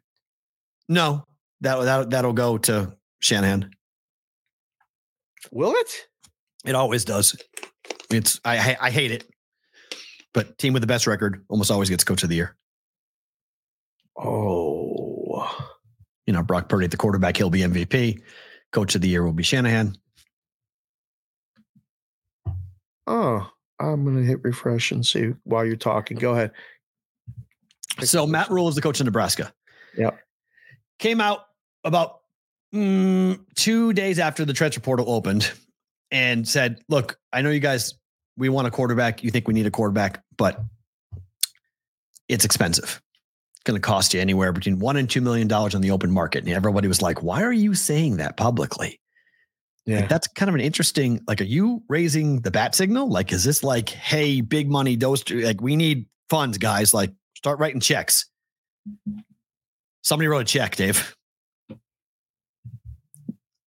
[0.88, 1.26] No,
[1.62, 3.72] that that that'll go to Shanahan.
[5.52, 6.06] Will it?
[6.66, 7.36] It always does.
[8.12, 9.28] It's I I, I hate it,
[10.36, 12.56] but team with the best record almost always gets coach of the year.
[14.16, 15.68] Oh,
[16.28, 18.22] You know, Brock Purdy at the quarterback, he'll be MVP.
[18.72, 19.96] Coach of the year will be Shanahan.
[23.08, 23.50] Oh.
[23.80, 26.18] I'm gonna hit refresh and see while you're talking.
[26.18, 26.52] Go ahead.
[28.02, 29.54] So Matt Rhule is the coach of Nebraska.
[29.98, 30.18] Yep.
[31.00, 31.46] Came out
[31.84, 32.22] about
[32.74, 35.52] mm, two days after the transfer portal opened
[36.12, 37.94] and said, "Look, I know you guys.
[38.36, 39.24] We want a quarterback.
[39.24, 40.60] You think we need a quarterback, but
[42.28, 43.02] it's expensive.
[43.54, 46.12] It's going to cost you anywhere between one and two million dollars on the open
[46.12, 49.00] market." And everybody was like, "Why are you saying that publicly?"
[49.88, 50.02] Yeah.
[50.02, 51.22] Like, that's kind of an interesting.
[51.28, 53.10] Like, are you raising the bat signal?
[53.10, 56.94] Like, is this like, hey, big money, those two, like we need funds, guys.
[56.94, 58.26] Like, start writing checks.
[60.04, 61.16] Somebody wrote a check, Dave.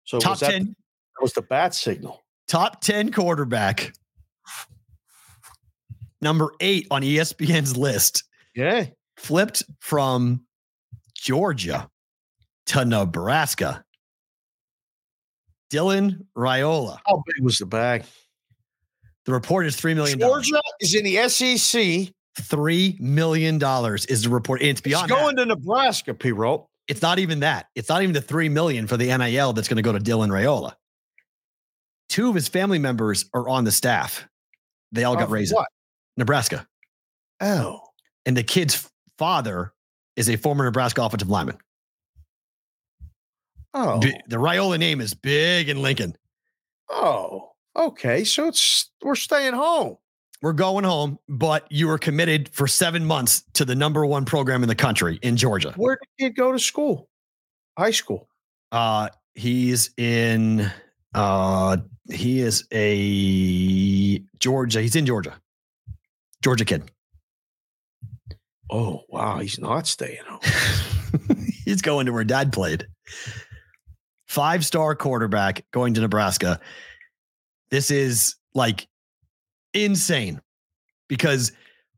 [0.05, 2.23] So Top was that, 10, that was the bat signal.
[2.47, 3.93] top 10 quarterback.
[6.21, 8.23] Number eight on ESPN's list
[8.55, 8.85] Yeah.
[9.17, 10.45] flipped from
[11.13, 11.89] Georgia
[12.67, 13.83] to Nebraska.
[15.71, 16.97] Dylan Raiola.
[17.05, 18.05] How big was the bag?
[19.25, 20.19] The report is $3 million.
[20.19, 22.13] Georgia is in the SEC.
[22.39, 23.55] $3 million
[24.07, 24.61] is the report.
[24.61, 25.43] And it's It's beyond going that.
[25.43, 26.31] to Nebraska, P.
[26.31, 26.69] Roll.
[26.87, 27.65] It's not even that.
[27.75, 30.29] It's not even the 3 million for the NIL that's going to go to Dylan
[30.29, 30.73] Raiola.
[32.07, 34.27] Two of his family members are on the staff.
[34.93, 35.53] They all got Of raised.
[35.53, 35.67] What?
[36.15, 36.65] Nebraska.
[37.41, 37.81] Oh.
[38.25, 39.73] And the kid's father
[40.15, 41.57] is a former Nebraska offensive lineman.
[43.73, 43.99] Oh.
[43.99, 46.15] B- The Raiola name is big in Lincoln.
[46.89, 47.51] Oh.
[47.75, 48.23] Okay.
[48.23, 49.97] So it's we're staying home.
[50.41, 54.61] We're going home, but you were committed for seven months to the number one program
[54.61, 55.73] in the country in Georgia.
[55.75, 57.09] Where did kid go to school?
[57.77, 58.27] High school.
[58.71, 60.71] Uh, he's in.
[61.15, 61.77] Uh,
[62.11, 64.81] he is a Georgia.
[64.81, 65.39] He's in Georgia.
[66.43, 66.83] Georgia kid.
[68.69, 70.39] Oh wow, he's not staying home.
[71.65, 72.85] he's going to where dad played.
[74.27, 76.59] Five star quarterback going to Nebraska.
[77.71, 78.87] This is like
[79.73, 80.41] insane
[81.07, 81.51] because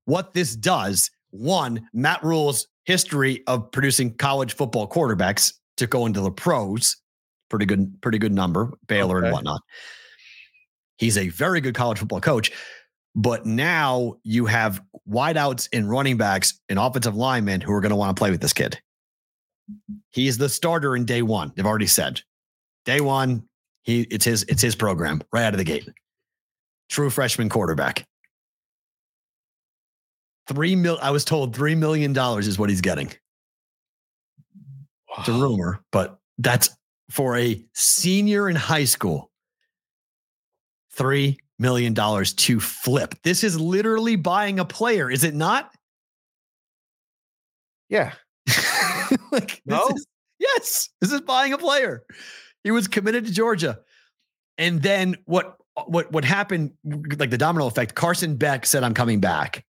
[0.06, 6.22] what this does one, Matt Rhule's history of producing college football quarterbacks to go into
[6.22, 6.98] the pros,
[7.50, 9.28] pretty good, pretty good number, Baylor Okay.
[9.28, 9.62] and whatnot.
[10.98, 12.52] He's a very good college football coach.
[13.16, 17.96] But now you have wideouts and running backs and offensive linemen who are going to
[17.96, 18.80] want to play with this kid.
[20.12, 21.52] He is the starter in day one.
[21.56, 22.22] They've already said
[22.86, 23.48] day one.
[23.84, 25.90] He it's his it's his program right out of the gate.
[26.90, 28.06] True freshman quarterback.
[30.48, 30.98] Three mil.
[31.02, 33.12] I was told three million dollars is what he's getting.
[35.18, 36.70] It's a rumor, but that's
[37.10, 39.32] for a senior in high school.
[40.92, 43.16] Three million dollars to flip.
[43.24, 45.72] This is literally buying a player, is it not?
[47.90, 48.14] Yeah.
[49.32, 49.88] like, this No?
[49.90, 50.08] is-
[50.40, 52.04] yes, this is buying a player.
[52.64, 53.80] He was committed to Georgia,
[54.58, 55.56] and then what?
[55.86, 56.12] What?
[56.12, 56.74] What happened?
[56.84, 57.96] Like the domino effect.
[57.96, 59.64] Carson Beck said, "I'm coming back,"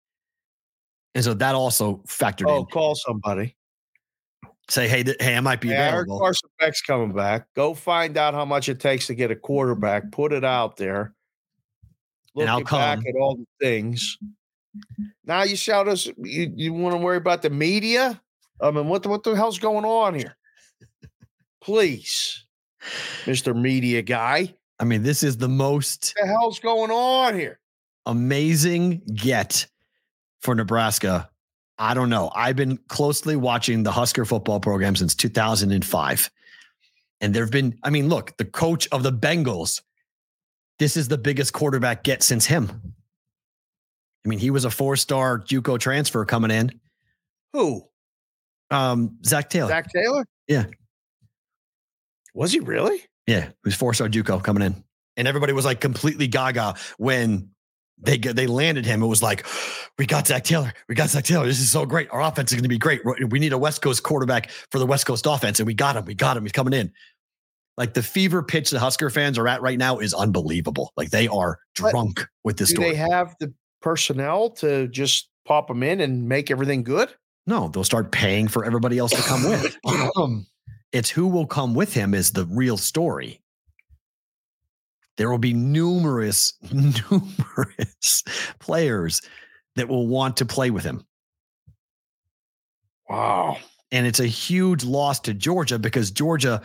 [1.14, 2.66] and so that also factored Oh, in.
[2.66, 3.56] call somebody.
[4.70, 6.08] Say, hey, th- hey, I might be Yeah, I heard.
[6.08, 7.48] Carson Beck's coming back.
[7.56, 10.12] Go find out how much it takes to get a quarterback.
[10.12, 11.16] Put it out there.
[12.36, 14.18] And I'll Looking back at all the things.
[15.26, 16.06] Now you shout us.
[16.06, 18.22] You, you want to worry about the media?
[18.62, 20.36] I mean, what the, what the hell's going on here?
[21.62, 22.46] Please,
[23.28, 27.60] Mister Media Guy, I mean, this is the most what the hell's going on here?
[28.06, 29.68] amazing get
[30.42, 31.30] for Nebraska.
[31.78, 32.32] I don't know.
[32.36, 36.32] I've been closely watching the Husker football program since 2005.
[37.22, 39.82] And there have been, I mean, look, the coach of the Bengals,
[40.78, 42.94] this is the biggest quarterback get since him.
[44.26, 46.80] I mean, he was a four star Juco transfer coming in.
[47.54, 47.84] Who?
[48.72, 49.70] Um, Zac Taylor.
[49.70, 50.26] Zac Taylor?
[50.48, 50.66] Yeah.
[52.34, 53.02] Was he really?
[53.28, 54.84] Yeah, he was four star JUCO coming in,
[55.18, 57.50] and everybody was like completely gaga when
[58.02, 59.04] they they landed him.
[59.04, 59.46] It was like,
[59.98, 61.46] we got Zac Taylor, we got Zac Taylor.
[61.46, 62.08] This is so great.
[62.12, 63.02] Our offense is going to be great.
[63.30, 66.06] We- need a West Coast quarterback for the West Coast offense, and we got him.
[66.06, 66.44] We got him.
[66.44, 66.92] He's coming in.
[67.78, 70.92] Like the fever pitch the Husker fans are at right now is unbelievable.
[70.98, 72.90] Like they are But drunk with this Do story.
[72.92, 77.10] they have the personnel to just pop them in and make everything good?
[77.50, 79.76] No, they'll start paying for everybody else to come with.
[80.16, 80.46] Um,
[80.92, 83.42] it's who will come with him is the real story.
[85.18, 88.24] There will be numerous, numerous
[88.60, 89.24] players
[89.76, 91.04] that will want to play with him.
[93.10, 93.58] Wow.
[93.92, 96.62] And it's a huge loss to Georgia because Georgia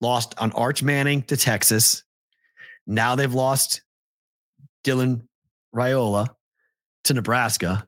[0.00, 2.04] lost on Arch Manning to Texas.
[2.86, 3.82] Now they've lost
[4.84, 5.22] Dylan
[5.74, 6.28] Raiola
[7.04, 7.87] to Nebraska.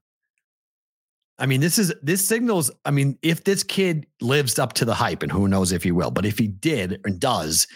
[1.40, 2.70] I mean, this is this signals.
[2.84, 5.90] I mean, if this kid lives up to the hype, and who knows if he
[5.90, 7.66] will, but if he did and does,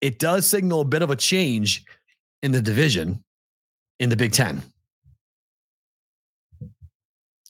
[0.00, 1.84] it does signal a bit of a change
[2.42, 3.22] in the division
[4.00, 4.62] in the Big Ten.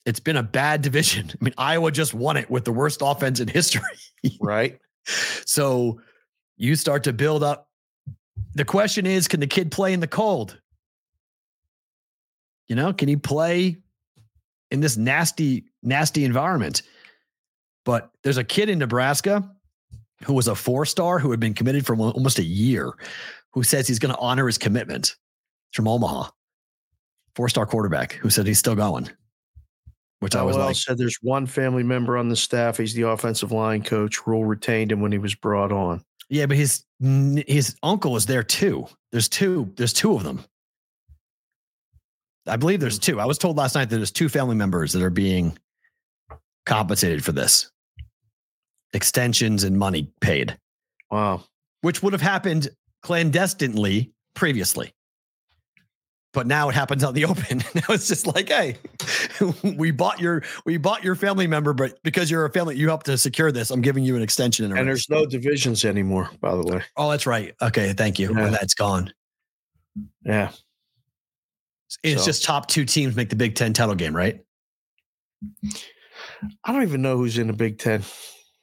[0.04, 1.30] It's been a bad division.
[1.30, 3.82] I mean, Iowa just won it with the worst offense in history.
[4.40, 4.78] Right.
[5.46, 6.00] So
[6.56, 7.68] you start to build up.
[8.54, 10.60] The question is, can the kid play in the cold?
[12.68, 13.81] You know, can he play
[14.72, 16.82] in this nasty, nasty environment?
[17.84, 19.48] But there's a kid in Nebraska
[20.24, 22.92] who was a four star who had been committed for almost a year
[23.52, 25.14] who says he's going to honor his commitment
[25.72, 26.30] from Omaha.
[27.34, 29.08] Four star quarterback who said he's still going,
[30.20, 32.76] which I oh, was Well like, said there's one family member on the staff.
[32.76, 34.26] He's the offensive line coach.
[34.26, 36.04] Rhule retained him when he was brought on.
[36.28, 36.84] Yeah, but his
[37.46, 38.86] his uncle is there too.
[39.10, 39.72] There's two.
[39.76, 40.44] There's two of them.
[42.46, 43.02] I believe there's mm.
[43.02, 43.20] two.
[43.20, 45.56] I was told last night that there's two family members that are being
[46.66, 47.70] compensated for this.
[48.92, 50.58] Extensions and money paid,
[51.10, 51.44] Wow.
[51.80, 52.68] which would have happened
[53.02, 54.92] clandestinely previously.
[56.34, 57.62] But now it happens out in the open.
[57.74, 58.76] Now it's just like, hey,
[59.62, 63.06] we bought your we bought your family member, but because you're a family, you helped
[63.06, 63.70] to secure this.
[63.70, 64.66] I'm giving you an extension.
[64.66, 66.82] And, And there's no divisions anymore, by the way.
[66.96, 67.54] oh, that's right.
[67.62, 68.34] Okay, thank you.
[68.34, 68.50] Yeah.
[68.50, 69.12] That's gone.
[70.24, 70.52] Yeah.
[72.02, 74.40] It's So- just top two teams make the Big Ten title game, right?
[76.64, 78.02] I don't even know who's in the Big Ten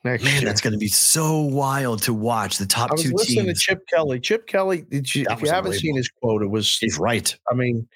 [0.03, 0.45] next Man, year.
[0.45, 2.57] that's going to be so wild to watch.
[2.57, 3.59] The top I was two listening teams.
[3.59, 4.19] to Chip Kelly.
[4.19, 7.35] Chip Kelly, did you, if you haven't seen his quote, it was, He's right.
[7.49, 7.87] I mean,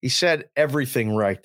[0.00, 1.44] he said everything right.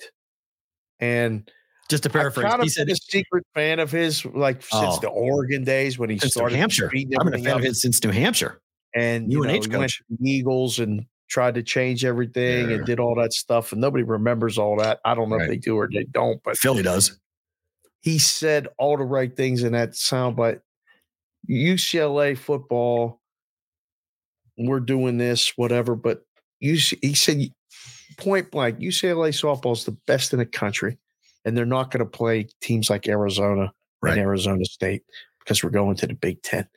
[1.00, 1.50] And
[1.90, 5.00] Just to I've paraphrase, kind he of a secret fan of his, like since Oh.
[5.00, 6.86] the Oregon days when he since New started Hampshire.
[6.86, 8.60] I've been a fan of his since New Hampshire.
[8.94, 9.98] and you know, UNH he coach.
[9.98, 12.76] to Eagles and tried to change everything Yeah.
[12.76, 15.00] and did all that stuff, and nobody remembers all that.
[15.04, 15.44] I don't know Right.
[15.44, 17.18] if they do or they don't, but Philly does.
[18.00, 20.60] he said all the right things in that soundbite.
[21.48, 23.20] UCLA football,
[24.56, 25.94] we're doing this, whatever.
[25.94, 26.22] But
[26.60, 27.48] you, he said
[28.16, 30.98] point blank, UCLA softball is the best in the country,
[31.44, 33.72] and they're not going to play teams like Arizona
[34.02, 34.12] Right.
[34.12, 35.02] and Arizona State
[35.40, 36.68] because we're going to the Big Ten.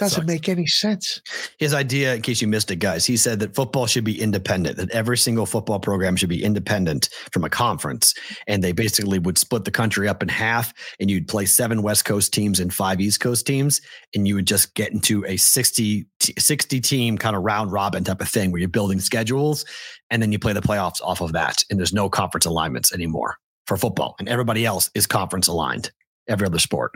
[0.00, 0.26] Doesn't Sucks.
[0.26, 1.20] make any sense.
[1.58, 4.78] His idea, in case you missed it, guys, he said that football should be independent,
[4.78, 8.14] that every single football program should be independent from a conference.
[8.46, 12.06] And they basically would split the country up in half, and you'd play seven West
[12.06, 13.82] Coast teams and five East Coast teams.
[14.14, 18.22] And you would just get into a 60, 60 team kind of round robin type
[18.22, 19.66] of thing where you're building schedules
[20.08, 21.62] and then you play the playoffs off of that.
[21.68, 23.36] And there's no conference alignments anymore
[23.66, 24.14] for football.
[24.18, 25.90] And everybody else is conference aligned,
[26.26, 26.92] every other sport.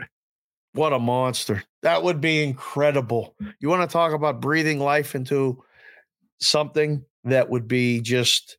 [0.75, 1.63] What a monster.
[1.83, 3.35] That would be incredible.
[3.59, 5.63] You want to talk about breathing life into
[6.41, 8.57] something that would be just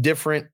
[0.00, 0.48] different,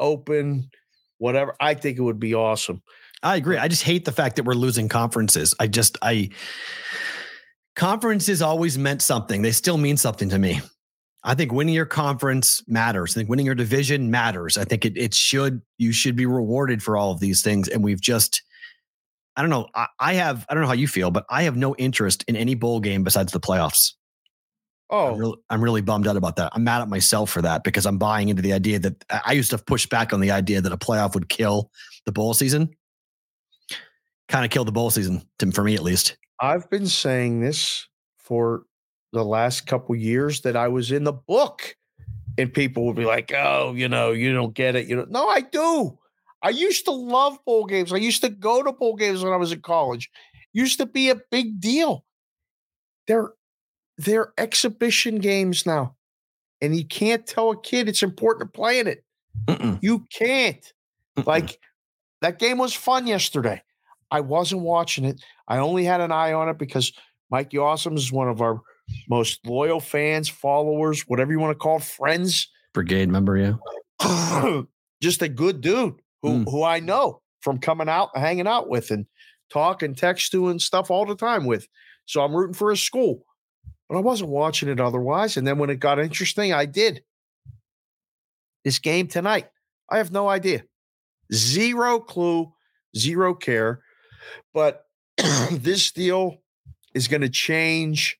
[0.00, 0.70] open,
[1.18, 1.54] whatever.
[1.60, 2.82] I think it would be awesome.
[3.22, 3.56] I agree.
[3.56, 5.54] I just hate the fact that we're losing conferences.
[5.60, 6.30] I just I
[7.76, 9.42] conferences always meant something.
[9.42, 10.60] They still mean something to me.
[11.22, 13.14] I think winning your conference matters.
[13.16, 14.58] I think winning your division matters.
[14.58, 17.68] I think it it should you should be rewarded for all of these things.
[17.68, 18.42] And we've just
[19.36, 19.66] I don't know.
[19.74, 22.36] I, I have I don't know how you feel, but I have no interest in
[22.36, 23.92] any bowl game besides the playoffs.
[24.90, 26.52] Oh, I'm, really, I'm really bummed out about that.
[26.54, 29.50] I'm mad at myself for that because I'm buying into the idea that I used
[29.50, 31.70] to push back on the idea that a playoff would kill
[32.04, 32.68] the bowl season.
[34.28, 36.18] Kind of killed the bowl season, to, for me at least.
[36.40, 37.88] I've been saying this
[38.18, 38.64] for
[39.14, 41.74] the last couple years that I was in the book,
[42.36, 45.26] and people would be like, "Oh, you know, you don't get it." You know, no,
[45.26, 45.98] I do.
[46.42, 47.92] I used to love bowl games.
[47.92, 50.10] I used to go to bowl games when I was in college.
[50.52, 52.04] Used to be a big deal.
[53.06, 53.30] They're
[53.96, 55.94] they're exhibition games now,
[56.60, 59.04] and you can't tell a kid it's important to play in it.
[59.46, 59.78] Mm-mm.
[59.82, 60.72] You can't.
[61.16, 61.26] Mm-mm.
[61.26, 61.58] Like
[62.20, 63.62] that game was fun yesterday.
[64.10, 65.22] I wasn't watching it.
[65.48, 66.92] I only had an eye on it because
[67.30, 68.60] Mikey Awesome is one of our
[69.08, 72.48] most loyal fans, followers, whatever you want to call it, friends.
[72.74, 74.62] brigade member, yeah.
[75.00, 76.50] Just a good dude who Mm.
[76.50, 79.06] who I know from coming out hanging out with and
[79.50, 81.66] talk and text to and stuff all the time with.
[82.06, 83.24] So I'm rooting for his school.
[83.88, 85.36] But I wasn't watching it otherwise.
[85.36, 87.02] And then when it got interesting, I did.
[88.64, 89.48] This game tonight,
[89.90, 90.64] I have no idea.
[91.32, 92.52] Zero clue.
[92.96, 93.82] zero care.
[94.54, 94.86] But
[95.50, 96.38] this deal
[96.94, 98.18] is going to change.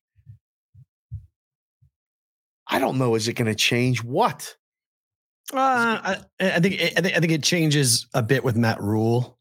[2.67, 3.15] I don't know.
[3.15, 4.55] Is it going to change what?
[5.53, 9.37] Uh, I, I think I think I think it changes a bit with Matt Rhule.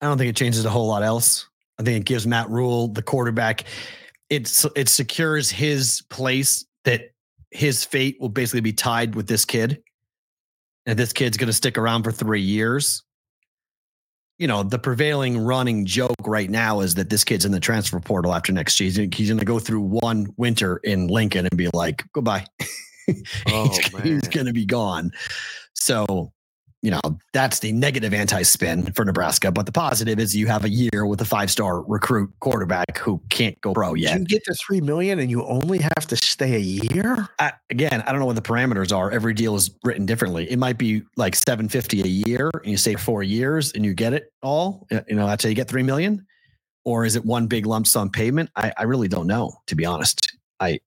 [0.00, 1.48] I don't think it changes a whole lot else.
[1.78, 3.64] I think it gives Matt Rhule the quarterback.
[4.30, 7.12] It's it secures his place that
[7.50, 9.82] his fate will basically be tied with this kid.
[10.86, 13.02] And this kid's going to stick around for three years.
[14.38, 17.98] You know, the prevailing running joke right now is that this kid's in the transfer
[17.98, 19.10] portal after next season.
[19.12, 22.46] He's going to go through one winter in Lincoln and be like, goodbye.
[23.48, 25.10] Oh, he's, he's going to be gone.
[25.74, 26.32] So,
[26.82, 27.00] you know,
[27.32, 29.50] that's the negative anti spin for Nebraska.
[29.50, 33.20] But the positive is you have a year with a five star recruit quarterback who
[33.30, 34.18] can't go pro yet.
[34.18, 37.28] You get to three million and you only have to stay a year.
[37.38, 39.10] I, again, I don't know what the parameters are.
[39.10, 40.50] Every deal is written differently.
[40.50, 44.12] It might be like 750 a year and you stay four years and you get
[44.12, 44.86] it all.
[44.90, 46.24] You know, that's how you get 3 million.
[46.84, 48.50] Or is it one big lump sum payment?
[48.56, 50.36] I, I really don't know, to be honest.
[50.60, 50.78] I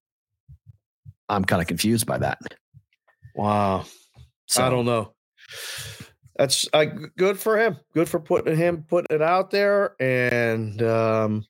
[1.32, 2.40] I'm kind of confused by that.
[3.36, 3.86] Wow.
[4.48, 5.14] So I don't know.
[6.38, 6.86] That's uh,
[7.18, 7.78] good for him.
[7.94, 9.96] Good for putting him putting it out there.
[10.00, 11.46] And um,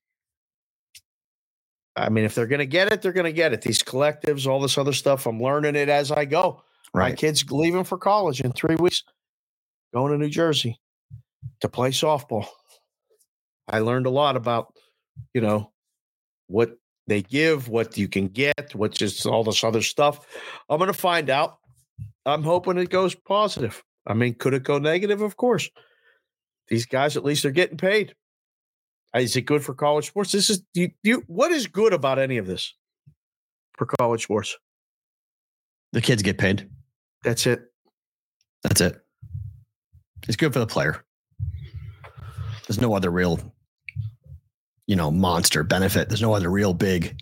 [1.96, 3.62] I mean, if they're gonna get it, they're gonna get it.
[3.64, 5.26] These collectives, all this other stuff.
[5.26, 6.62] I'm learning it as I go.
[6.94, 9.04] My kid's leaving for college in three weeks,
[9.94, 10.78] going to New Jersey
[11.62, 12.48] to play softball.
[13.68, 14.74] I learned a lot about,
[15.34, 15.72] you know,
[16.48, 16.76] what
[17.12, 20.26] they give, what you can get, what just all this other stuff.
[20.70, 21.58] I'm going to find out.
[22.26, 23.84] I'm hoping it goes positive.
[24.08, 25.22] I mean, could it go negative?
[25.22, 25.70] Of course.
[26.70, 28.16] These guys, at least, they're getting paid.
[29.14, 30.32] Is it good for college sports?
[30.32, 32.74] This is you, you, what is good about any of this
[33.78, 34.58] for college sports?
[35.92, 36.70] The kids get paid.
[37.24, 37.62] That's it.
[38.64, 39.02] That's it.
[40.28, 41.04] It's good for the player.
[42.68, 43.51] There's no other real,
[44.92, 46.10] you know, monster benefit.
[46.10, 47.18] There's no other real big,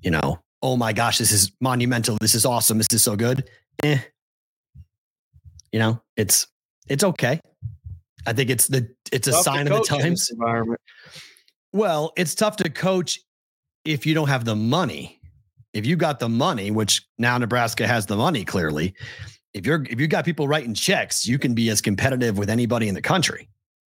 [0.00, 2.16] you know, oh my gosh, this is monumental.
[2.20, 2.78] This is awesome.
[2.78, 3.50] This is so good.
[3.82, 3.98] Eh.
[5.72, 6.46] You know, it's
[6.88, 7.40] it's okay.
[8.28, 10.30] I think it's the it's a Tough sign of the times.
[10.30, 10.80] environment.
[11.72, 13.18] Well, it's tough to coach
[13.84, 15.20] if you don't have the money.
[15.72, 18.94] If you got the money, which now Nebraska has the money clearly,
[19.52, 22.86] if you're if you got people writing checks, you can be as competitive with anybody
[22.86, 23.48] in the country.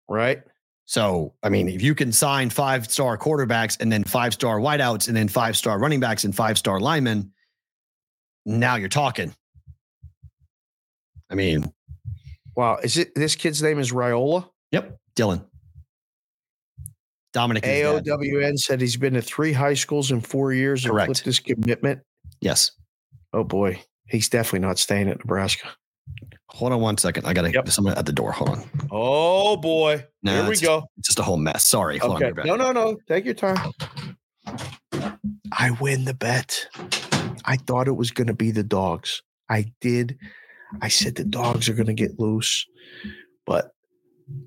[0.09, 0.41] right?
[0.89, 5.27] So, I mean, if you can sign five-star quarterbacks and then five-star wideouts and then
[5.27, 7.31] five-star running backs and five-star linemen,
[8.47, 9.31] now you're talking.
[11.29, 11.71] I mean,
[12.55, 12.79] Wow.
[12.81, 14.49] Is it this kid's name is Raiola?
[14.71, 15.45] yep, Dylan.
[17.33, 17.65] Dominic.
[17.65, 21.05] AOWN said he's been to three high schools in four years and Correct.
[21.05, 22.01] flipped his commitment.
[22.41, 22.71] Yes.
[23.31, 23.79] Oh boy.
[24.07, 25.69] He's definitely not staying at Nebraska.
[26.59, 27.25] Hold on one second.
[27.25, 27.63] I gotta Yep.
[27.65, 28.33] there's someone at the door.
[28.33, 28.69] Hold on.
[28.91, 30.05] Oh boy.
[30.23, 30.83] No, Here we it's- go.
[30.97, 31.63] It's just a whole mess.
[31.63, 31.97] Sorry.
[31.99, 32.21] Hold.
[32.21, 32.33] Okay.
[32.35, 32.45] you're.
[32.45, 32.97] No, no, no.
[33.07, 33.71] Take your time.
[35.53, 36.67] I win the bet.
[37.45, 39.21] I thought it was going to be the dogs.
[39.49, 40.17] I did.
[40.81, 42.65] I said the dogs are going to get loose,
[43.45, 43.71] but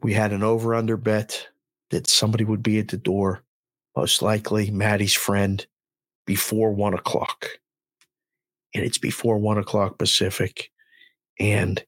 [0.02, 1.48] we had an over under bet
[1.90, 3.42] that somebody would be at the door,
[3.96, 5.66] most likely Maddie's friend,
[6.26, 7.46] before one o'clock.
[8.74, 10.70] And it's before one o'clock Pacific.
[11.40, 11.82] And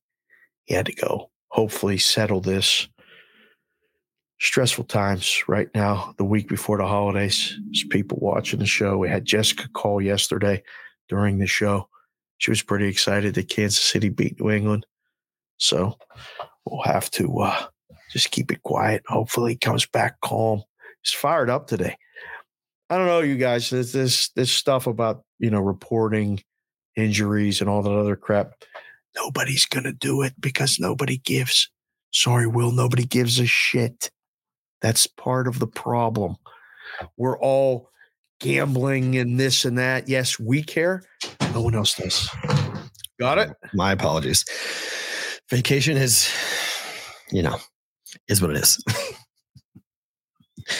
[0.64, 2.88] he had to go, hopefully, settle this
[4.40, 7.56] stressful times right now, the week before the holidays.
[7.66, 8.98] There's people watching the show.
[8.98, 10.62] We had Jessica call yesterday
[11.08, 11.88] during the show.
[12.38, 14.86] She was pretty excited that Kansas City beat New England.
[15.56, 15.96] So
[16.66, 17.66] we'll have to uh,
[18.10, 19.02] just keep it quiet.
[19.06, 20.62] Hopefully, he comes back calm.
[21.02, 21.96] He's fired up today.
[22.90, 23.70] I don't know, you guys.
[23.70, 26.42] This this this stuff about you know reporting
[26.96, 28.52] injuries and all that other crap.
[29.16, 31.70] Nobody's gonna do it because nobody gives.
[32.12, 32.70] Sorry, Will.
[32.72, 34.10] Nobody gives a shit.
[34.80, 36.36] That's part of the problem.
[37.16, 37.90] We're all
[38.40, 40.08] gambling and this and that.
[40.08, 41.02] Yes, we care.
[41.52, 42.28] No one else does.
[43.18, 43.50] Got it?
[43.72, 44.44] My apologies.
[45.50, 46.28] Vacation is,
[47.30, 47.58] you know,
[48.28, 48.82] is what it is.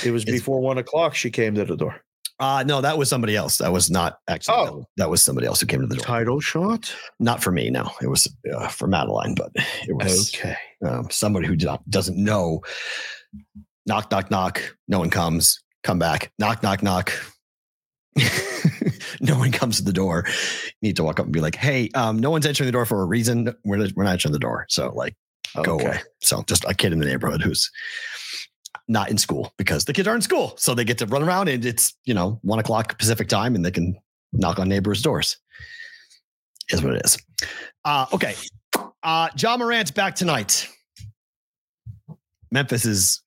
[0.04, 2.00] It was It's- before one o'clock she came to the door.
[2.40, 3.58] Uh no, that was somebody else.
[3.58, 4.56] That was not actually.
[4.64, 4.76] that Oh.
[4.76, 6.04] was- that was somebody else who came to the door.
[6.04, 6.92] Title shot?
[7.20, 7.70] Not for me.
[7.70, 10.56] No, it was uh, for Madeline, but it was Okay.
[10.84, 12.60] um, somebody who do not, doesn't know.
[13.86, 14.76] Knock, knock, knock.
[14.88, 15.62] No one comes.
[15.84, 16.32] Come back.
[16.38, 17.12] Knock, knock, knock.
[19.20, 20.24] no one comes to the door.
[20.80, 22.86] You need to walk up and be like, "Hey, um, no one's entering the door
[22.86, 23.54] for a reason.
[23.64, 25.14] We're we're not entering the door." So like,
[25.62, 25.84] go Okay.
[25.86, 26.00] away.
[26.22, 27.70] So just a kid in the neighborhood who's
[28.88, 31.48] not in school because the kids are in school, so they get to run around
[31.48, 33.96] and it's you know one o'clock Pacific time and they can
[34.32, 35.36] knock on neighbors' doors.
[36.70, 37.18] Is what it is.
[37.84, 38.34] Uh, okay.
[39.02, 40.68] Uh, Ja Morant's back tonight.
[42.50, 43.20] Memphis is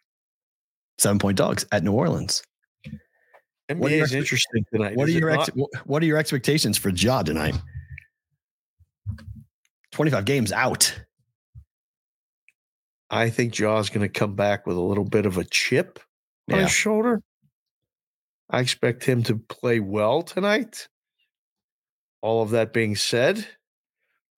[0.98, 2.42] seven point dogs at New Orleans.
[3.70, 4.96] NBA What are is interesting tonight.
[4.96, 5.50] What are your ex-
[5.86, 7.56] what are your expectations for Ja tonight?
[9.92, 10.98] Twenty five games out.
[13.10, 16.00] I think Ja's going to come back with a little bit of a chip
[16.52, 16.64] on Yeah.
[16.64, 17.22] his shoulder.
[18.50, 20.88] I expect him to play well tonight.
[22.22, 23.46] All of that being said,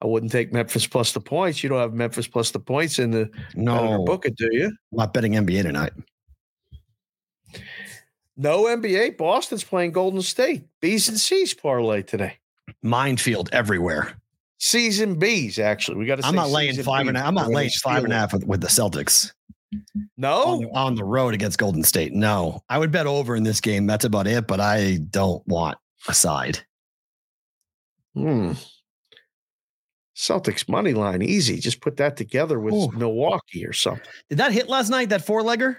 [0.02, 1.64] I wouldn't take Memphis plus the points.
[1.64, 4.66] You don't have Memphis plus the points in the No, book it, do you?
[4.68, 5.94] I'm not betting NBA tonight.
[8.38, 9.18] No NBA.
[9.18, 10.66] Boston's playing Golden State.
[10.82, 12.38] B's and C's parlay today.
[12.82, 14.16] Minefield everywhere.
[14.74, 15.98] And B's, actually.
[15.98, 18.16] We got to I'm not laying five and a, I'm not laying five and a
[18.16, 19.32] half with, with the Celtics
[19.74, 19.84] on,
[20.18, 22.14] No, the, on the road against Golden State.
[22.14, 23.88] No, I would bet over in this game.
[23.88, 24.48] That's about it.
[24.48, 25.78] But I don't want
[26.08, 26.60] a side.
[28.16, 28.54] Hmm.
[30.16, 31.60] Celtics money line, easy.
[31.60, 32.92] Just put that together with Ooh.
[32.92, 34.04] Milwaukee or something.
[34.30, 35.10] Did that hit last night?
[35.10, 35.78] That four legger?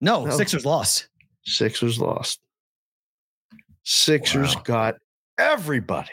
[0.00, 0.30] No, No.
[0.36, 1.08] Sixers lost.
[1.44, 2.40] Sixers lost.
[3.82, 4.62] Sixers Wow.
[4.62, 4.94] got
[5.36, 6.08] everybody.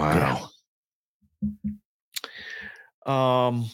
[0.00, 0.50] Wow.
[3.06, 3.70] Um,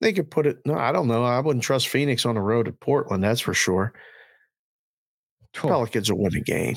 [0.00, 0.58] they could put it.
[0.64, 1.24] No, I don't know.
[1.24, 3.22] I wouldn't trust Phoenix on the road at Portland.
[3.24, 3.92] That's for sure.
[5.54, 6.76] Pelicans will win a game.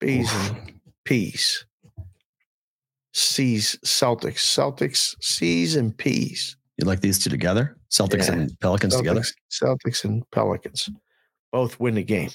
[0.00, 1.64] Bees and P's.
[3.14, 4.38] C's Celtics.
[4.38, 6.56] Celtics C's and P's.
[6.76, 7.76] You like these two together?
[7.90, 8.34] Celtics Yeah.
[8.34, 9.20] and Pelicans together?
[9.50, 10.88] Celtics, Celtics and Pelicans
[11.52, 12.30] both win the game.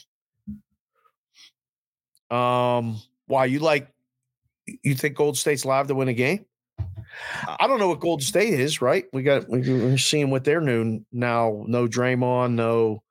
[2.29, 3.87] Um, why you like?
[4.65, 6.45] You think Gold State's live to win a game?
[6.79, 8.27] Uh, I don't know what Gold mm-hmm.
[8.27, 8.81] State is.
[8.81, 9.05] Right?
[9.13, 11.63] We got we- we're seeing what they're new now.
[11.67, 12.53] No Draymond.
[12.53, 13.03] No.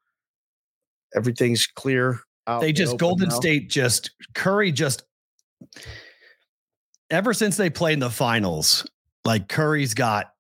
[1.15, 2.21] Everything's clear.
[2.47, 3.37] Out They just Golden now.
[3.37, 5.05] State just Curry just
[7.11, 8.87] ever since they played in the finals,
[9.25, 10.33] like Curry's got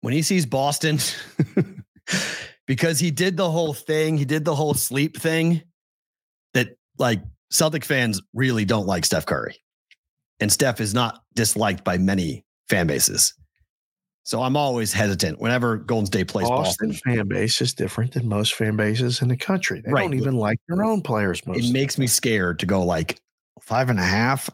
[0.00, 0.98] when he sees Boston
[2.66, 5.62] because he did the whole thing, he did the whole sleep thing
[6.52, 9.56] that like Celtic fans really don't like Steph Curry.
[10.40, 13.34] And Steph is not disliked by many fan bases.
[14.24, 17.14] So I'm always hesitant whenever Golden State plays Boston, Boston.
[17.14, 19.82] fan base is different than most fan bases in the country.
[19.84, 20.02] They Right.
[20.02, 21.46] don't even like their own players.
[21.46, 21.58] Most.
[21.64, 23.20] it makes me scared to go like
[23.60, 24.48] five and a half.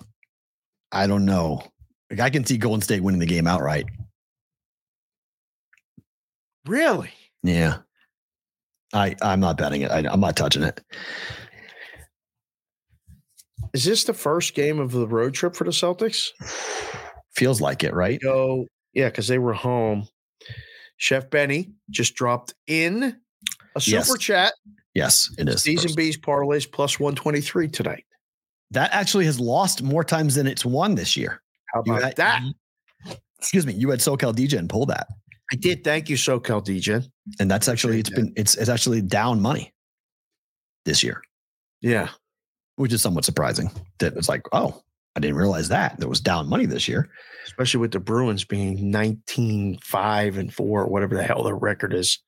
[0.91, 1.63] I don't know.
[2.11, 3.87] Like I can see Golden State winning the game outright.
[6.67, 7.11] Really?
[7.43, 7.79] Yeah.
[8.93, 9.91] I I'm not betting it.
[9.91, 10.81] I, I'm not touching it.
[13.75, 16.29] Is this the first game of the road trip for the Celtics?
[17.35, 18.21] Feels like it, right?
[18.21, 20.09] Go, yeah, because they were home.
[20.97, 23.17] Chef Benny just dropped in
[23.77, 24.19] a super Yes.
[24.19, 24.53] chat.
[24.95, 25.63] Yes, it is.
[25.63, 28.05] Season B's parlays plus 123 tonight.
[28.73, 31.41] That actually has lost more times than it's won this year.
[31.73, 32.43] How about had- that?
[33.39, 33.73] Excuse me.
[33.73, 35.07] You had SoCal DJ and pull that,
[35.53, 35.83] I did.
[35.83, 37.09] Thank you, SoCal DJ.
[37.39, 39.73] and that's actually it's been it's it's actually down money
[40.85, 41.23] this year,
[41.81, 42.09] Yeah.
[42.81, 43.71] Which is somewhat surprising.
[43.99, 44.83] That it's like, oh,
[45.15, 47.11] I didn't realize that there was down money this year.
[47.47, 52.19] Especially with the Bruins being 19, 5, and 4, whatever the hell their record is.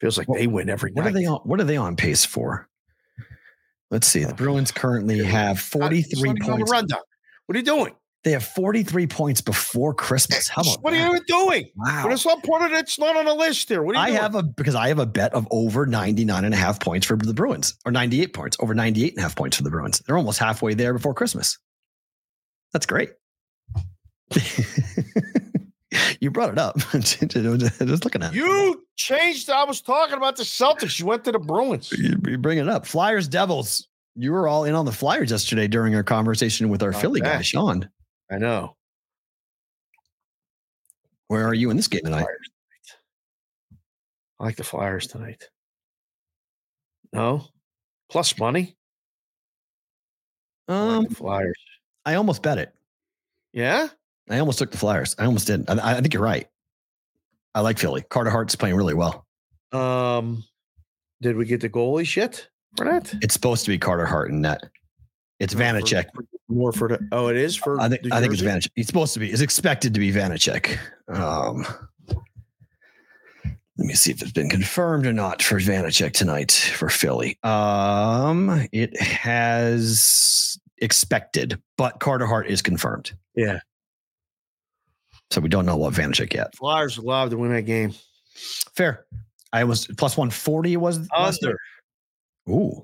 [0.00, 1.10] Feels like What- they win every What night.
[1.10, 1.40] are they on?
[1.44, 2.68] What are they on pace for?
[3.90, 4.24] Let's see.
[4.24, 6.70] The Bruins currently have Uh, 43 somebody on the points.
[6.72, 7.00] rundown.
[7.46, 7.94] What are you doing?
[8.22, 10.46] They have 43 points before Christmas.
[10.48, 11.12] How about what are that?
[11.12, 11.70] you doing?
[11.74, 12.02] Wow.
[12.04, 12.80] But it's not part of it.
[12.80, 13.82] It's not on the list here.
[13.82, 14.20] What are you I doing?
[14.20, 17.16] have a because I have a bet of over 99 and a half points for
[17.16, 20.00] the Bruins or 98 points, over 98 and a half points for the Bruins.
[20.00, 21.58] They're almost halfway there before Christmas.
[22.74, 23.12] That's great.
[26.20, 26.78] you brought it up.
[27.00, 28.36] Just looking at it.
[28.36, 29.50] You changed.
[29.50, 31.00] I was talking about the Celtics.
[31.00, 31.90] You went to the Bruins.
[31.92, 32.86] You, you bring it up.
[32.86, 33.88] Flyers, Devils.
[34.14, 37.20] You were all in on the Flyers yesterday during our conversation with our Not Philly
[37.20, 37.40] guy.
[37.42, 37.88] Sean.
[38.30, 38.76] I know.
[41.28, 42.26] Where are you in this game tonight?
[44.38, 45.48] I like the Flyers tonight.
[47.12, 47.44] No,
[48.10, 48.76] plus money.
[50.68, 51.58] I like Um, Flyers.
[52.06, 52.72] I almost bet it.
[53.52, 53.88] Yeah.
[54.28, 55.16] I almost took the Flyers.
[55.18, 55.68] I almost did.
[55.68, 56.48] I, I think you're right.
[57.54, 58.02] I like Philly.
[58.02, 59.26] Carter Hart's playing really well.
[59.72, 60.44] Um.
[61.20, 63.12] Did we get the goalie shit for that?
[63.20, 64.62] It's supposed to be Carter Hart in net.
[65.38, 66.06] It's No, Vanecek.
[66.14, 66.98] for- More for.
[67.12, 67.80] Oh, it is for.
[67.80, 68.68] I think I think it's jersey?
[68.68, 68.70] Vanecek.
[68.76, 69.30] It's supposed to be.
[69.30, 70.78] It's expected to be Vanecek.
[71.08, 71.64] Um,
[72.08, 77.38] let me see if it's been confirmed or not for Vanecek tonight for Philly.
[77.44, 83.12] Um, it has expected, but Carter Hart is confirmed.
[83.36, 83.60] Yeah.
[85.30, 86.56] So we don't know what Vanecek yet.
[86.56, 87.94] Flyers are allowed to win that game.
[88.74, 89.06] Fair.
[89.52, 90.76] I was plus one forty.
[90.76, 91.56] Was last Under.
[92.46, 92.54] night?
[92.54, 92.82] Ooh,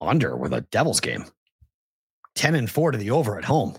[0.00, 1.24] under with a Devils game.
[2.34, 3.76] Ten and four to the over at home.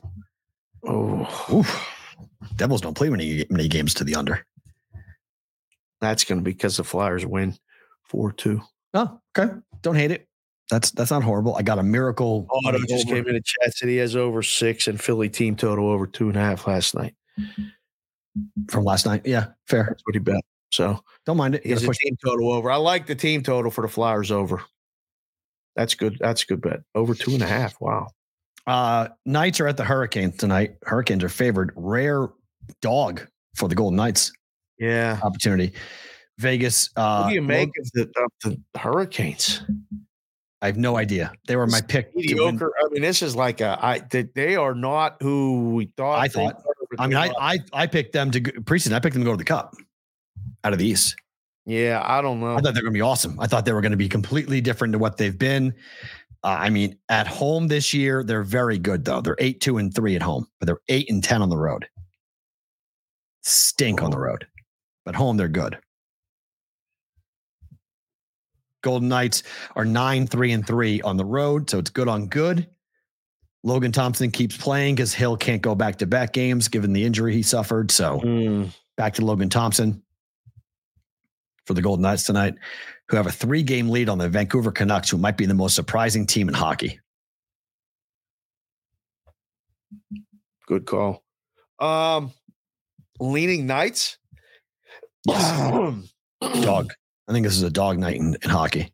[0.84, 1.92] Oh, Oof.
[2.56, 4.46] Devils don't play many many games to the under.
[6.02, 7.56] That's going to be because the Flyers win
[8.04, 8.62] four two.
[8.94, 9.54] Oh, okay.
[9.82, 10.28] Don't hate it.
[10.72, 11.56] That's that's not horrible.
[11.56, 12.48] I got a miracle.
[12.50, 15.30] Oh, Otto just over- came in the chat said he has over six and Philly
[15.30, 17.16] team total over two and a half last night.
[18.70, 19.22] from last night.
[19.26, 19.86] Yeah, fair.
[19.90, 20.42] That's what he bet.
[20.72, 21.64] So Don't mind it.
[21.64, 22.70] he has a team total over.
[22.72, 24.62] I like the team total for the Flyers over.
[25.76, 26.18] That's good.
[26.20, 26.82] That's a good bet.
[26.96, 27.80] Over two and a half.
[27.80, 28.08] Wow.
[28.68, 30.76] Uh, Knights are at the Hurricanes tonight.
[30.84, 31.72] Hurricanes are favored.
[31.76, 32.30] Rare
[32.82, 34.32] dog for the Golden Knights
[34.80, 35.20] Yeah.
[35.24, 35.74] opportunity.
[36.40, 36.90] Vegas.
[36.96, 38.12] Uh, what do you make of the,
[38.44, 39.62] of the Hurricanes?
[40.62, 41.32] I have no idea.
[41.48, 42.16] They were my pick.
[42.16, 42.72] Mediocre.
[42.84, 43.78] I mean, this is like a.
[43.82, 46.20] I they, they are not who we thought.
[46.20, 46.62] I thought.
[46.98, 47.32] I mean, I.
[47.40, 48.94] I I picked them to go, preseason.
[48.94, 49.76] I picked them to go to the Cup
[50.64, 51.16] out of the East.
[51.66, 52.56] yeah, I don't know.
[52.56, 53.40] I thought they were going to be awesome.
[53.40, 55.74] I thought they were going to be completely different to what they've been.
[56.46, 59.20] Uh, I mean, at home this year, they're very good though.
[59.20, 61.88] They're eight, two, and three at home, but they're eight and ten on the road.
[63.42, 64.46] Stink on the road,
[65.06, 65.80] but home they're good.
[68.84, 69.42] Golden Knights
[69.76, 72.68] are nine, three, and three on the road, so it's good on good.
[73.64, 77.34] Logan Thompson keeps playing because Hill can't go back to back games given the injury
[77.34, 77.90] he suffered.
[77.90, 78.72] So Mm.
[78.98, 80.04] back to Logan Thompson
[81.66, 82.54] for the Golden Knights tonight,
[83.10, 85.76] who have a three game lead on the Vancouver Canucks, who might be the most
[85.76, 87.00] surprising team in hockey.
[90.68, 91.24] Good call.
[91.80, 92.32] Um,
[93.20, 94.18] leaning Knights.
[95.28, 96.10] Yes.
[96.64, 96.94] Dog.
[97.28, 98.94] I think this is a dog night in, in hockey.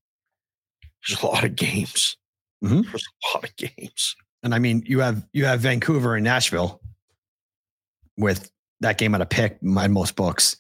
[1.08, 2.16] There's a lot of games.
[2.64, 2.86] Mhm.
[2.86, 4.16] There's a lot of games.
[4.44, 6.82] And I mean, you have you have Vancouver and Nashville
[8.18, 10.58] with that game at a pick in most books.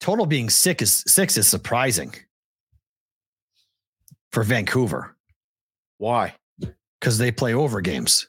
[0.00, 2.14] Total being six is six is surprising
[4.32, 5.16] for Vancouver
[5.98, 6.34] Why?
[7.00, 8.28] because they play over games.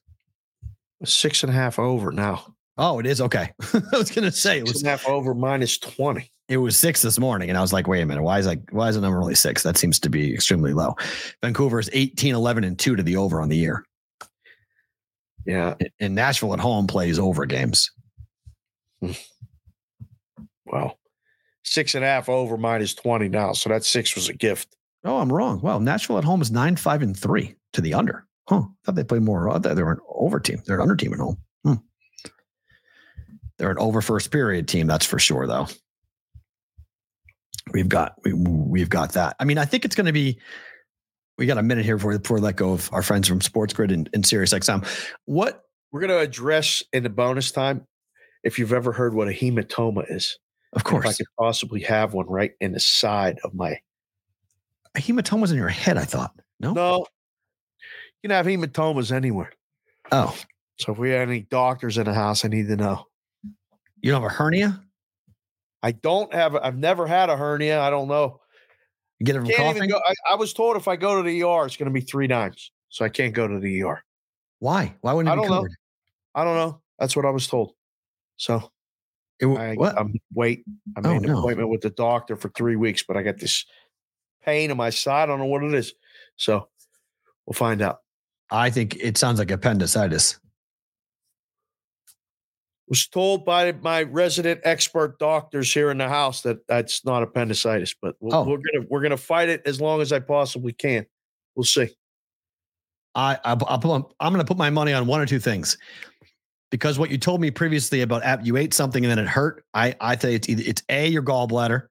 [1.04, 2.56] Six and a half over now.
[2.78, 3.52] Oh, it is okay.
[3.74, 6.32] I was gonna say it was and a half over minus twenty.
[6.48, 8.62] it was six this morning, and I was like, wait a minute, why is like
[8.72, 9.64] why is the number only six?
[9.64, 10.96] That seems to be extremely low.
[11.44, 13.84] Vancouver is 18, 11, and two to the over on the year.
[15.46, 15.74] Yeah.
[16.00, 17.92] And Nashville at home plays over games.
[19.02, 19.12] Hmm.
[20.66, 21.00] Well,
[21.64, 23.54] six and a half over minus twenty now.
[23.54, 24.76] So that six was a gift.
[25.04, 25.62] Oh, I'm wrong.
[25.62, 28.26] Well, Nashville at home is nine, five, and three to the under.
[28.48, 28.62] Huh.
[28.62, 29.60] I thought they played more.
[29.60, 30.62] They were an over team.
[30.66, 31.38] They're an under team at home.
[31.64, 31.74] Hmm.
[33.58, 35.68] They're an over first period team, that's for sure, though.
[37.74, 39.36] We've got we, we've got that.
[39.40, 40.40] I mean, I think it's going to be.
[41.38, 43.74] We got a minute here before before we let go of our friends from Sports
[43.74, 44.86] Grid and, and Sirius XM.
[45.26, 47.88] What We're going to address in the bonus time
[48.44, 50.38] if you've ever heard what a hematoma is.
[50.74, 53.78] Of course, If I could possibly have one right in the side of my.
[54.96, 56.34] Hematoma's in your head, I thought.
[56.60, 56.74] No?
[56.74, 56.98] No,
[58.22, 59.52] you can have hematomas anywhere.
[60.12, 60.38] Oh,
[60.80, 63.06] So if we had any doctors in the house, I need to know.
[64.02, 64.82] you don't have a hernia?
[65.84, 66.56] I don't have.
[66.56, 67.82] I've never had a hernia.
[67.82, 68.40] I don't know.
[69.20, 69.90] You get it from coughing?
[69.90, 70.00] go.
[70.06, 72.28] I, I was told if I go to the ER, it's going to be three
[72.28, 74.04] times, So I can't go to the ER.
[74.60, 74.96] Why?
[75.02, 75.68] Why wouldn't I don't know.
[76.36, 76.82] I don't know.
[77.00, 77.74] That's what I was told.
[78.38, 78.72] So
[79.40, 79.98] It I, what?
[79.98, 80.64] I'm wait.
[80.96, 81.40] I Oh, made an no.
[81.40, 83.66] appointment with the doctor for three weeks, but I got this
[84.44, 85.24] pain in my side.
[85.24, 85.94] I don't know what it is.
[86.36, 86.68] So
[87.46, 88.00] we'll find out.
[88.50, 90.40] I think it sounds like appendicitis.
[92.88, 97.96] Was told by my resident expert doctors here in the house that that's not appendicitis,
[98.02, 98.44] but we'll, Oh.
[98.44, 101.06] we're gonna we're gonna fight it as long as I possibly can.
[101.56, 101.90] We'll see.
[103.16, 103.80] I, I I'm
[104.34, 105.78] going to put my money on one or two things,
[106.70, 109.64] because what you told me previously about app, you ate something and then it hurt.
[109.74, 111.88] I I you it's either it's a your gallbladder,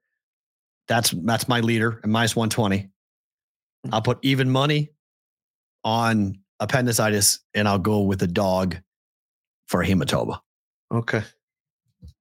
[0.91, 2.91] that's that's my leader at minus one twenty.
[3.85, 3.95] Hmm.
[3.95, 4.91] I'll put even money
[5.85, 8.77] on appendicitis, and I'll go with the dog
[9.69, 10.41] for a hematoma.
[10.93, 11.23] Okay.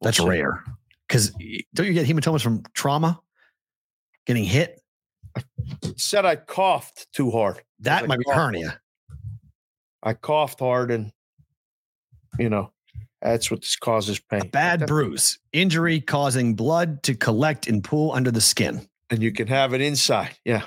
[0.02, 0.64] That's rare
[1.08, 1.32] because
[1.74, 3.20] don't you get hematomas from trauma,
[4.28, 4.80] getting hit?
[5.98, 7.62] Said I coughed too hard.
[7.80, 8.80] That might be hernia.
[10.04, 11.12] I coughed hard and
[12.38, 12.72] you know,
[13.22, 14.41] that's what this causes pain.
[14.41, 18.88] A bad bruise, injury causing blood to collect and pool under the skin.
[19.10, 20.38] And you can have it inside.
[20.46, 20.64] Yeah.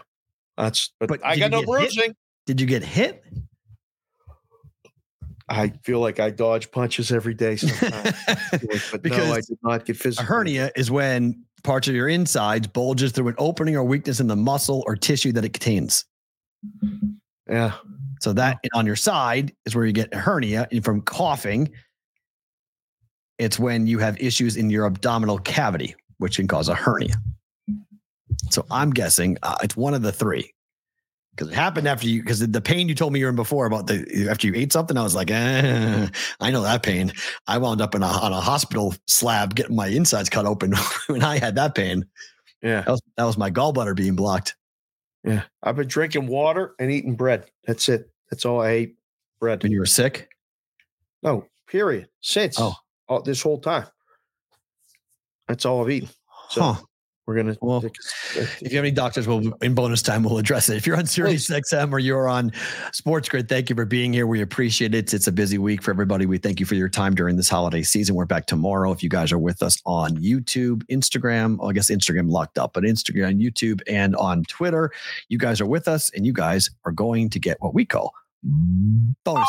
[0.56, 1.78] That's but, But I got no get hit?
[1.78, 2.16] bruising.
[2.46, 3.24] Did you get hit?
[5.48, 8.16] I feel like I dodge punches every day sometimes.
[8.90, 13.12] but no, I did not get a hernia is when parts of your insides bulges
[13.12, 16.04] through an opening or weakness in the muscle or tissue that it contains.
[17.48, 17.72] Yeah.
[18.20, 20.68] So that on your side is where you get a hernia.
[20.70, 21.70] And from coughing,
[23.42, 27.14] it's when you have issues in your abdominal cavity, which can cause a hernia.
[28.50, 30.52] So I'm guessing uh, it's one of the three.
[31.34, 33.66] because it happened after you because the pain you told me you were in before
[33.66, 34.96] about the after you ate something.
[34.96, 36.08] I was like, eh,
[36.40, 37.12] I know that pain.
[37.46, 40.74] I wound up in a on a hospital slab getting my insides cut open
[41.08, 42.04] when I had that pain.
[42.62, 42.82] Yeah.
[42.82, 44.54] That was that was my gallbladder being blocked.
[45.24, 45.42] Yeah.
[45.62, 47.46] I've been drinking water and eating bread.
[47.66, 48.10] That's it.
[48.30, 48.96] That's all I ate.
[49.40, 49.62] Bread.
[49.62, 50.28] When you were sick.
[51.22, 52.08] No, period.
[52.20, 52.74] Since Oh.
[53.20, 53.86] This whole time.
[55.48, 56.08] That's all I've eaten.
[56.50, 56.74] So Huh.
[57.26, 57.94] we're gonna Well, take
[58.36, 60.76] a- uh, If you have any doctors, we'll in bonus time we'll address it.
[60.76, 62.52] If you're on Sirius XM or you're on
[62.92, 64.26] Sports Grid, thank you for being here.
[64.26, 65.12] We appreciate it.
[65.12, 66.26] It's a busy week for everybody.
[66.26, 68.14] We thank you for your time during this holiday season.
[68.14, 68.92] We're back tomorrow.
[68.92, 72.72] If you guys are with us on YouTube, Instagram, well, I guess Instagram locked up,
[72.72, 74.90] but Instagram, YouTube, and on Twitter,
[75.28, 78.12] you guys are with us, and you guys are going to get what we call
[79.24, 79.48] bonus.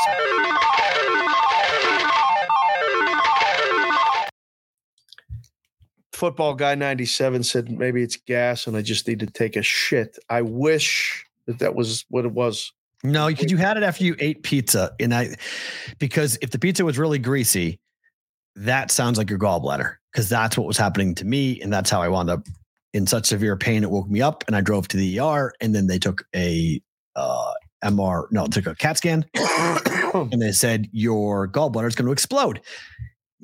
[6.24, 10.18] Football guy 97 said maybe it's gas and I just need to take a shit.
[10.30, 12.72] I wish that that was what it was.
[13.04, 15.36] No, because you had it after you ate pizza, and I
[16.00, 17.78] because if the pizza was really greasy,
[18.56, 19.96] that sounds like your gallbladder.
[20.14, 22.48] Because that's what was happening to me, and that's how I wound up
[22.94, 23.84] in such severe pain.
[23.84, 26.82] It woke me up, and I drove to the ER, and then they took a
[27.18, 27.52] uh,
[27.84, 29.26] MR, no, took a CAT scan,
[30.14, 32.62] and they said your gallbladder is going to explode.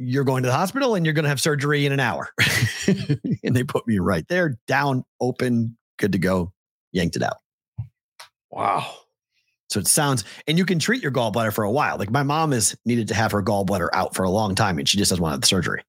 [0.02, 2.30] You're going to the hospital, and you're going to have surgery in an hour.
[2.88, 6.54] and they put me right there, down, open, good to go,
[6.94, 7.38] yanked it out.
[8.50, 8.90] wow.
[9.70, 11.98] So it sounds, and you can treat your gallbladder for a while.
[11.98, 14.88] Like my mom has needed to have her gallbladder out for a long time, and
[14.88, 15.84] she just doesn't want the surgery.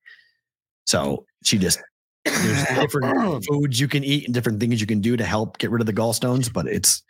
[0.84, 1.80] So she just
[2.24, 5.70] there's different foods you can eat and different things you can do to help get
[5.70, 7.02] rid of the gallstones, but it's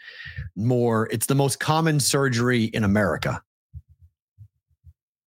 [0.55, 1.09] more.
[1.11, 3.43] It's the most common surgery in America.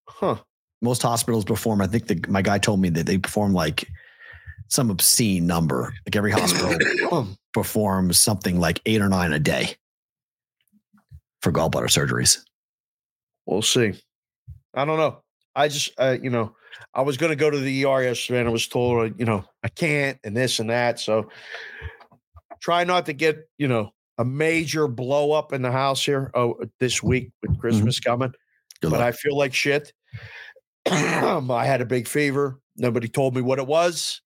[0.08, 0.38] Huh.
[0.84, 1.82] Most hospitals perform.
[1.82, 3.88] I think the, my guy told me that they perform like
[4.68, 5.94] some obscene number.
[6.06, 9.76] Like every hospital performs something like eight or nine a day
[11.42, 12.40] for gallbladder surgeries.
[13.46, 13.94] We'll see.
[14.74, 15.22] I don't know.
[15.56, 16.56] I just, uh, you know,
[16.94, 19.46] I was going to go to the ER yesterday and I was told, you know,
[19.64, 21.00] I can't and this and that.
[21.00, 21.30] So
[22.62, 26.56] try not to get, you know, a major blow up in the house here oh,
[26.80, 28.32] this week with Christmas coming.
[28.82, 29.08] Good but luck.
[29.08, 29.94] I feel like shit.
[30.92, 32.60] I had a big fever.
[32.78, 34.22] Nobody told me what it was.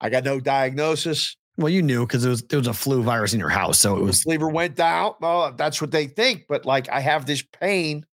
[0.00, 1.36] I got no diagnosis.
[1.56, 3.96] Well, you knew because it was there was a flu virus in your house, so
[3.96, 5.14] it The was fever went down.
[5.20, 6.44] Well, that's what they think.
[6.48, 8.06] But like I have this pain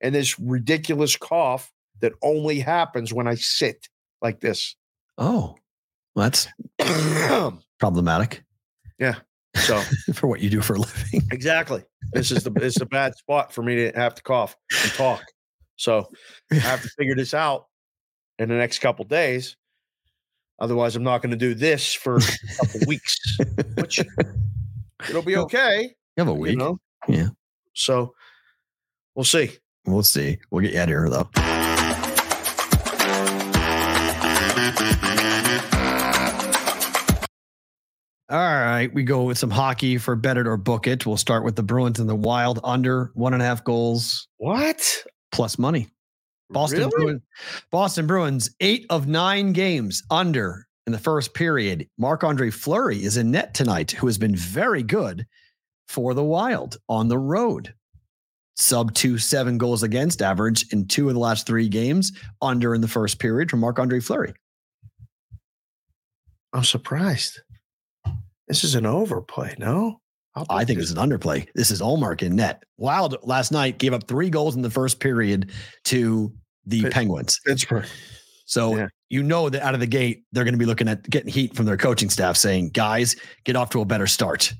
[0.00, 1.70] and this ridiculous cough
[2.00, 3.88] that only happens when I sit
[4.20, 4.74] like this.
[5.18, 5.54] oh,
[6.16, 6.48] well, that's
[7.78, 8.44] problematic
[8.98, 9.16] Yeah.
[9.54, 9.80] so
[10.14, 11.22] for what you do for a living.
[11.30, 11.84] exactly.
[12.12, 15.22] This is the is a bad spot for me to have to cough and talk.
[15.82, 16.06] So
[16.52, 17.66] I have to figure this out
[18.38, 19.56] in the next couple days.
[20.60, 23.18] Otherwise, I'm not going to do this for a couple weeks.
[23.76, 23.98] Which
[25.08, 25.82] it'll be okay.
[26.16, 26.56] You have a You week.
[26.56, 26.78] know?
[27.08, 27.30] Yeah.
[27.74, 28.14] So
[29.16, 29.50] we'll see.
[29.84, 30.38] We'll see.
[30.52, 31.28] We'll get you out of here though.
[38.30, 41.04] All right, we go with some hockey for bet it or book it.
[41.04, 45.04] We'll start with the Bruins and the Wild under one and a half goals What?
[45.32, 45.88] Plus money.
[46.50, 46.90] Boston Really?
[46.90, 47.22] Bruins,
[47.70, 51.88] Boston Bruins, eight of nine games under in the first period.
[51.98, 55.26] Marc Andre Fleury is in net tonight, who has been very good
[55.88, 57.74] for the Wild on the road.
[58.56, 62.82] Sub two seven goals against average in two of the last three games, under in
[62.82, 64.34] the first period from Marc Andre Fleury.
[66.52, 67.40] I'm surprised.
[68.46, 70.01] This is an overplay, no?
[70.48, 71.46] I think this- it's an underplay.
[71.54, 72.62] This is Ullmark in net.
[72.78, 75.50] Wild last night gave up three goals in the first period
[75.84, 76.32] to
[76.66, 77.38] the Penguins.
[77.44, 77.86] Pittsburgh.
[78.46, 78.88] So Yeah.
[79.10, 81.54] you know that out of the gate, they're going to be looking at getting heat
[81.54, 84.52] from their coaching staff saying, guys, get off to a better start.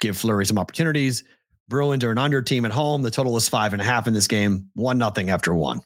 [0.00, 1.22] Give Fleury some opportunities.
[1.68, 3.02] Bruins are an under team at home.
[3.02, 4.68] The total is five and a half in this game.
[4.74, 5.80] One nothing after one.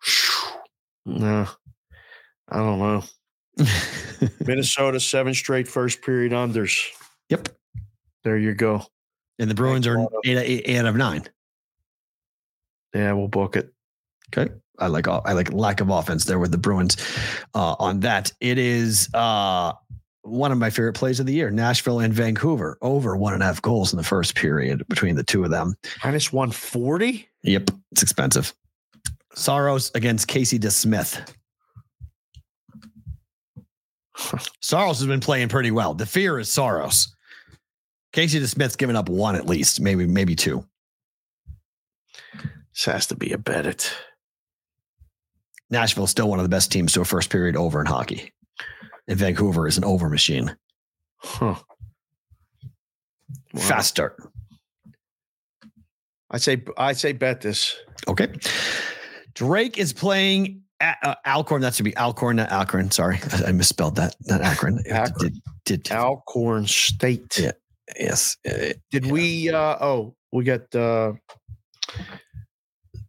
[1.08, 1.46] No,
[2.48, 3.04] I don't know.
[4.46, 6.88] Minnesota seven straight first period unders.
[7.28, 7.48] yep.
[8.24, 8.84] There you go.
[9.38, 11.24] And the Bruins are eight, eight, eight out of nine.
[12.94, 13.72] Yeah, we'll book it.
[14.36, 14.52] Okay.
[14.78, 16.96] I like I like lack of offense there with the Bruins
[17.54, 18.32] uh, on that.
[18.40, 19.72] It is uh,
[20.22, 21.50] one of my favorite plays of the year.
[21.50, 25.24] Nashville and Vancouver over one and a half goals in the first period between the
[25.24, 25.74] two of them.
[26.04, 27.28] Minus one forty.
[27.42, 28.52] Yep, it's expensive.
[29.34, 31.26] Saros against Casey DeSmith.
[34.60, 35.94] Saros has been playing pretty well.
[35.94, 37.14] The fear is Saros.
[38.12, 40.64] Casey DeSmith's given up one at least, maybe maybe two.
[42.72, 43.92] This has to be a bet it.
[45.70, 48.32] Nashville's still one of the best teams to a first period over in hockey.
[49.08, 50.56] And Vancouver is an over machine.
[51.18, 51.56] Huh.
[53.56, 54.16] Fast start.
[56.30, 57.76] I say I say bet this.
[58.08, 58.28] Okay.
[59.34, 61.62] Drake is playing uh, Alcorn.
[61.62, 62.90] That should be Alcorn, not Alcorn.
[62.90, 64.16] Sorry, I, I misspelled that.
[64.26, 64.80] Not Akron.
[64.90, 65.32] Akron.
[65.64, 67.38] Did, did Alcorn State.
[67.38, 67.52] Yeah.
[67.98, 68.36] yes.
[68.90, 71.12] Did we uh oh we got uh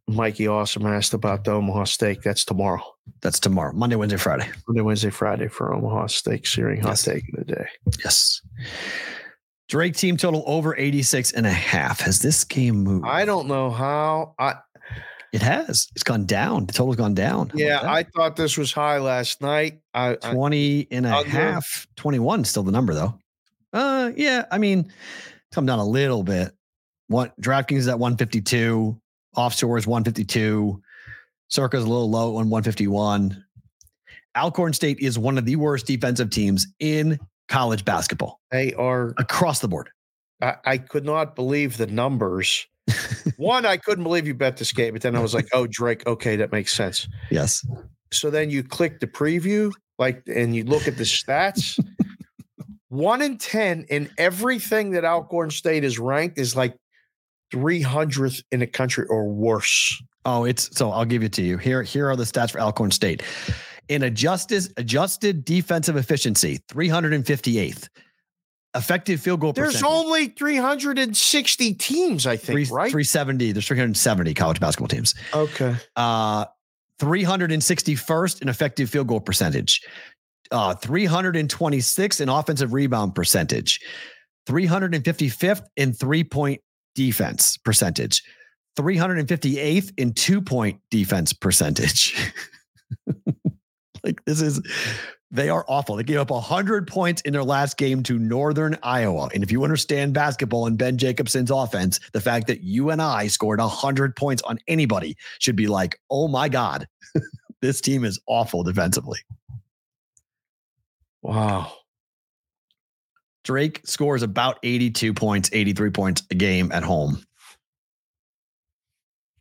[0.07, 2.21] Mikey Awesome asked about the Omaha steak.
[2.21, 2.81] That's tomorrow.
[3.21, 3.73] That's tomorrow.
[3.73, 4.47] Monday, Wednesday, Friday.
[4.67, 7.03] Monday, Wednesday, Friday for Omaha steak searing hot Yes.
[7.03, 7.67] take of the day.
[8.03, 8.41] Yes.
[9.67, 11.99] Drake team total over 86 and a half.
[11.99, 13.05] Has this game moved?
[13.05, 14.55] I don't know how I
[15.33, 15.87] It has.
[15.93, 16.65] It's gone down.
[16.65, 17.49] The total's gone down.
[17.49, 19.79] How yeah, I thought this was high last night.
[19.93, 20.25] I, that?
[20.25, 21.29] I 20 and a Under.
[21.29, 21.87] half.
[21.97, 23.19] 21 still the number though.
[23.73, 24.91] Uh yeah, I mean,
[25.51, 26.53] come down a little bit.
[27.07, 28.99] One DraftKings is at 152,
[29.35, 30.81] offshore is 152,
[31.49, 33.43] Circa's a little low on 151.
[34.35, 37.17] Alcorn State is one of the worst defensive teams in
[37.47, 39.89] college basketball they are across the board.
[40.41, 42.67] I, I could not believe the numbers.
[43.37, 46.05] One, I couldn't believe you bet this game, but then I was like, oh, Drake,
[46.07, 47.07] okay, that makes sense.
[47.29, 47.65] Yes.
[48.11, 51.79] So then you click the preview, like, and you look at the stats.
[52.89, 56.75] One in 10 in everything that Alcorn State is ranked is like
[57.53, 60.01] 300th in the country or worse.
[60.25, 61.57] Oh, it's so I'll give it to you.
[61.57, 63.23] Here, here are the stats for Alcorn State.
[63.89, 67.87] In adjusted adjusted defensive efficiency, 358th.
[68.77, 69.73] Effective field goal percentage.
[69.73, 70.05] There's percentage.
[70.05, 72.91] only 360 teams, I think, three, right?
[72.91, 73.51] 370.
[73.51, 75.15] There's 370 college basketball teams.
[75.33, 75.75] Okay.
[75.95, 76.45] Uh
[76.99, 79.81] 361st in effective field goal percentage.
[80.51, 83.79] Uh 326 in offensive rebound percentage.
[84.47, 86.61] 355th in three-point
[86.95, 88.23] defense percentage.
[88.77, 92.15] 358th in two-point defense percentage.
[94.03, 94.61] like this is
[95.29, 95.95] they are awful.
[95.95, 99.29] They gave up 100 points in their last game to Northern Iowa.
[99.33, 103.27] And if you understand basketball and Ben Jacobson's offense, the fact that you and I
[103.27, 106.87] scored 100 points on anybody should be like, oh my God,
[107.61, 109.19] this team is awful defensively.
[111.21, 111.73] Wow.
[113.43, 117.23] Drake scores about 82 points, 83 points a game at home.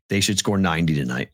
[0.09, 1.29] They should score 90 tonight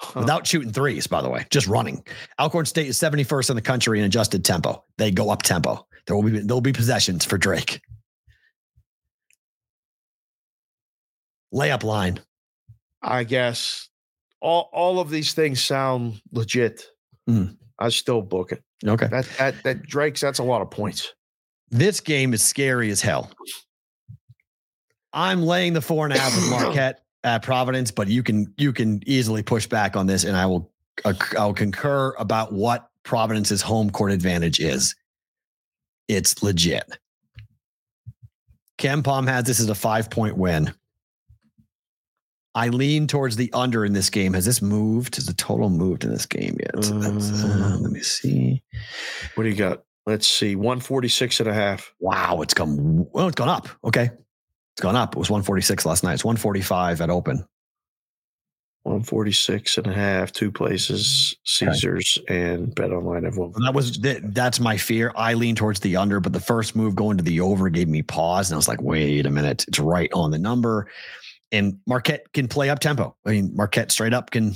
[0.00, 0.20] Huh.
[0.20, 2.04] without shooting threes, by the way, just running.
[2.38, 4.84] Alcorn State is 71st in the country in adjusted tempo.
[4.96, 5.86] They go up tempo.
[6.06, 7.80] There will be there will be possessions for Drake.
[11.52, 12.20] Layup line.
[13.02, 13.88] I guess
[14.40, 16.86] all all of these things sound legit.
[17.28, 17.56] Mhm.
[17.78, 18.62] I still book it.
[18.86, 19.06] Okay.
[19.08, 21.12] That that that Drake's that's a lot of points.
[21.70, 23.30] This game is scary as hell.
[25.12, 28.72] I'm laying the four and a half with Marquette at Providence, but you can you
[28.72, 30.72] can easily push back on this, and I will
[31.04, 34.94] uh, I'll concur about what Providence's home court advantage is.
[36.08, 36.98] It's legit.
[38.78, 40.72] KenPom has this as a five point win.
[42.54, 44.32] I lean towards the under in this game.
[44.32, 45.16] Has this moved?
[45.16, 46.90] Has the total moved in this game yet?
[46.90, 48.62] Uh, let me see.
[49.34, 49.82] What do you got?
[50.06, 50.56] Let's see.
[50.56, 51.92] 146 and a half.
[52.00, 53.68] Wow, it's come well, it's gone up.
[53.84, 54.10] Okay.
[54.78, 55.16] It's gone up.
[55.16, 56.14] It was 146 last night.
[56.14, 57.44] It's 145 at open.
[58.84, 63.52] 146 and a half, two places, Caesars and Bet Online have one.
[63.60, 65.12] That was that, that's my fear.
[65.16, 68.02] I lean towards the under, but the first move going to the over gave me
[68.02, 68.50] pause.
[68.50, 70.88] And I was like, wait a minute, it's right on the number.
[71.50, 73.16] And Marquette can play up tempo.
[73.26, 74.54] I mean, Marquette straight up can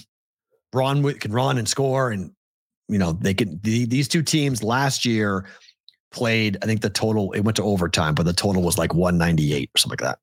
[0.72, 2.12] run with can run and score.
[2.12, 2.30] And
[2.86, 5.46] you know, they can the, these two teams last year
[6.12, 9.70] played, I think the total it went to overtime, but the total was like 198
[9.74, 10.18] or something like that.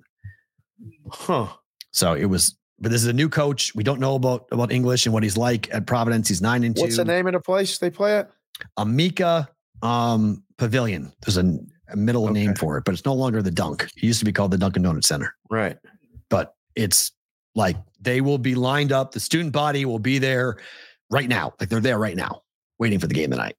[1.11, 1.47] Huh.
[1.91, 3.73] So it was, but this is a new coach.
[3.75, 6.29] We don't know about about English and what he's like at Providence.
[6.29, 6.83] He's nine and two.
[6.83, 8.31] What's the name of the place they play at?
[8.77, 9.49] Amica
[9.81, 11.11] um, Pavilion.
[11.25, 11.57] There's a,
[11.91, 13.83] a middle name for it, but it's no longer the Dunk.
[13.95, 15.77] It used to be called the Dunkin' Donuts Center, Right.
[16.29, 17.11] but it's
[17.55, 19.11] like they will be lined up.
[19.11, 20.57] The student body will be there
[21.09, 21.53] right now.
[21.59, 22.43] Like they're there right now,
[22.77, 23.55] waiting for the game tonight.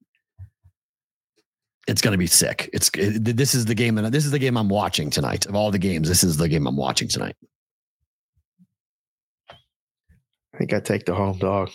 [1.91, 2.69] It's going to be sick.
[2.71, 5.45] It's it, this is the game and this is the game I'm watching tonight.
[5.45, 7.35] Of all the games, this is the game I'm watching tonight.
[9.49, 11.69] I think I take the home dog.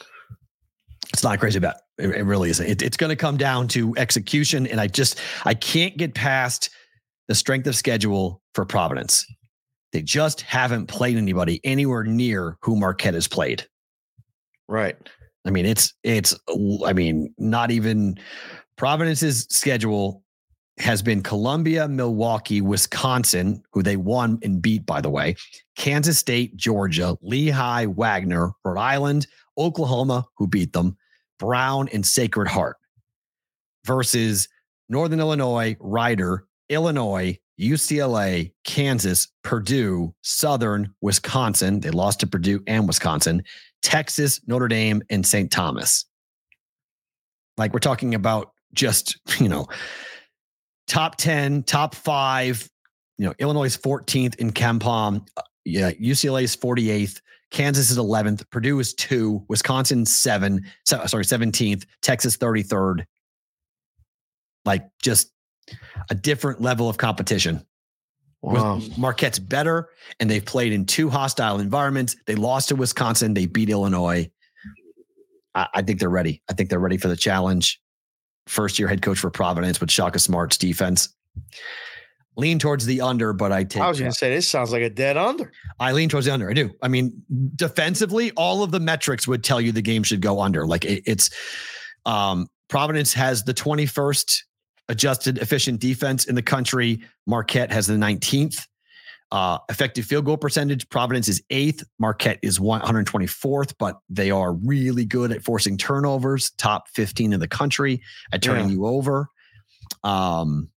[1.13, 1.77] It's not a crazy bet.
[1.99, 2.67] It, it really isn't.
[2.67, 6.71] It, it's going to come down to execution, and I just I can't get past
[7.29, 9.27] the strength of schedule for Providence.
[9.93, 13.67] They just haven't played anybody anywhere near who Marquette has played.
[14.67, 14.97] Right.
[15.45, 16.35] I mean, it's it's
[16.87, 18.19] I mean, not even
[18.77, 20.23] Providence's schedule
[20.79, 25.35] has been Columbia, Milwaukee, Wisconsin, who they won and beat, by the way,
[25.77, 29.27] Kansas State, Georgia, Lehigh, Wagner, Rhode Island,
[29.57, 30.97] Oklahoma, who beat them,
[31.39, 32.77] Brown, and Sacred Heart
[33.87, 34.49] versus
[34.89, 41.81] Northern Illinois, Rider, Illinois, UCLA, Kansas, Purdue, Southern, Wisconsin.
[41.81, 43.43] They lost to Purdue and Wisconsin,
[43.83, 45.51] Texas, Notre Dame, and St.
[45.51, 46.05] Thomas.
[47.57, 49.67] Like we're talking about just, you know,
[50.87, 52.69] top 10, top five.
[53.19, 55.27] You know, Illinois is 14th in KenPom.
[55.37, 57.21] Uh, Yeah, UCLA is 48th.
[57.51, 58.49] Kansas is 11th.
[58.51, 59.45] Purdue is two.
[59.49, 60.65] Wisconsin seven.
[60.85, 61.87] So, sorry, 17th.
[62.03, 63.05] Texas 33rd.
[64.65, 65.33] Like just
[66.11, 67.65] a different level of competition.
[68.43, 68.81] Wow.
[68.97, 69.89] Marquette's better,
[70.21, 72.15] and they've played in two hostile environments.
[72.27, 73.35] They lost to Wisconsin.
[73.35, 74.31] They beat Illinois.
[75.55, 76.43] I, I think they're ready.
[76.49, 77.81] I think they're ready for the challenge.
[78.47, 81.09] First year head coach for Providence with Shaka Smart's defense.
[82.37, 83.83] Lean towards the under, but I take.
[83.83, 85.51] I was going to say this sounds like a dead under.
[85.81, 86.51] I lean towards the under.
[86.51, 86.71] I do.
[86.83, 87.23] I mean,
[87.57, 90.67] defensively, all of the metrics would tell you the game should go under.
[90.67, 91.31] Like it, it's
[92.05, 94.43] um, Providence has the 21st
[94.89, 97.01] adjusted efficient defense in the country.
[97.27, 98.67] Marquette has the 19th.
[99.33, 101.83] Uh, effective field goal percentage, Providence is eighth.
[101.99, 107.49] Marquette is 124th, but they are really good at forcing turnovers, top 15 in the
[107.49, 108.01] country
[108.33, 108.75] at turning Yeah.
[108.75, 109.29] you over.
[110.05, 110.71] Um,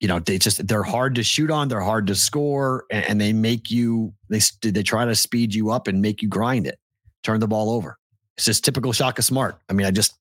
[0.00, 3.20] you know, they just they're hard to shoot on, they're hard to score, and, and
[3.20, 6.78] they make you, they, they try to speed you up and make you grind it,
[7.22, 7.98] turn the ball over.
[8.36, 9.58] It's just typical Shaka Smart.
[9.68, 10.18] I mean, I just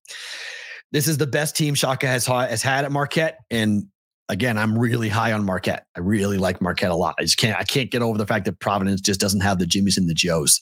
[0.91, 3.85] this is the best team Shaka has ha- has had at Marquette, and
[4.29, 5.85] again, I'm really high on Marquette.
[5.97, 7.15] I really like Marquette a lot.
[7.19, 9.65] I just can't I can't get over the fact that Providence just doesn't have the
[9.65, 10.59] Jimmys and the Joes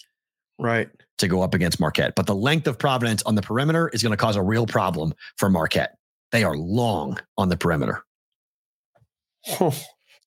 [0.59, 0.89] Right.
[1.19, 2.13] to go up against Marquette.
[2.15, 5.13] But the length of Providence on the perimeter is going to cause a real problem
[5.37, 5.97] for Marquette.
[6.31, 8.03] They are long on the perimeter.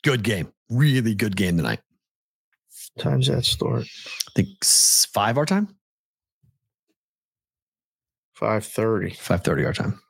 [0.05, 1.81] Good game, really good game tonight.
[2.99, 3.83] Times that start.
[3.85, 5.77] I think five our time,
[8.35, 9.11] Five thirty.
[9.11, 10.01] five thirty our time.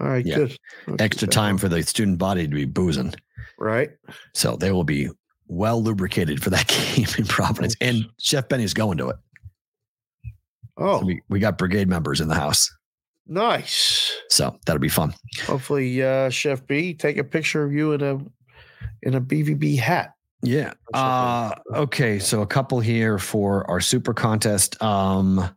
[0.00, 0.36] All right, Yeah.
[0.36, 0.58] good.
[1.00, 3.14] Extra time for the student body to be boozing.
[3.58, 3.90] Right.
[4.34, 5.08] So they will be
[5.46, 6.66] well lubricated for that
[6.96, 7.76] game in Providence.
[7.80, 9.16] And Chef Benny's going to it.
[10.76, 12.68] Oh, So we, we got brigade members in the house.
[13.26, 14.12] nice.
[14.30, 15.14] So that'll be fun.
[15.46, 18.18] Hopefully, uh, Chef B take a picture of you in a
[19.02, 20.14] in a BVB hat.
[20.42, 20.72] Yeah.
[20.92, 22.18] Uh, okay.
[22.18, 24.82] So a couple here for our super contest.
[24.82, 25.48] Um,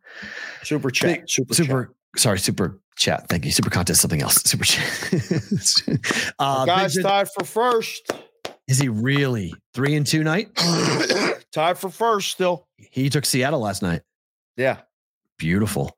[0.64, 1.22] Super chat.
[1.22, 1.54] Big- super.
[1.54, 3.28] super, sorry, super chat.
[3.30, 3.52] Thank you.
[3.52, 4.42] Super contest, something else.
[4.44, 6.34] Super chat.
[6.40, 6.66] uh.
[6.66, 8.12] Guys Big tied for first.
[8.68, 10.54] is he really three and two night?
[11.52, 12.68] tied for first still.
[12.78, 14.02] He took Seattle last night.
[14.58, 14.78] Yeah.
[15.38, 15.96] Beautiful.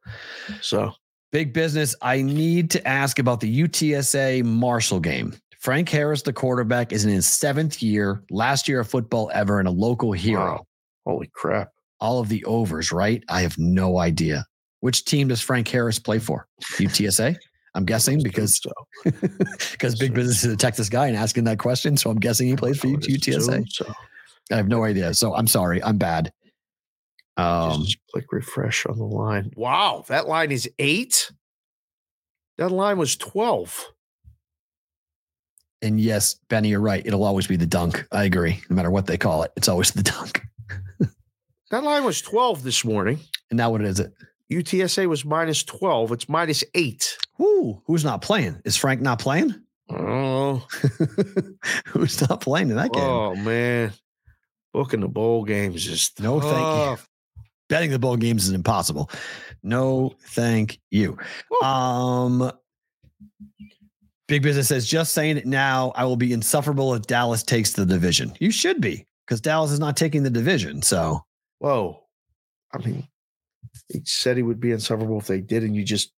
[0.61, 0.93] So
[1.31, 1.95] Big business.
[2.01, 5.35] I need to ask about the UTSA Marshall game.
[5.59, 9.67] Frank Harris, the quarterback, is in his seventh year, last year of football ever, and
[9.67, 10.41] a local hero.
[10.41, 10.65] Wow.
[11.05, 11.69] holy crap.
[11.99, 13.23] All of the overs, right?
[13.29, 14.45] I have no idea.
[14.81, 16.47] Which team does Frank Harris play for?
[16.77, 17.37] UTSA?
[17.75, 18.71] I'm guessing because so.
[19.71, 21.97] because big business is a Texas guy and asking that question.
[21.97, 23.67] So I'm guessing he plays for I would UTSA.
[23.69, 23.93] So
[24.51, 25.13] I have no idea.
[25.13, 25.83] So I'm sorry.
[25.83, 26.31] I'm bad.
[27.37, 29.51] Um, just click refresh on the line.
[29.55, 31.31] Wow, that line is eight.
[32.57, 33.85] That line was twelve.
[35.81, 37.05] and yes, Benny, you're right.
[37.05, 38.05] It'll always be the dunk.
[38.11, 38.59] I agree.
[38.69, 40.41] No matter what they call it, it's always the dunk.
[41.71, 43.19] That line was twelve this morning.
[43.51, 44.11] And now what is it?
[44.51, 46.11] UTSA was minus twelve.
[46.11, 47.17] It's minus eight.
[47.37, 47.81] Who?
[47.85, 48.61] Who's not playing?
[48.65, 49.55] Is Frank not playing?
[49.89, 50.65] Oh,
[51.87, 53.03] Who's not playing in that game?
[53.03, 53.91] oh man,
[54.73, 57.05] booking the bowl games is No, thank you.
[57.69, 59.09] Betting the bowl games is impossible.
[59.61, 61.17] No, thank you.
[61.51, 61.67] Woo.
[61.67, 62.51] Um,
[64.27, 67.85] Big Business says, just saying it now, I will be insufferable if Dallas takes the
[67.85, 68.33] division.
[68.39, 70.81] You should be, because Dallas is not taking the division.
[70.83, 71.23] So
[71.59, 72.03] Whoa,
[72.73, 73.07] I mean,
[73.89, 76.11] he said he would be insufferable if they did, and you just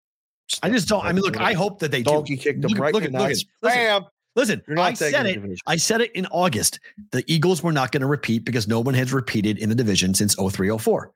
[0.61, 1.03] I just don't.
[1.05, 2.11] I mean, look, I hope that they do.
[2.11, 3.45] donkey kicked them Look- right look in the look nuts.
[3.61, 3.79] listen.
[3.79, 4.03] Bam!
[4.35, 5.59] Listen, I said it.
[5.67, 6.79] I said it in August.
[7.11, 10.13] The Eagles were not going to repeat because no one has repeated in the division
[10.13, 11.11] since 0304.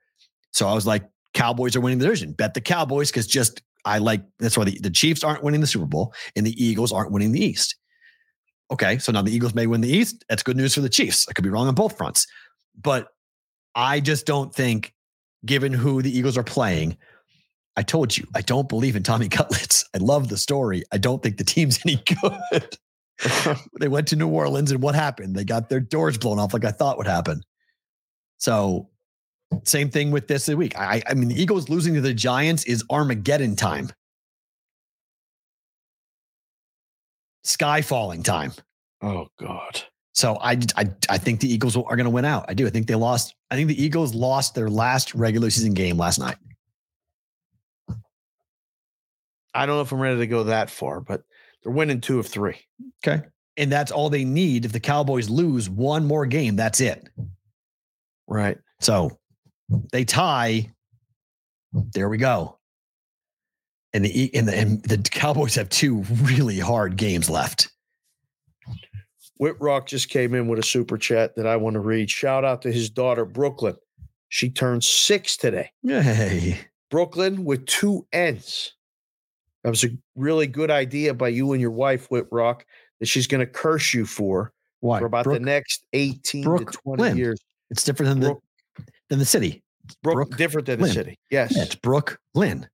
[0.52, 1.02] So I was like,
[1.32, 2.32] Cowboys are winning the division.
[2.32, 5.66] Bet the Cowboys because just I like that's why the, the Chiefs aren't winning the
[5.66, 7.76] Super Bowl and the Eagles aren't winning the East.
[8.70, 10.24] Okay, so now the Eagles may win the East.
[10.28, 11.26] That's good news for the Chiefs.
[11.28, 12.26] I could be wrong on both fronts,
[12.82, 13.08] but
[13.74, 14.92] I just don't think,
[15.46, 16.96] given who the Eagles are playing,
[17.76, 19.84] I told you I don't believe in Tommy Cutlets.
[19.94, 20.82] I love the story.
[20.92, 22.78] I don't think the team's any good.
[23.80, 25.34] they went to New Orleans and what happened?
[25.34, 27.42] They got their doors blown off like I thought would happen.
[28.38, 28.90] So,
[29.64, 30.78] same thing with this week.
[30.78, 33.90] I, I mean, the Eagles losing to the Giants is Armageddon time,
[37.44, 38.52] sky falling time.
[39.00, 39.84] Oh God.
[40.16, 42.46] So I, I, I think the Eagles are going to win out.
[42.48, 42.66] I do.
[42.66, 43.34] I think they lost.
[43.50, 46.36] I think the Eagles lost their last regular season game last night.
[49.54, 51.22] I don't know if I'm ready to go that far, but
[51.62, 52.56] they're winning two of three.
[53.06, 53.26] Okay.
[53.58, 54.64] And that's all they need.
[54.64, 57.10] If the Cowboys lose one more game, that's it.
[58.26, 58.56] Right.
[58.80, 59.18] So
[59.92, 60.72] they tie.
[61.72, 62.58] There we go.
[63.92, 67.70] And the and the and the Cowboys have two really hard games left.
[69.40, 72.10] Whitrock just came in with a super chat that I want to read.
[72.10, 73.76] Shout out to his daughter, Brooklyn.
[74.28, 75.70] She turned six today.
[75.82, 76.58] Yay.
[76.90, 78.72] Brooklyn with two N's.
[79.62, 82.62] That was a really good idea by you and your wife, Whitrock,
[83.00, 85.00] that she's going to curse you for Why?
[85.00, 87.16] for about Brook- the next 18 to 20 Brooklyn.
[87.16, 87.40] years.
[87.70, 89.62] it's different than the than the city.
[90.02, 91.18] Brook, Brook different than the city.
[91.30, 91.54] Yes.
[91.54, 92.68] Yeah, it's Brooklyn.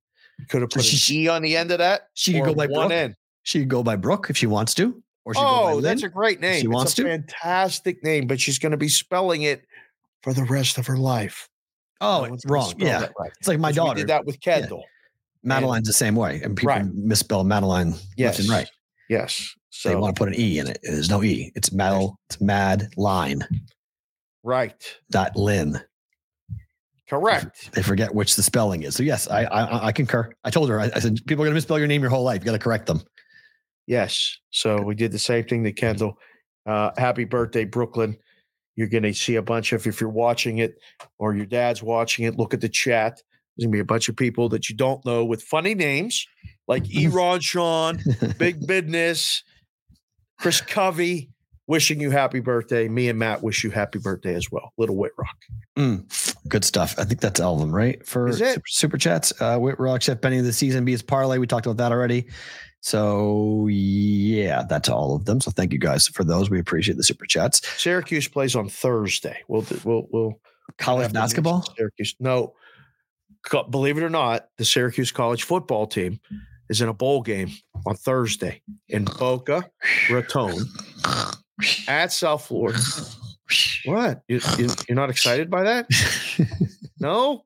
[0.49, 2.09] Could have So put she- an E on the end of that.
[2.13, 2.91] She could go by one Brooke.
[2.91, 3.15] N.
[3.43, 5.81] She could go by Brooke if she wants to, or she could go by Oh,
[5.81, 6.55] that's a great name.
[6.61, 7.03] she it's wants a to.
[7.03, 9.63] fantastic name, but she's going to be spelling it
[10.21, 11.47] for the rest of her life.
[12.01, 12.73] oh, No it's wrong.
[12.77, 13.31] Yeah, right.
[13.39, 13.99] it's like my daughter.
[14.01, 14.83] Did that with Kendall.
[15.43, 16.85] Madeline's the same way, and people Right.
[16.93, 18.39] misspell Madeline left Yes.
[18.39, 18.69] and right.
[19.09, 19.53] Yes.
[19.83, 20.79] they So want to put an e in it.
[20.83, 21.51] There's no e.
[21.55, 22.15] It's Madel.
[22.29, 23.43] It's Mad Line.
[24.43, 24.81] right.
[25.11, 25.81] Dot Lynn.
[27.09, 27.71] Correct.
[27.73, 28.95] They forget which the spelling is.
[28.95, 30.31] So yes, I I, I concur.
[30.45, 30.79] I told her.
[30.79, 32.41] I, I said people are going to misspell your name your whole life.
[32.41, 33.01] You got to correct them.
[33.87, 34.37] Yes.
[34.49, 36.17] So we did the same thing to Kendall.
[36.65, 38.17] Uh, happy birthday, Brooklyn.
[38.75, 40.75] You're going to see a bunch of, if you're watching it
[41.19, 43.21] or your dad's watching it, look at the chat.
[43.55, 46.25] There's going to be a bunch of people that you don't know with funny names
[46.67, 47.99] like Eron Sean,
[48.37, 49.43] Big Business,
[50.39, 51.29] Chris Covey,
[51.67, 52.87] wishing you happy birthday.
[52.87, 54.73] Me and Matt wish you happy birthday as well.
[54.77, 55.37] Little Whitrock.
[55.77, 56.95] Mm, good stuff.
[56.97, 58.05] I think that's all of them, right?
[58.05, 61.37] For Is super, super chats, uh, Whitrock, Chef Benny of the season, be his parlay.
[61.37, 62.27] We talked about that already.
[62.83, 65.39] So yeah, that's all of them.
[65.39, 66.49] So thank you guys for those.
[66.49, 67.65] We appreciate the super chats.
[67.81, 69.41] Syracuse plays on Thursday.
[69.47, 70.39] We'll, we'll, we'll,
[70.77, 71.75] College have to mention basketball.
[71.77, 72.15] Syracuse.
[72.19, 72.53] No,
[73.69, 76.19] believe it or not, the Syracuse college football team
[76.69, 77.51] is in a bowl game
[77.85, 79.63] on Thursday in Boca
[80.09, 80.53] Raton
[81.87, 82.79] at South Florida.
[83.85, 84.23] What?
[84.27, 85.87] You, you, you're not excited by that?
[86.99, 87.43] No?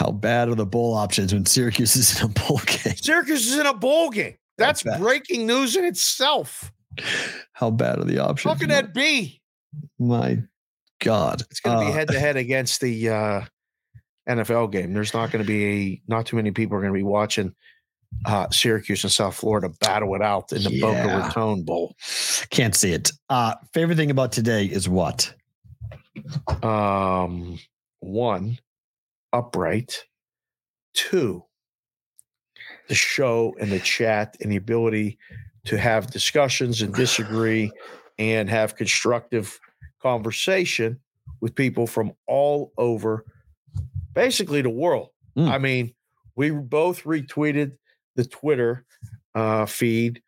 [0.00, 2.96] How bad are the bowl options when Syracuse is in a bowl game?
[2.96, 4.34] Syracuse is in a bowl game.
[4.56, 6.72] That's breaking news in itself.
[7.52, 8.50] How bad are the options?
[8.50, 9.42] How can that be?
[9.98, 10.38] My
[11.00, 13.40] God, It's going to be head to head against the uh,
[14.26, 14.94] NFL game.
[14.94, 17.54] There's not going to be not too many people are going to be watching
[18.24, 21.26] uh, Syracuse and South Florida battle it out in the Boca Yeah.
[21.26, 21.94] Raton Bowl.
[22.48, 23.12] Can't see it.
[23.28, 25.34] Uh, favorite thing about today is what?
[26.62, 27.58] Um,
[28.00, 28.58] one,
[29.32, 30.04] upright.
[30.92, 31.44] Two,
[32.88, 35.18] the show and the chat and the ability
[35.66, 37.70] to have discussions and disagree
[38.18, 39.60] and have constructive
[40.02, 40.98] conversation
[41.40, 43.24] with people from all over
[44.14, 45.10] basically the world.
[45.36, 45.48] Mm.
[45.48, 45.94] I mean,
[46.36, 47.76] we both retweeted
[48.16, 48.84] the Twitter
[49.34, 50.22] uh, feed.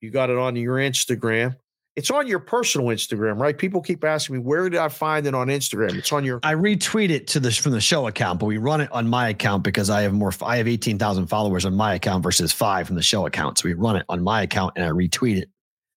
[0.00, 1.56] You got it on your Instagram.
[2.00, 3.58] It's on your personal Instagram, right?
[3.58, 5.98] People keep asking me, where did I find it on Instagram?
[5.98, 8.80] It's on your I retweet it to the from the show account, but we run
[8.80, 10.32] it on my account because I have more.
[10.40, 13.58] I have eighteen thousand followers on my account versus five from the show account.
[13.58, 15.50] So we run it on my account and I retweet it.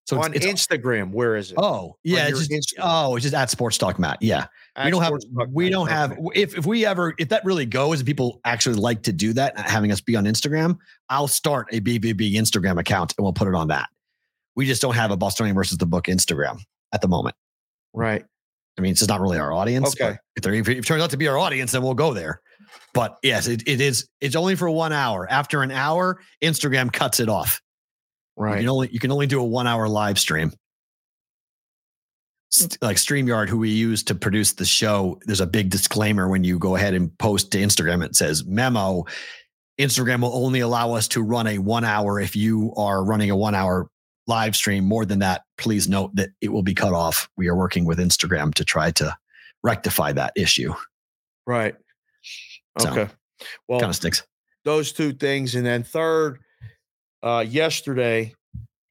[0.06, 1.14] So on it's, it's Instagram.
[1.14, 1.58] Where is it?
[1.58, 2.82] oh yeah, it's just, Instagram.
[2.82, 4.18] oh it's just at Sports Talk Matt.
[4.22, 4.48] Yeah,
[4.84, 5.72] we don't have Talk we Night.
[5.72, 9.14] don't have if if we ever if that really goes and people actually like to
[9.14, 10.78] do that having us be on Instagram
[11.10, 13.88] i'll start a bbb instagram account and we'll put it on that
[14.56, 16.60] we just don't have a bostonian versus the book instagram
[16.94, 17.36] at the moment
[17.94, 18.24] right.
[18.78, 20.18] i mean it's just not really our audience Okay.
[20.36, 22.42] if, if it turns out to be our audience then we'll go there
[22.94, 27.20] but yes it, it is it's only for one hour after an hour instagram cuts
[27.20, 27.62] it off
[28.38, 28.60] you Right.
[28.62, 30.52] can only you can only do a one hour live stream.
[32.50, 36.44] St- Like StreamYard, who we use to produce the show, there's a big disclaimer when
[36.44, 38.04] you go ahead and post to Instagram.
[38.04, 39.06] It says memo.
[39.80, 42.20] Instagram will only allow us to run a one hour.
[42.20, 43.88] If you are running a one hour
[44.28, 47.30] live stream more than that, please note that it will be cut off.
[47.38, 49.16] We are working with Instagram to try to
[49.64, 50.74] rectify that issue.
[51.46, 51.76] Right.
[52.80, 53.12] So, Okay.
[53.68, 54.24] Well, Kind of sticks.
[54.64, 56.40] those two things, and then third,
[57.22, 58.34] uh, yesterday,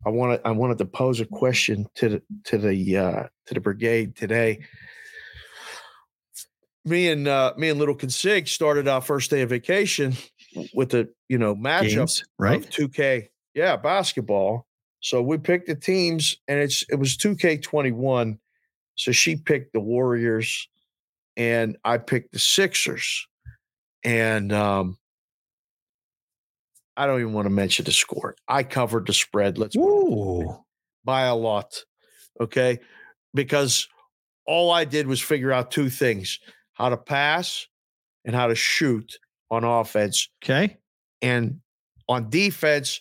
[0.05, 3.61] I wanted I wanted to pose a question to the to the uh, to the
[3.61, 4.65] brigade today.
[6.85, 10.15] Me and uh, me and Little Consig started our first day of vacation
[10.75, 12.59] with the you know matchup Games, right?
[12.65, 13.29] of 2K.
[13.55, 14.67] Yeah, basketball.
[15.03, 18.39] So we picked the teams and it's it was 2K21.
[18.95, 20.69] So she picked the Warriors
[21.37, 23.27] and I picked the Sixers.
[24.05, 24.97] And um
[26.97, 28.37] I don't even want to mention the score.
[28.49, 29.59] I covered the spread.
[29.59, 30.65] Let's put it that way, Ooh.
[31.05, 31.85] by a lot.
[32.41, 32.81] Okay.
[33.35, 33.89] Because
[34.47, 36.39] all I did was figure out two things
[36.75, 37.67] how to pass
[38.25, 39.19] and how to shoot
[39.51, 40.77] on offense Okay.
[41.21, 41.61] and
[42.09, 43.01] on defense,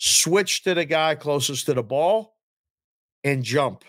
[0.00, 2.34] switch to the guy closest to the ball,
[3.22, 3.84] and jump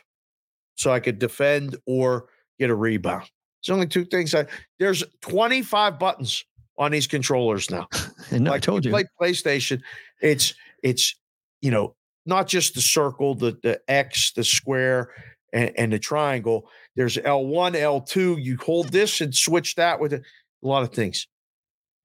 [0.75, 2.27] so I could defend or
[2.59, 3.29] get a rebound.
[3.61, 4.35] It's only two things.
[4.35, 4.45] I
[4.79, 6.43] there's 25 buttons
[6.77, 7.87] on these controllers now.
[8.29, 8.91] And no, I told you.
[8.91, 9.81] Play PlayStation.
[10.21, 11.15] It's it's
[11.61, 15.09] you know not just the circle, the the X, the square,
[15.51, 16.69] and, and the triangle.
[16.95, 18.41] There's L1, L2.
[18.41, 21.27] You hold this and switch that with a, a lot of things.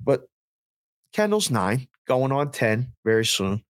[0.03, 0.23] But
[1.13, 3.63] Kendall's nine, going on 10 very soon.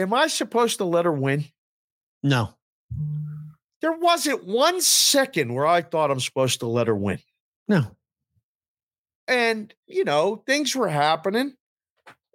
[0.00, 1.44] Am I supposed to let her win?
[2.22, 2.54] no.
[3.82, 7.18] There wasn't one second where I thought I'm supposed to let her win.
[7.66, 7.96] No.
[9.28, 11.54] and you know things were happening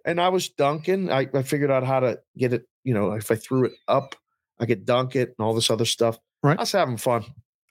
[0.06, 3.30] and i was dunking I, I figured out how to get it you know if
[3.30, 4.14] i threw it up
[4.58, 6.56] i could dunk it and all this other stuff Right.
[6.58, 7.24] i was having fun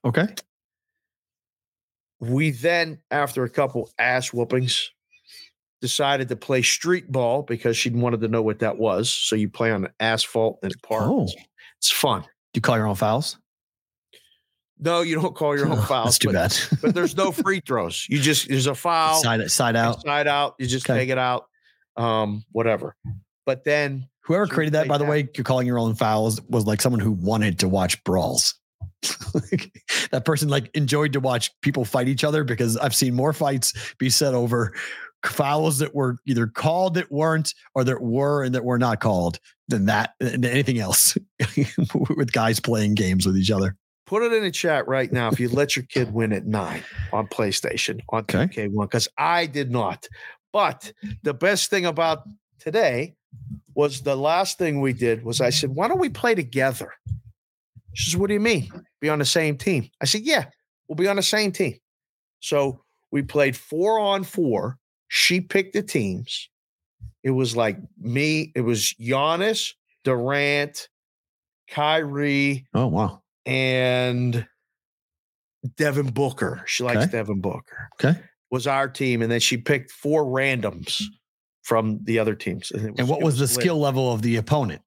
[0.06, 0.28] Okay.
[2.20, 4.92] we then after a couple ass whoopings
[5.82, 9.50] decided to play street ball because she wanted to know what that was so you
[9.50, 11.28] play on asphalt and park Oh.
[11.78, 13.38] it's fun Do you call your own fouls?
[14.80, 16.34] no you don't call your own Oh, fouls That's too but,
[16.72, 16.80] bad.
[16.82, 20.02] but there's no free throws you just there's a foul side side out.
[20.02, 21.00] side out you just Okay.
[21.00, 21.46] take it out
[21.98, 22.96] um whatever
[23.46, 25.10] but then Whoever created that, by the that.
[25.12, 28.56] way, you're calling your own fouls was like someone who wanted to watch brawls.
[30.12, 33.74] That person like enjoyed to watch people fight each other because I've seen more fights
[34.00, 34.74] be set over
[35.24, 39.40] fouls that were either called that weren't or that were and that were not called
[39.68, 41.18] than that than anything else
[41.94, 43.76] with guys playing games with each other.
[44.06, 46.84] put it in the chat right now if you let your kid win at nine
[47.12, 48.68] on PlayStation on Okay.
[48.68, 50.08] 2K1 because I did not.
[50.54, 50.94] But
[51.24, 52.24] the best thing about
[52.60, 53.16] today
[53.74, 56.94] was the last thing we did was I said, why don't we play together?
[57.94, 58.70] She says, what do you mean?
[59.02, 59.90] Be on the same team?
[60.02, 60.46] I said, yeah,
[60.88, 61.76] we'll be on the same team.
[62.40, 62.82] So
[63.12, 64.78] we played four on four.
[65.08, 66.50] She picked the teams.
[67.24, 69.74] It was like me, it was Giannis,
[70.04, 70.90] Durant,
[71.70, 73.22] Kyrie, Oh wow.
[73.46, 74.48] and
[75.78, 76.64] Devin Booker.
[76.68, 77.12] She likes Okay.
[77.12, 77.90] Devin Booker.
[77.94, 78.20] Okay.
[78.52, 81.02] Was our team, and then she picked four randoms
[81.64, 82.72] from the other teams.
[82.72, 83.50] it And what it was the lit.
[83.50, 84.82] skill level of the opponent?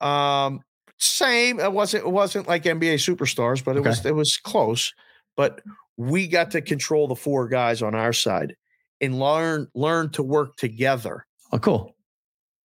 [0.00, 0.60] Um,
[0.98, 1.58] same.
[1.60, 2.04] It wasn't.
[2.04, 4.04] It wasn't like NBA superstars, but it was.
[4.04, 4.92] It was close.
[5.36, 5.62] But
[5.96, 8.54] we got to control the four guys on our side
[9.00, 11.26] and learn learn to work together.
[11.52, 11.94] Oh, cool.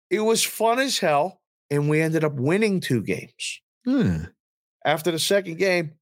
[0.10, 3.61] It was fun as hell, and we ended up winning two games.
[3.85, 4.26] Hmm.
[4.85, 5.93] After the second game,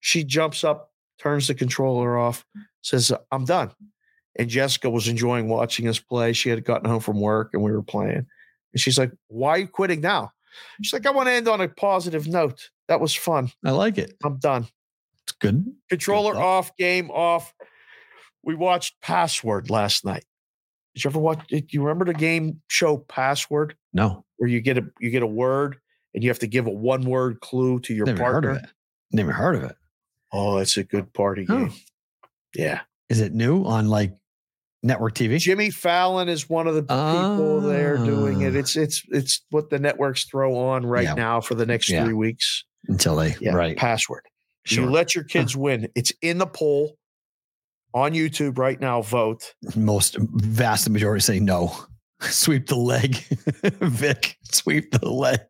[0.00, 2.44] she jumps up, turns the controller off,
[2.82, 3.70] says, I'm done.
[4.38, 6.32] And Jessica was enjoying watching us play.
[6.32, 8.26] She had gotten home from work and we were playing.
[8.72, 10.32] And she's like, Why are you quitting now?
[10.82, 12.70] She's like, I want to end on a positive note.
[12.88, 13.50] That was fun.
[13.64, 14.14] I like it.
[14.24, 14.66] I'm done.
[15.24, 15.64] It's good.
[15.88, 16.44] Controller stuff.
[16.44, 17.52] off, game off.
[18.46, 20.24] We watched Password last night.
[20.94, 21.46] Did you ever watch?
[21.48, 25.26] Do you remember the game show Password, No, where you get a you get a
[25.26, 25.76] word
[26.14, 28.50] and you have to give a one word clue to your never heard partner?
[28.52, 28.70] of it.
[29.12, 29.76] Never heard of it.
[30.32, 31.66] Oh, it's a good party Oh.
[31.66, 31.72] game.
[32.54, 32.80] Yeah.
[33.10, 34.14] Is it new on like
[34.82, 35.38] network TV?
[35.38, 38.54] Jimmy Fallon is one of the people there doing it.
[38.54, 38.58] Ah.
[38.58, 41.14] It's it's it's what the networks throw on right Yeah.
[41.14, 42.04] now for the next Yeah.
[42.04, 42.64] three weeks.
[42.88, 43.54] Until they Yeah.
[43.54, 43.76] right.
[43.76, 44.22] Password.
[44.64, 44.84] Sure.
[44.84, 45.88] You let your kids win.
[45.94, 46.96] It's in the poll
[47.96, 49.00] on YouTube right now.
[49.02, 49.54] Vote.
[49.74, 51.74] Most vast majority say no.
[52.20, 53.16] Sweep the leg,
[53.64, 54.36] Vic.
[54.44, 55.40] Sweep the leg.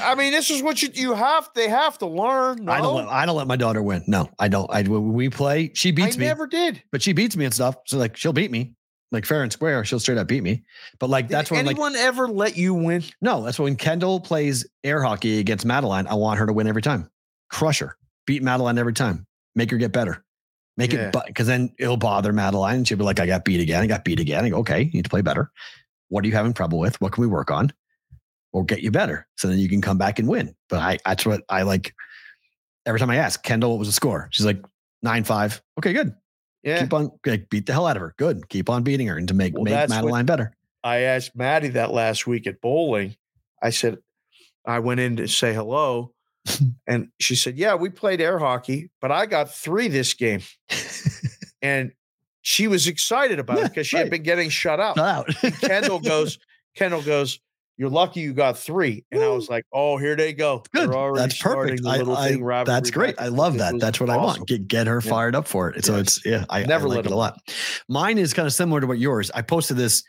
[0.00, 1.48] I mean, this is what you you have.
[1.54, 2.64] They have to learn.
[2.64, 2.72] No?
[2.72, 2.94] I don't.
[2.96, 4.02] Let, I don't let my daughter win.
[4.06, 4.70] No, I don't.
[4.70, 6.82] I when we play, she I beats me, never did.
[6.92, 7.76] but she beats me and stuff.
[7.86, 8.74] So like, she'll beat me,
[9.12, 9.84] like fair and square.
[9.84, 10.64] She'll straight up beat me.
[10.98, 13.04] But like, Did that's when like anyone ever let you win?
[13.20, 16.06] no, that's when Kendall plays air hockey against Madeline.
[16.06, 17.08] I want her to win every time.
[17.50, 17.96] Crush her,
[18.26, 19.26] beat Madeline every time.
[19.54, 20.24] Make her get better.
[20.76, 21.08] Make Yeah.
[21.08, 22.76] it, because then it'll bother Madeline.
[22.76, 23.82] And she'll be like, I got beat again.
[23.82, 24.44] I got beat again.
[24.44, 25.50] I go, okay, you need to play better.
[26.08, 27.00] What are you having trouble with?
[27.00, 27.72] What can we work on?
[28.52, 29.26] Or get you better.
[29.36, 30.54] So then you can come back and win.
[30.68, 31.94] But I, that's what I like.
[32.84, 34.28] Every time I ask Kendall, what was the score?
[34.30, 34.62] She's like,
[35.02, 35.60] nine, five.
[35.78, 36.14] Okay, good.
[36.62, 36.80] Yeah.
[36.80, 38.14] Keep on, like, beat the hell out of her.
[38.18, 38.48] Good.
[38.48, 40.52] Keep on beating her and to make, Well, make Madeline better.
[40.84, 43.16] I asked Maddie that last week at bowling.
[43.62, 43.98] I said,
[44.64, 46.12] I went in to say hello.
[46.86, 50.40] And she said, Yeah, we played air hockey, but I got three this game.
[51.62, 51.90] And
[52.42, 54.96] she was excited about it because she had been getting shut out.
[54.98, 55.26] Out.
[55.62, 56.38] Kendall goes,
[56.76, 57.40] Kendall goes,
[57.76, 59.04] You're lucky you got three.
[59.10, 60.62] And I was like, Oh, here they go.
[60.72, 60.90] Good.
[61.16, 61.84] That's perfect.
[61.84, 63.16] I, little I- that's great.
[63.18, 63.80] I love that.
[63.80, 64.46] That's what I want.
[64.46, 65.10] Get get her Yeah.
[65.10, 65.84] fired up for it.
[65.84, 66.00] So Yes.
[66.18, 67.40] it's yeah, I Never I like it a lot.
[67.88, 69.30] Mine is kind of similar to what yours.
[69.34, 70.04] I posted this.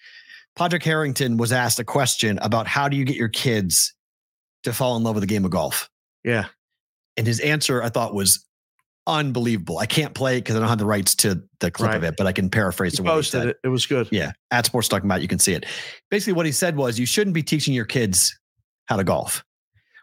[0.56, 3.96] Padraig Harrington was asked a question about how do you get your kids
[4.64, 5.90] to fall in love with the game of golf,
[6.28, 6.46] Yeah.
[7.18, 8.46] and his answer I thought was
[9.08, 9.78] unbelievable.
[9.80, 12.16] I can't play it because I don't have the rights to the clip of it,
[12.18, 13.48] but I can paraphrase He to what he posted said.
[13.50, 13.58] it.
[13.64, 14.10] It was good.
[14.12, 15.66] Yeah, at Sports Talking About, you can see it.
[16.12, 18.38] Basically, what he said was you shouldn't be teaching your kids
[18.86, 19.44] how to golf.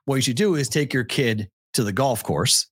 [0.07, 2.67] What you should do is take your kid to the golf course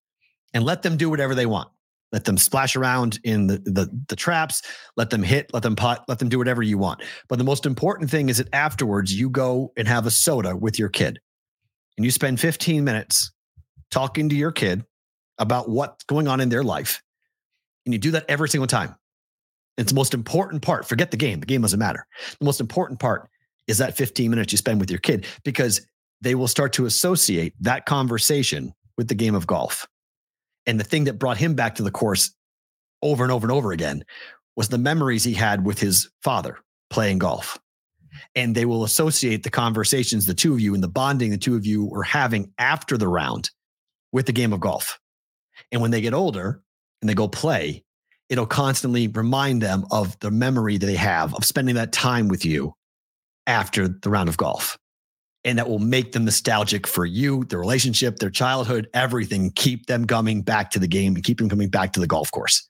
[0.55, 1.69] and let them do whatever they want.
[2.13, 4.63] Let them splash around in the, the, the traps,
[4.99, 7.03] let them hit, let them putt, let them do whatever you want.
[7.29, 10.79] But the most important thing is that afterwards you go and have a soda with
[10.79, 11.19] your kid
[11.97, 13.32] and you spend 15 minutes
[13.93, 14.85] talking to your kid
[15.39, 17.03] about what's going on in their life.
[17.87, 18.97] And you do that every single time.
[19.79, 20.87] It's the most important part.
[20.87, 21.41] Forget the game.
[21.41, 22.07] The game doesn't matter.
[22.39, 23.29] The most important part
[23.67, 25.87] is that 15 minutes you spend with your kid because
[26.21, 29.87] they will start to associate that conversation with the game of golf.
[30.67, 32.35] And the thing that brought him back to the course
[33.03, 34.05] over and over and over again
[34.57, 36.59] was the memories he had with his father
[36.91, 37.59] playing golf.
[38.35, 41.57] And they will associate the conversations, the two of you, and the bonding the two
[41.57, 43.51] of you were having after the round
[44.13, 44.99] with the game of golf.
[45.71, 46.63] And when they get older
[47.01, 47.85] and they go play,
[48.29, 52.45] it'll constantly remind them of the memory that they have of spending that time with
[52.45, 52.75] you
[53.47, 54.79] after the round of golf.
[55.45, 60.07] And that will make them nostalgic for you, the relationship, their childhood, everything, keep them
[60.07, 62.69] coming back to the game and keep them coming back to the golf course.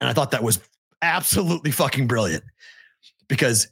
[0.00, 0.60] And I thought that was
[1.02, 2.42] absolutely fucking brilliant
[3.28, 3.68] because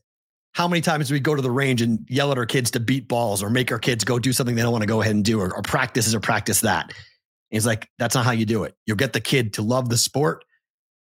[0.56, 2.80] how many times do we go to the range and yell at our kids to
[2.80, 5.14] beat balls or make our kids go do something they don't want to go ahead
[5.14, 6.94] and do or, or practice this or practice that?
[7.50, 8.74] He's like, that's not how you do it.
[8.86, 10.46] You'll get the kid to love the sport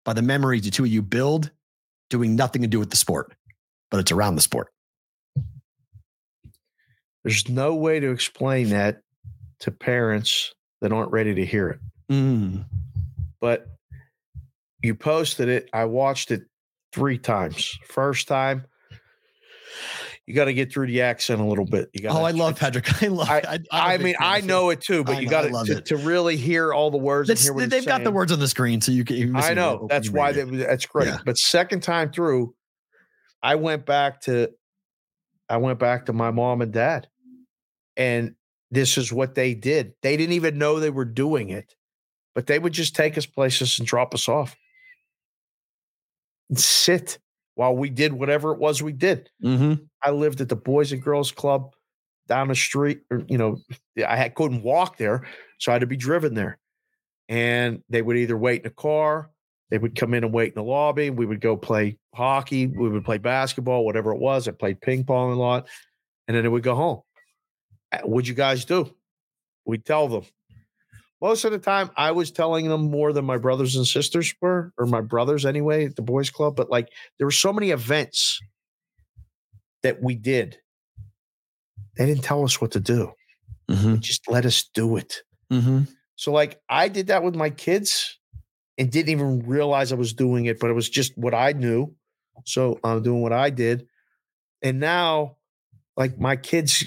[0.04, 1.52] by the memories the two of you build
[2.10, 3.34] doing nothing to do with the sport,
[3.90, 4.74] but it's around the sport.
[7.24, 9.04] There's no way to explain that
[9.62, 11.80] to parents that aren't ready to hear it.
[12.12, 12.66] Mm.
[13.40, 13.68] But
[14.84, 15.70] you posted it.
[15.72, 16.44] I watched it
[16.92, 17.80] three times.
[17.86, 18.66] First time,
[20.26, 21.90] you got to get through the accent a little bit.
[21.94, 22.16] You got.
[22.16, 22.88] Oh, I love Padraig.
[23.02, 23.30] I love.
[23.30, 26.38] I- I big mean, I know it too, but I you got to, to really
[26.38, 28.82] hear all the words and hear what they've he's got the words on the screen,
[28.82, 29.16] so you can.
[29.18, 29.88] you I know.
[29.90, 30.46] That's why it.
[30.52, 31.08] that's great.
[31.08, 31.20] Yeah.
[31.26, 32.54] But second time through,
[33.44, 34.50] I went back to
[35.50, 37.08] I went back to my mom and dad.
[37.98, 38.36] And
[38.72, 39.94] this is what they did.
[40.02, 41.76] They didn't even know they were doing it,
[42.34, 44.56] but they would just take us places and drop us off.
[46.50, 47.20] And sit
[47.56, 49.30] while we did whatever it was we did.
[49.44, 49.88] Mhm.
[50.04, 51.74] I lived at the Boys and Girls Club
[52.28, 53.58] down the street, or you know,
[54.08, 55.26] I had, couldn't walk there,
[55.60, 56.60] so I had to be driven there.
[57.28, 59.32] And they would either wait in a car,
[59.72, 61.10] they would come in and wait in the lobby.
[61.10, 64.48] We would go play hockey, we would play basketball, whatever it was.
[64.48, 65.68] I played ping pong a lot,
[66.28, 67.02] and then they would go home.
[68.04, 68.94] What'd you guys do?
[69.66, 70.24] We'd tell them.
[71.22, 74.74] Most of the time, I was telling them more than my brothers and sisters were,
[74.78, 76.56] or my brothers anyway, at the boys' club.
[76.56, 78.40] But like, there were so many events
[79.84, 80.58] that we did.
[81.98, 83.12] They didn't tell us what to do.
[83.68, 84.00] They Mhm.
[84.02, 85.24] just let us do it.
[85.52, 85.88] Mhm.
[86.16, 88.20] So, like, I did that with my kids
[88.78, 91.96] and didn't even realize I was doing it, but it was just what I knew.
[92.46, 93.88] So I'm doing what I did.
[94.62, 95.38] And now,
[95.98, 96.84] like, my kids,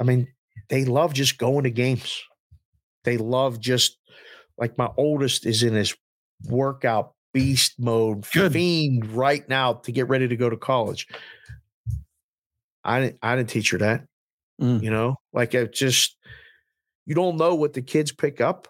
[0.00, 0.28] I mean,
[0.68, 2.22] they love just going to games.
[3.04, 3.98] They love just,
[4.58, 5.94] like, my oldest is in his
[6.48, 8.52] workout beast mode, Good.
[8.52, 11.06] fiend right now to get ready to go to college.
[12.84, 14.06] I didn't, I didn't teach her that
[14.60, 14.82] Mm.
[14.82, 16.18] you know like it just
[17.06, 18.68] you don't know what the kids pick up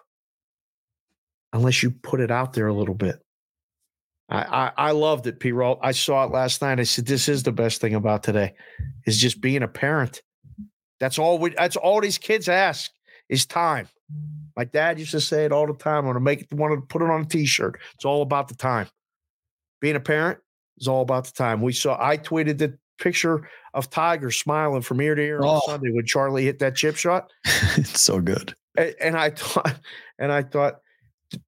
[1.51, 3.17] unless you put it out there a little bit
[4.29, 7.27] i i, I loved it p roll i saw it last night i said this
[7.27, 8.53] is the best thing about today
[9.05, 10.21] is just being a parent
[11.01, 12.89] that's all we that's all these kids ask
[13.31, 13.87] is time
[14.55, 16.73] my dad used to say it all the time i want to make it want
[16.79, 18.87] to put it on a t-shirt it's all about the time
[19.79, 20.37] being a parent
[20.77, 25.01] is all about the time we saw i tweeted the picture of tiger smiling from
[25.01, 25.61] ear to ear on Oh.
[25.65, 27.31] sunday when charlie hit that chip shot
[27.77, 28.53] it's so good.
[28.77, 29.79] and, and I thought,
[30.19, 30.79] and I thought,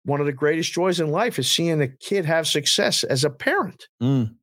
[0.05, 3.29] one of the greatest joys in life is seeing a kid have success as a
[3.29, 3.87] parent.
[4.01, 4.35] Mm.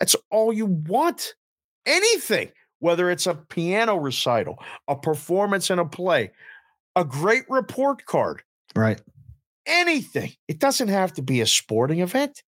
[0.00, 1.34] That's all you want.
[1.86, 6.30] Anything, whether it's a piano recital, a performance in a play,
[6.96, 8.42] a great report card,
[8.76, 9.00] Right.
[9.66, 10.32] anything.
[10.48, 12.42] It doesn't have to be a sporting event.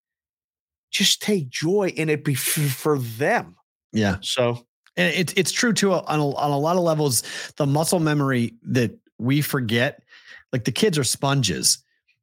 [0.90, 2.38] Just take joy in it be f-
[2.76, 3.56] for them.
[3.92, 4.18] Yeah.
[4.22, 4.66] So
[4.96, 7.22] And it's it's true too on a, on a lot of levels.
[7.56, 10.02] The muscle memory that we forget,
[10.52, 11.78] like the kids are sponges,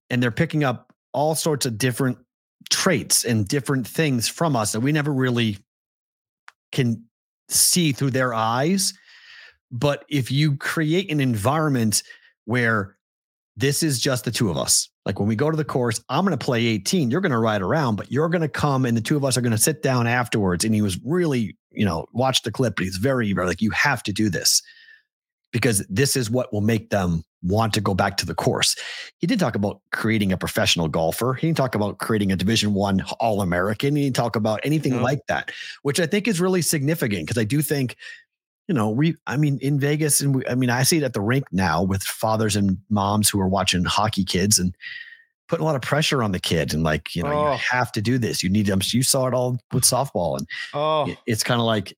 [0.09, 2.17] and they're picking up all sorts of different
[2.69, 5.57] traits and different things from us that we never really
[6.71, 7.03] can
[7.49, 8.93] see through their eyes.
[9.73, 12.03] But if you create an environment
[12.45, 12.95] where
[13.57, 16.23] this is just the two of us, like when we go to the course, I'm
[16.25, 17.09] going to play 18.
[17.11, 19.35] You're going to ride around, but you're going to come and the two of us
[19.35, 20.63] are going to sit down afterwards.
[20.63, 23.71] And he was really, you know, watch the clip, but he's very, very like, you
[23.71, 24.61] have to do this
[25.51, 28.75] because this is what will make them want to go back to the course.
[29.19, 31.33] He didn't talk about creating a professional golfer.
[31.33, 33.95] He didn't talk about creating a Division One All American.
[33.95, 35.03] He didn't talk about anything No.
[35.03, 35.51] like that,
[35.81, 37.97] which I think is really significant because I do think,
[38.67, 39.15] you know, we.
[39.27, 41.83] I mean, in Vegas, and we, I mean, I see it at the rink now
[41.83, 44.73] with fathers and moms who are watching hockey kids and
[45.49, 47.51] putting a lot of pressure on the kid and like, you know, Oh.
[47.51, 48.41] you have to do this.
[48.41, 48.79] You need them.
[48.83, 51.95] You saw it all with softball, and Oh, it's kind of like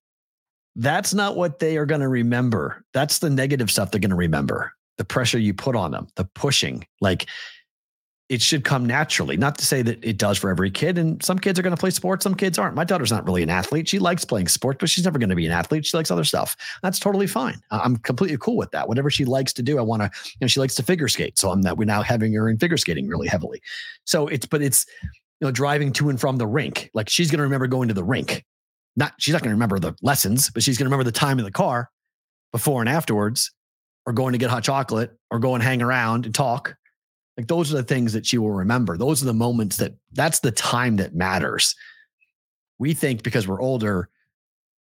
[0.75, 2.83] that's not what they are going to remember.
[2.93, 4.73] That's the negative stuff they're going to remember.
[4.97, 7.27] The pressure you put on them, the pushing, like
[8.27, 9.38] it should come naturally.
[9.38, 10.97] Not to say that it does for every kid.
[10.97, 12.76] And some kids are going to play sports, some kids aren't.
[12.76, 13.88] My daughter's not really an athlete.
[13.88, 15.85] She likes playing sports, but she's never going to be an athlete.
[15.85, 16.57] She likes other stuff.
[16.81, 17.61] That's totally fine.
[17.72, 18.88] I'm completely cool with that.
[18.88, 21.38] Whatever she likes to do, I want to, you know, she likes to figure skate.
[21.38, 23.61] So I'm that we're now having her in figure skating really heavily.
[24.06, 26.89] So it's, but it's, you know, driving to and from the rink.
[26.93, 28.43] Like she's going to remember going to the rink
[28.95, 31.39] not she's not going to remember the lessons, but she's going to remember the time
[31.39, 31.89] in the car
[32.52, 33.52] before and afterwards,
[34.06, 36.76] or going to get hot chocolate, or go and hang around and talk.
[37.37, 38.97] Like those are the things that she will remember.
[38.97, 41.75] Those are the moments that that's the time that matters.
[42.79, 44.09] We think because we're older,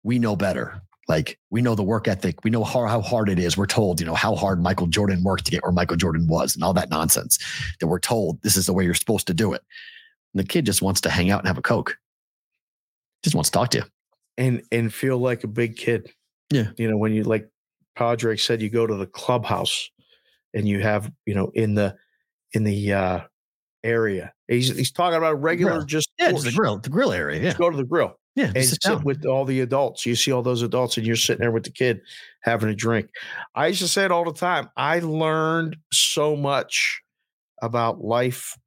[0.03, 0.81] we know better.
[1.07, 3.57] Like we know the work ethic, we know how, how hard it is.
[3.57, 6.55] We're told, you know, how hard Michael Jordan worked to get where Michael Jordan was
[6.55, 7.37] and all that nonsense
[7.79, 9.61] that we're told this is the way you're supposed to do it.
[10.33, 11.97] And the kid just wants to hang out and have a Coke.
[13.23, 13.83] Just wants to talk to you.
[14.37, 16.11] and and feel like a big kid.
[16.49, 16.67] Yeah.
[16.77, 17.49] You know, when you like
[17.95, 19.89] Padraig said, you go to the clubhouse
[20.53, 21.95] and you have, you know, in the
[22.53, 23.19] in the uh
[23.83, 24.33] area.
[24.47, 25.85] He's he's talking about regular Grill.
[25.85, 27.39] just Yeah, just the grill, the grill area.
[27.39, 28.51] Yeah, Just go to the grill yeah.
[28.55, 29.03] and sit sit down.
[29.03, 30.05] with all the adults.
[30.05, 32.01] You see all those adults and you're sitting there with the kid
[32.41, 33.09] having a drink.
[33.55, 34.69] I used to say it all the time.
[34.77, 37.01] I learned so much
[37.61, 38.57] about life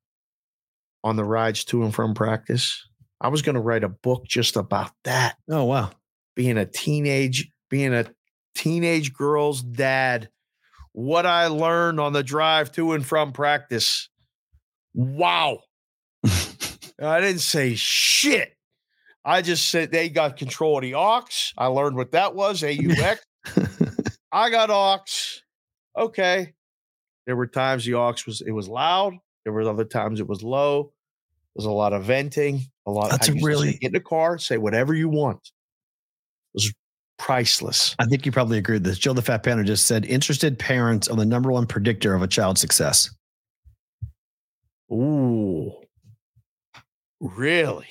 [1.04, 2.82] on the rides to and from practice.
[3.20, 5.90] I was going to write a book just about that Oh wow.
[6.34, 8.06] being a teenage being a
[8.54, 10.28] teenage girl's dad
[10.94, 14.08] what i learned on the drive to and from practice.
[14.94, 15.58] Wow.
[16.24, 18.56] I didn't say shit.
[19.24, 21.24] I just said they got control of the aux.
[21.58, 22.68] I learned what that was aux
[24.32, 25.04] i got aux.
[25.98, 26.54] Okay.
[27.26, 29.14] There were times the aux was it was loud.
[29.44, 30.92] There were other times it was low.
[31.54, 33.92] There's a lot of venting a lot That's I used to say, really- get in
[33.92, 35.40] the car say whatever you want.
[36.54, 36.72] It was
[37.18, 38.98] priceless I think you probably agree with this.
[38.98, 42.26] Jill the Fat Panther just said interested parents are the number one predictor of a
[42.26, 43.10] child's success.
[44.92, 45.72] ooh
[47.20, 47.86] really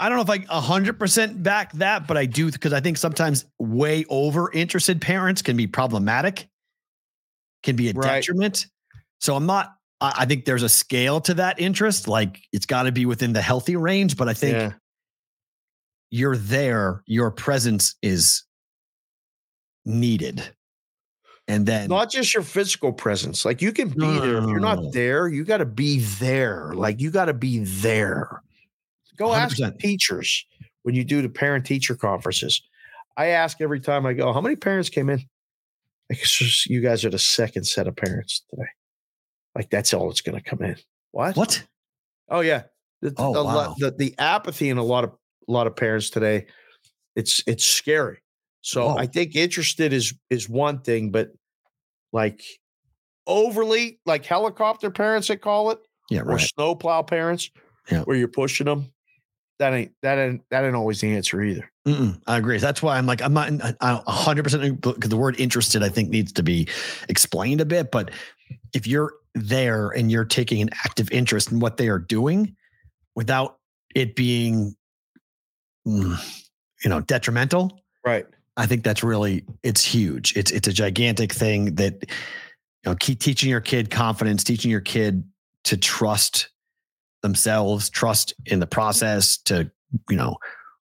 [0.00, 3.44] I don't know if I 100% back that, but I do because I think sometimes
[3.60, 6.48] way over interested parents can be problematic,
[7.62, 8.16] can be a Right.
[8.16, 8.66] detriment.
[9.20, 12.08] So I'm not, I, I think there's a scale to that interest.
[12.08, 14.72] Like it's got to be within the healthy range, but I think yeah
[16.12, 18.44] you're there, your presence is
[19.84, 20.42] needed.
[21.48, 24.38] And then not just your physical presence like you can be No, there.
[24.38, 27.34] If you're no, no, not there you got to be there like you got to
[27.34, 28.42] be there.
[29.16, 29.78] Go ask 100%.
[29.80, 30.46] teachers
[30.82, 32.62] when you do the parent teacher conferences.
[33.16, 35.22] I ask every time i go how many parents came in?
[36.08, 38.68] Like just, you guys are the second set of parents today.
[39.54, 40.76] Like that's all that's going to come in.
[41.10, 41.36] What?
[41.36, 41.64] What?
[42.28, 42.62] oh yeah.
[43.02, 43.74] The, Oh, the, wow.
[43.78, 45.10] the, the apathy in a lot of
[45.48, 46.46] a lot of parents today
[47.16, 48.18] it's it's scary
[48.62, 48.96] so Whoa.
[48.96, 51.32] i think interested is is one thing but
[52.12, 52.42] like
[53.26, 55.78] overly like helicopter parents they call it
[56.10, 57.50] Yeah, or snowplow parents
[57.90, 58.02] Yeah.
[58.02, 58.92] where you're pushing them
[59.58, 62.58] that ain't that ain't that ain't always the answer either Mm-mm, I agree.
[62.58, 66.10] That's why I'm like, I'm not I- I 100% because the word interested, I think,
[66.10, 66.68] needs to be
[67.08, 67.90] explained a bit.
[67.90, 68.12] But
[68.72, 72.54] if you're there and you're taking an active interest in what they are doing
[73.16, 73.58] without
[73.96, 74.76] it being,
[75.84, 76.16] mm,
[76.84, 78.26] you know, detrimental, right
[78.56, 80.36] I think that's really it's huge.
[80.36, 84.80] It's it's a gigantic thing that you know keep teaching your kid confidence, teaching your
[84.80, 85.24] kid
[85.64, 86.50] to trust
[87.22, 89.38] themselves, trust in the process.
[89.38, 89.70] To
[90.10, 90.36] you know,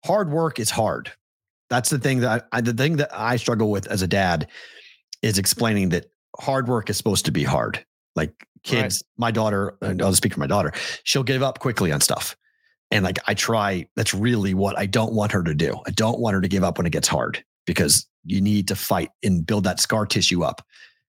[0.04, 1.12] hard work is hard.
[1.68, 4.48] That's the thing that I, the thing that I struggle with as a dad
[5.20, 6.06] is explaining that
[6.38, 7.84] hard work is supposed to be hard.
[8.16, 8.32] Like
[8.62, 10.72] kids, my daughter, I'll speak for my daughter.
[11.04, 12.34] She'll give up quickly on stuff.
[12.90, 15.78] And like I try, that's really what I don't want her to do.
[15.86, 18.74] I don't want her to give up when it gets hard because you need to
[18.74, 20.66] fight and build that scar tissue up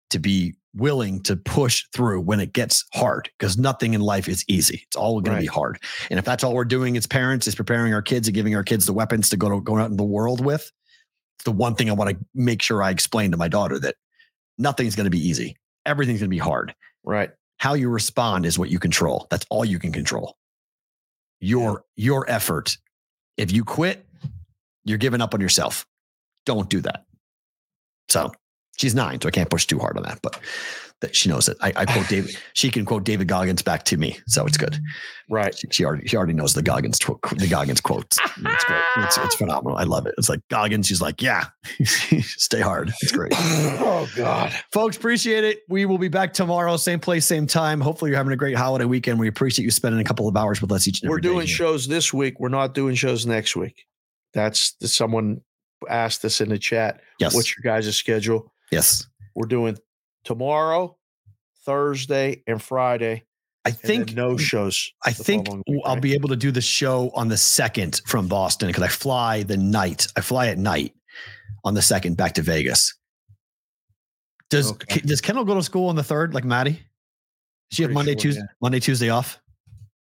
[0.09, 4.43] to be willing to push through when it gets hard because nothing in life is
[4.49, 4.83] easy.
[4.85, 5.79] It's all going to be hard.
[6.09, 8.63] And if that's all we're doing as parents is preparing our kids and giving our
[8.63, 10.69] kids the weapons to go to go out in the world with,
[11.37, 13.95] it's the one thing I want to make sure I explain to my daughter that
[14.57, 15.55] nothing's going to be easy.
[15.85, 16.75] Everything's going to be hard.
[17.05, 19.27] right How you respond is what you control.
[19.31, 20.35] That's all you can control.
[21.39, 22.77] Your your effort.
[23.37, 24.05] If you quit,
[24.83, 25.85] you're giving up on yourself.
[26.49, 27.05] Don't do that.
[28.09, 28.31] So
[28.79, 30.39] She's nine, so I can't push too hard on that, but
[31.01, 31.57] that she knows it.
[31.59, 32.37] I, I quote David.
[32.53, 34.79] She can quote David Goggins back to me, so it's good.
[35.29, 35.57] Right.
[35.57, 38.17] She, she already she already knows the Goggins tw- the Goggins quotes.
[38.17, 38.81] It's great.
[38.97, 39.77] It's, it's phenomenal.
[39.77, 40.15] I love it.
[40.17, 40.87] It's like Goggins.
[40.87, 41.45] She's like, yeah,
[42.21, 42.93] stay hard.
[43.01, 43.33] It's great.
[43.35, 44.53] oh God.
[44.71, 45.59] Folks, appreciate it.
[45.67, 47.81] We will be back tomorrow, same place, same time.
[47.81, 49.19] Hopefully, you're having a great holiday weekend.
[49.19, 51.87] We appreciate you spending a couple of hours with us each and We're doing shows
[51.87, 52.39] this week.
[52.39, 53.85] We're not doing shows next week.
[54.33, 55.41] That's someone
[55.89, 57.01] asked us in the chat.
[57.19, 57.33] Yes.
[57.33, 58.51] What's your guys' schedule?
[58.71, 59.05] yes.
[59.35, 59.77] We're doing
[60.25, 60.97] tomorrow,
[61.65, 63.23] Thursday, and Friday.
[63.65, 64.91] I think no shows.
[65.05, 66.01] I think week, I'll right?
[66.01, 69.57] be able to do the show on the second from Boston because I fly the
[69.57, 70.07] night.
[70.17, 70.93] I fly at night
[71.63, 72.95] on the second back to Vegas.
[74.49, 75.01] Does Okay.
[75.01, 76.71] does Kendall go to school on the third, like Maddie?
[76.71, 76.81] Does
[77.71, 78.47] she have Pretty Monday, sure, Tuesday, yeah.
[78.61, 79.39] Monday, Tuesday off?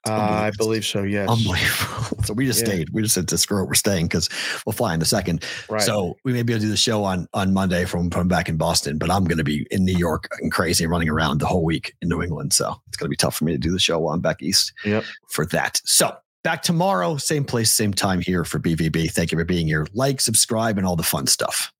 [0.07, 1.03] Uh, I believe so.
[1.03, 1.29] Yes.
[1.29, 2.01] Unbelievable.
[2.25, 2.65] So we just Yeah.
[2.65, 2.89] stayed.
[2.91, 3.67] We just said to screw it.
[3.67, 4.29] We're staying because
[4.65, 5.45] we'll fly in the second.
[5.69, 5.81] Right.
[5.81, 8.49] So we may be able to do the show on on Monday from from back
[8.49, 11.45] in Boston, but I'm going to be in New York and crazy running around the
[11.45, 12.51] whole week in New England.
[12.53, 14.41] So it's going to be tough for me to do the show while I'm back
[14.41, 15.03] east Yep.
[15.29, 15.79] for that.
[15.85, 19.11] So back tomorrow, same place, same time here for BVB.
[19.11, 19.85] Thank you for being here.
[19.93, 21.71] Like, subscribe, and all the fun stuff.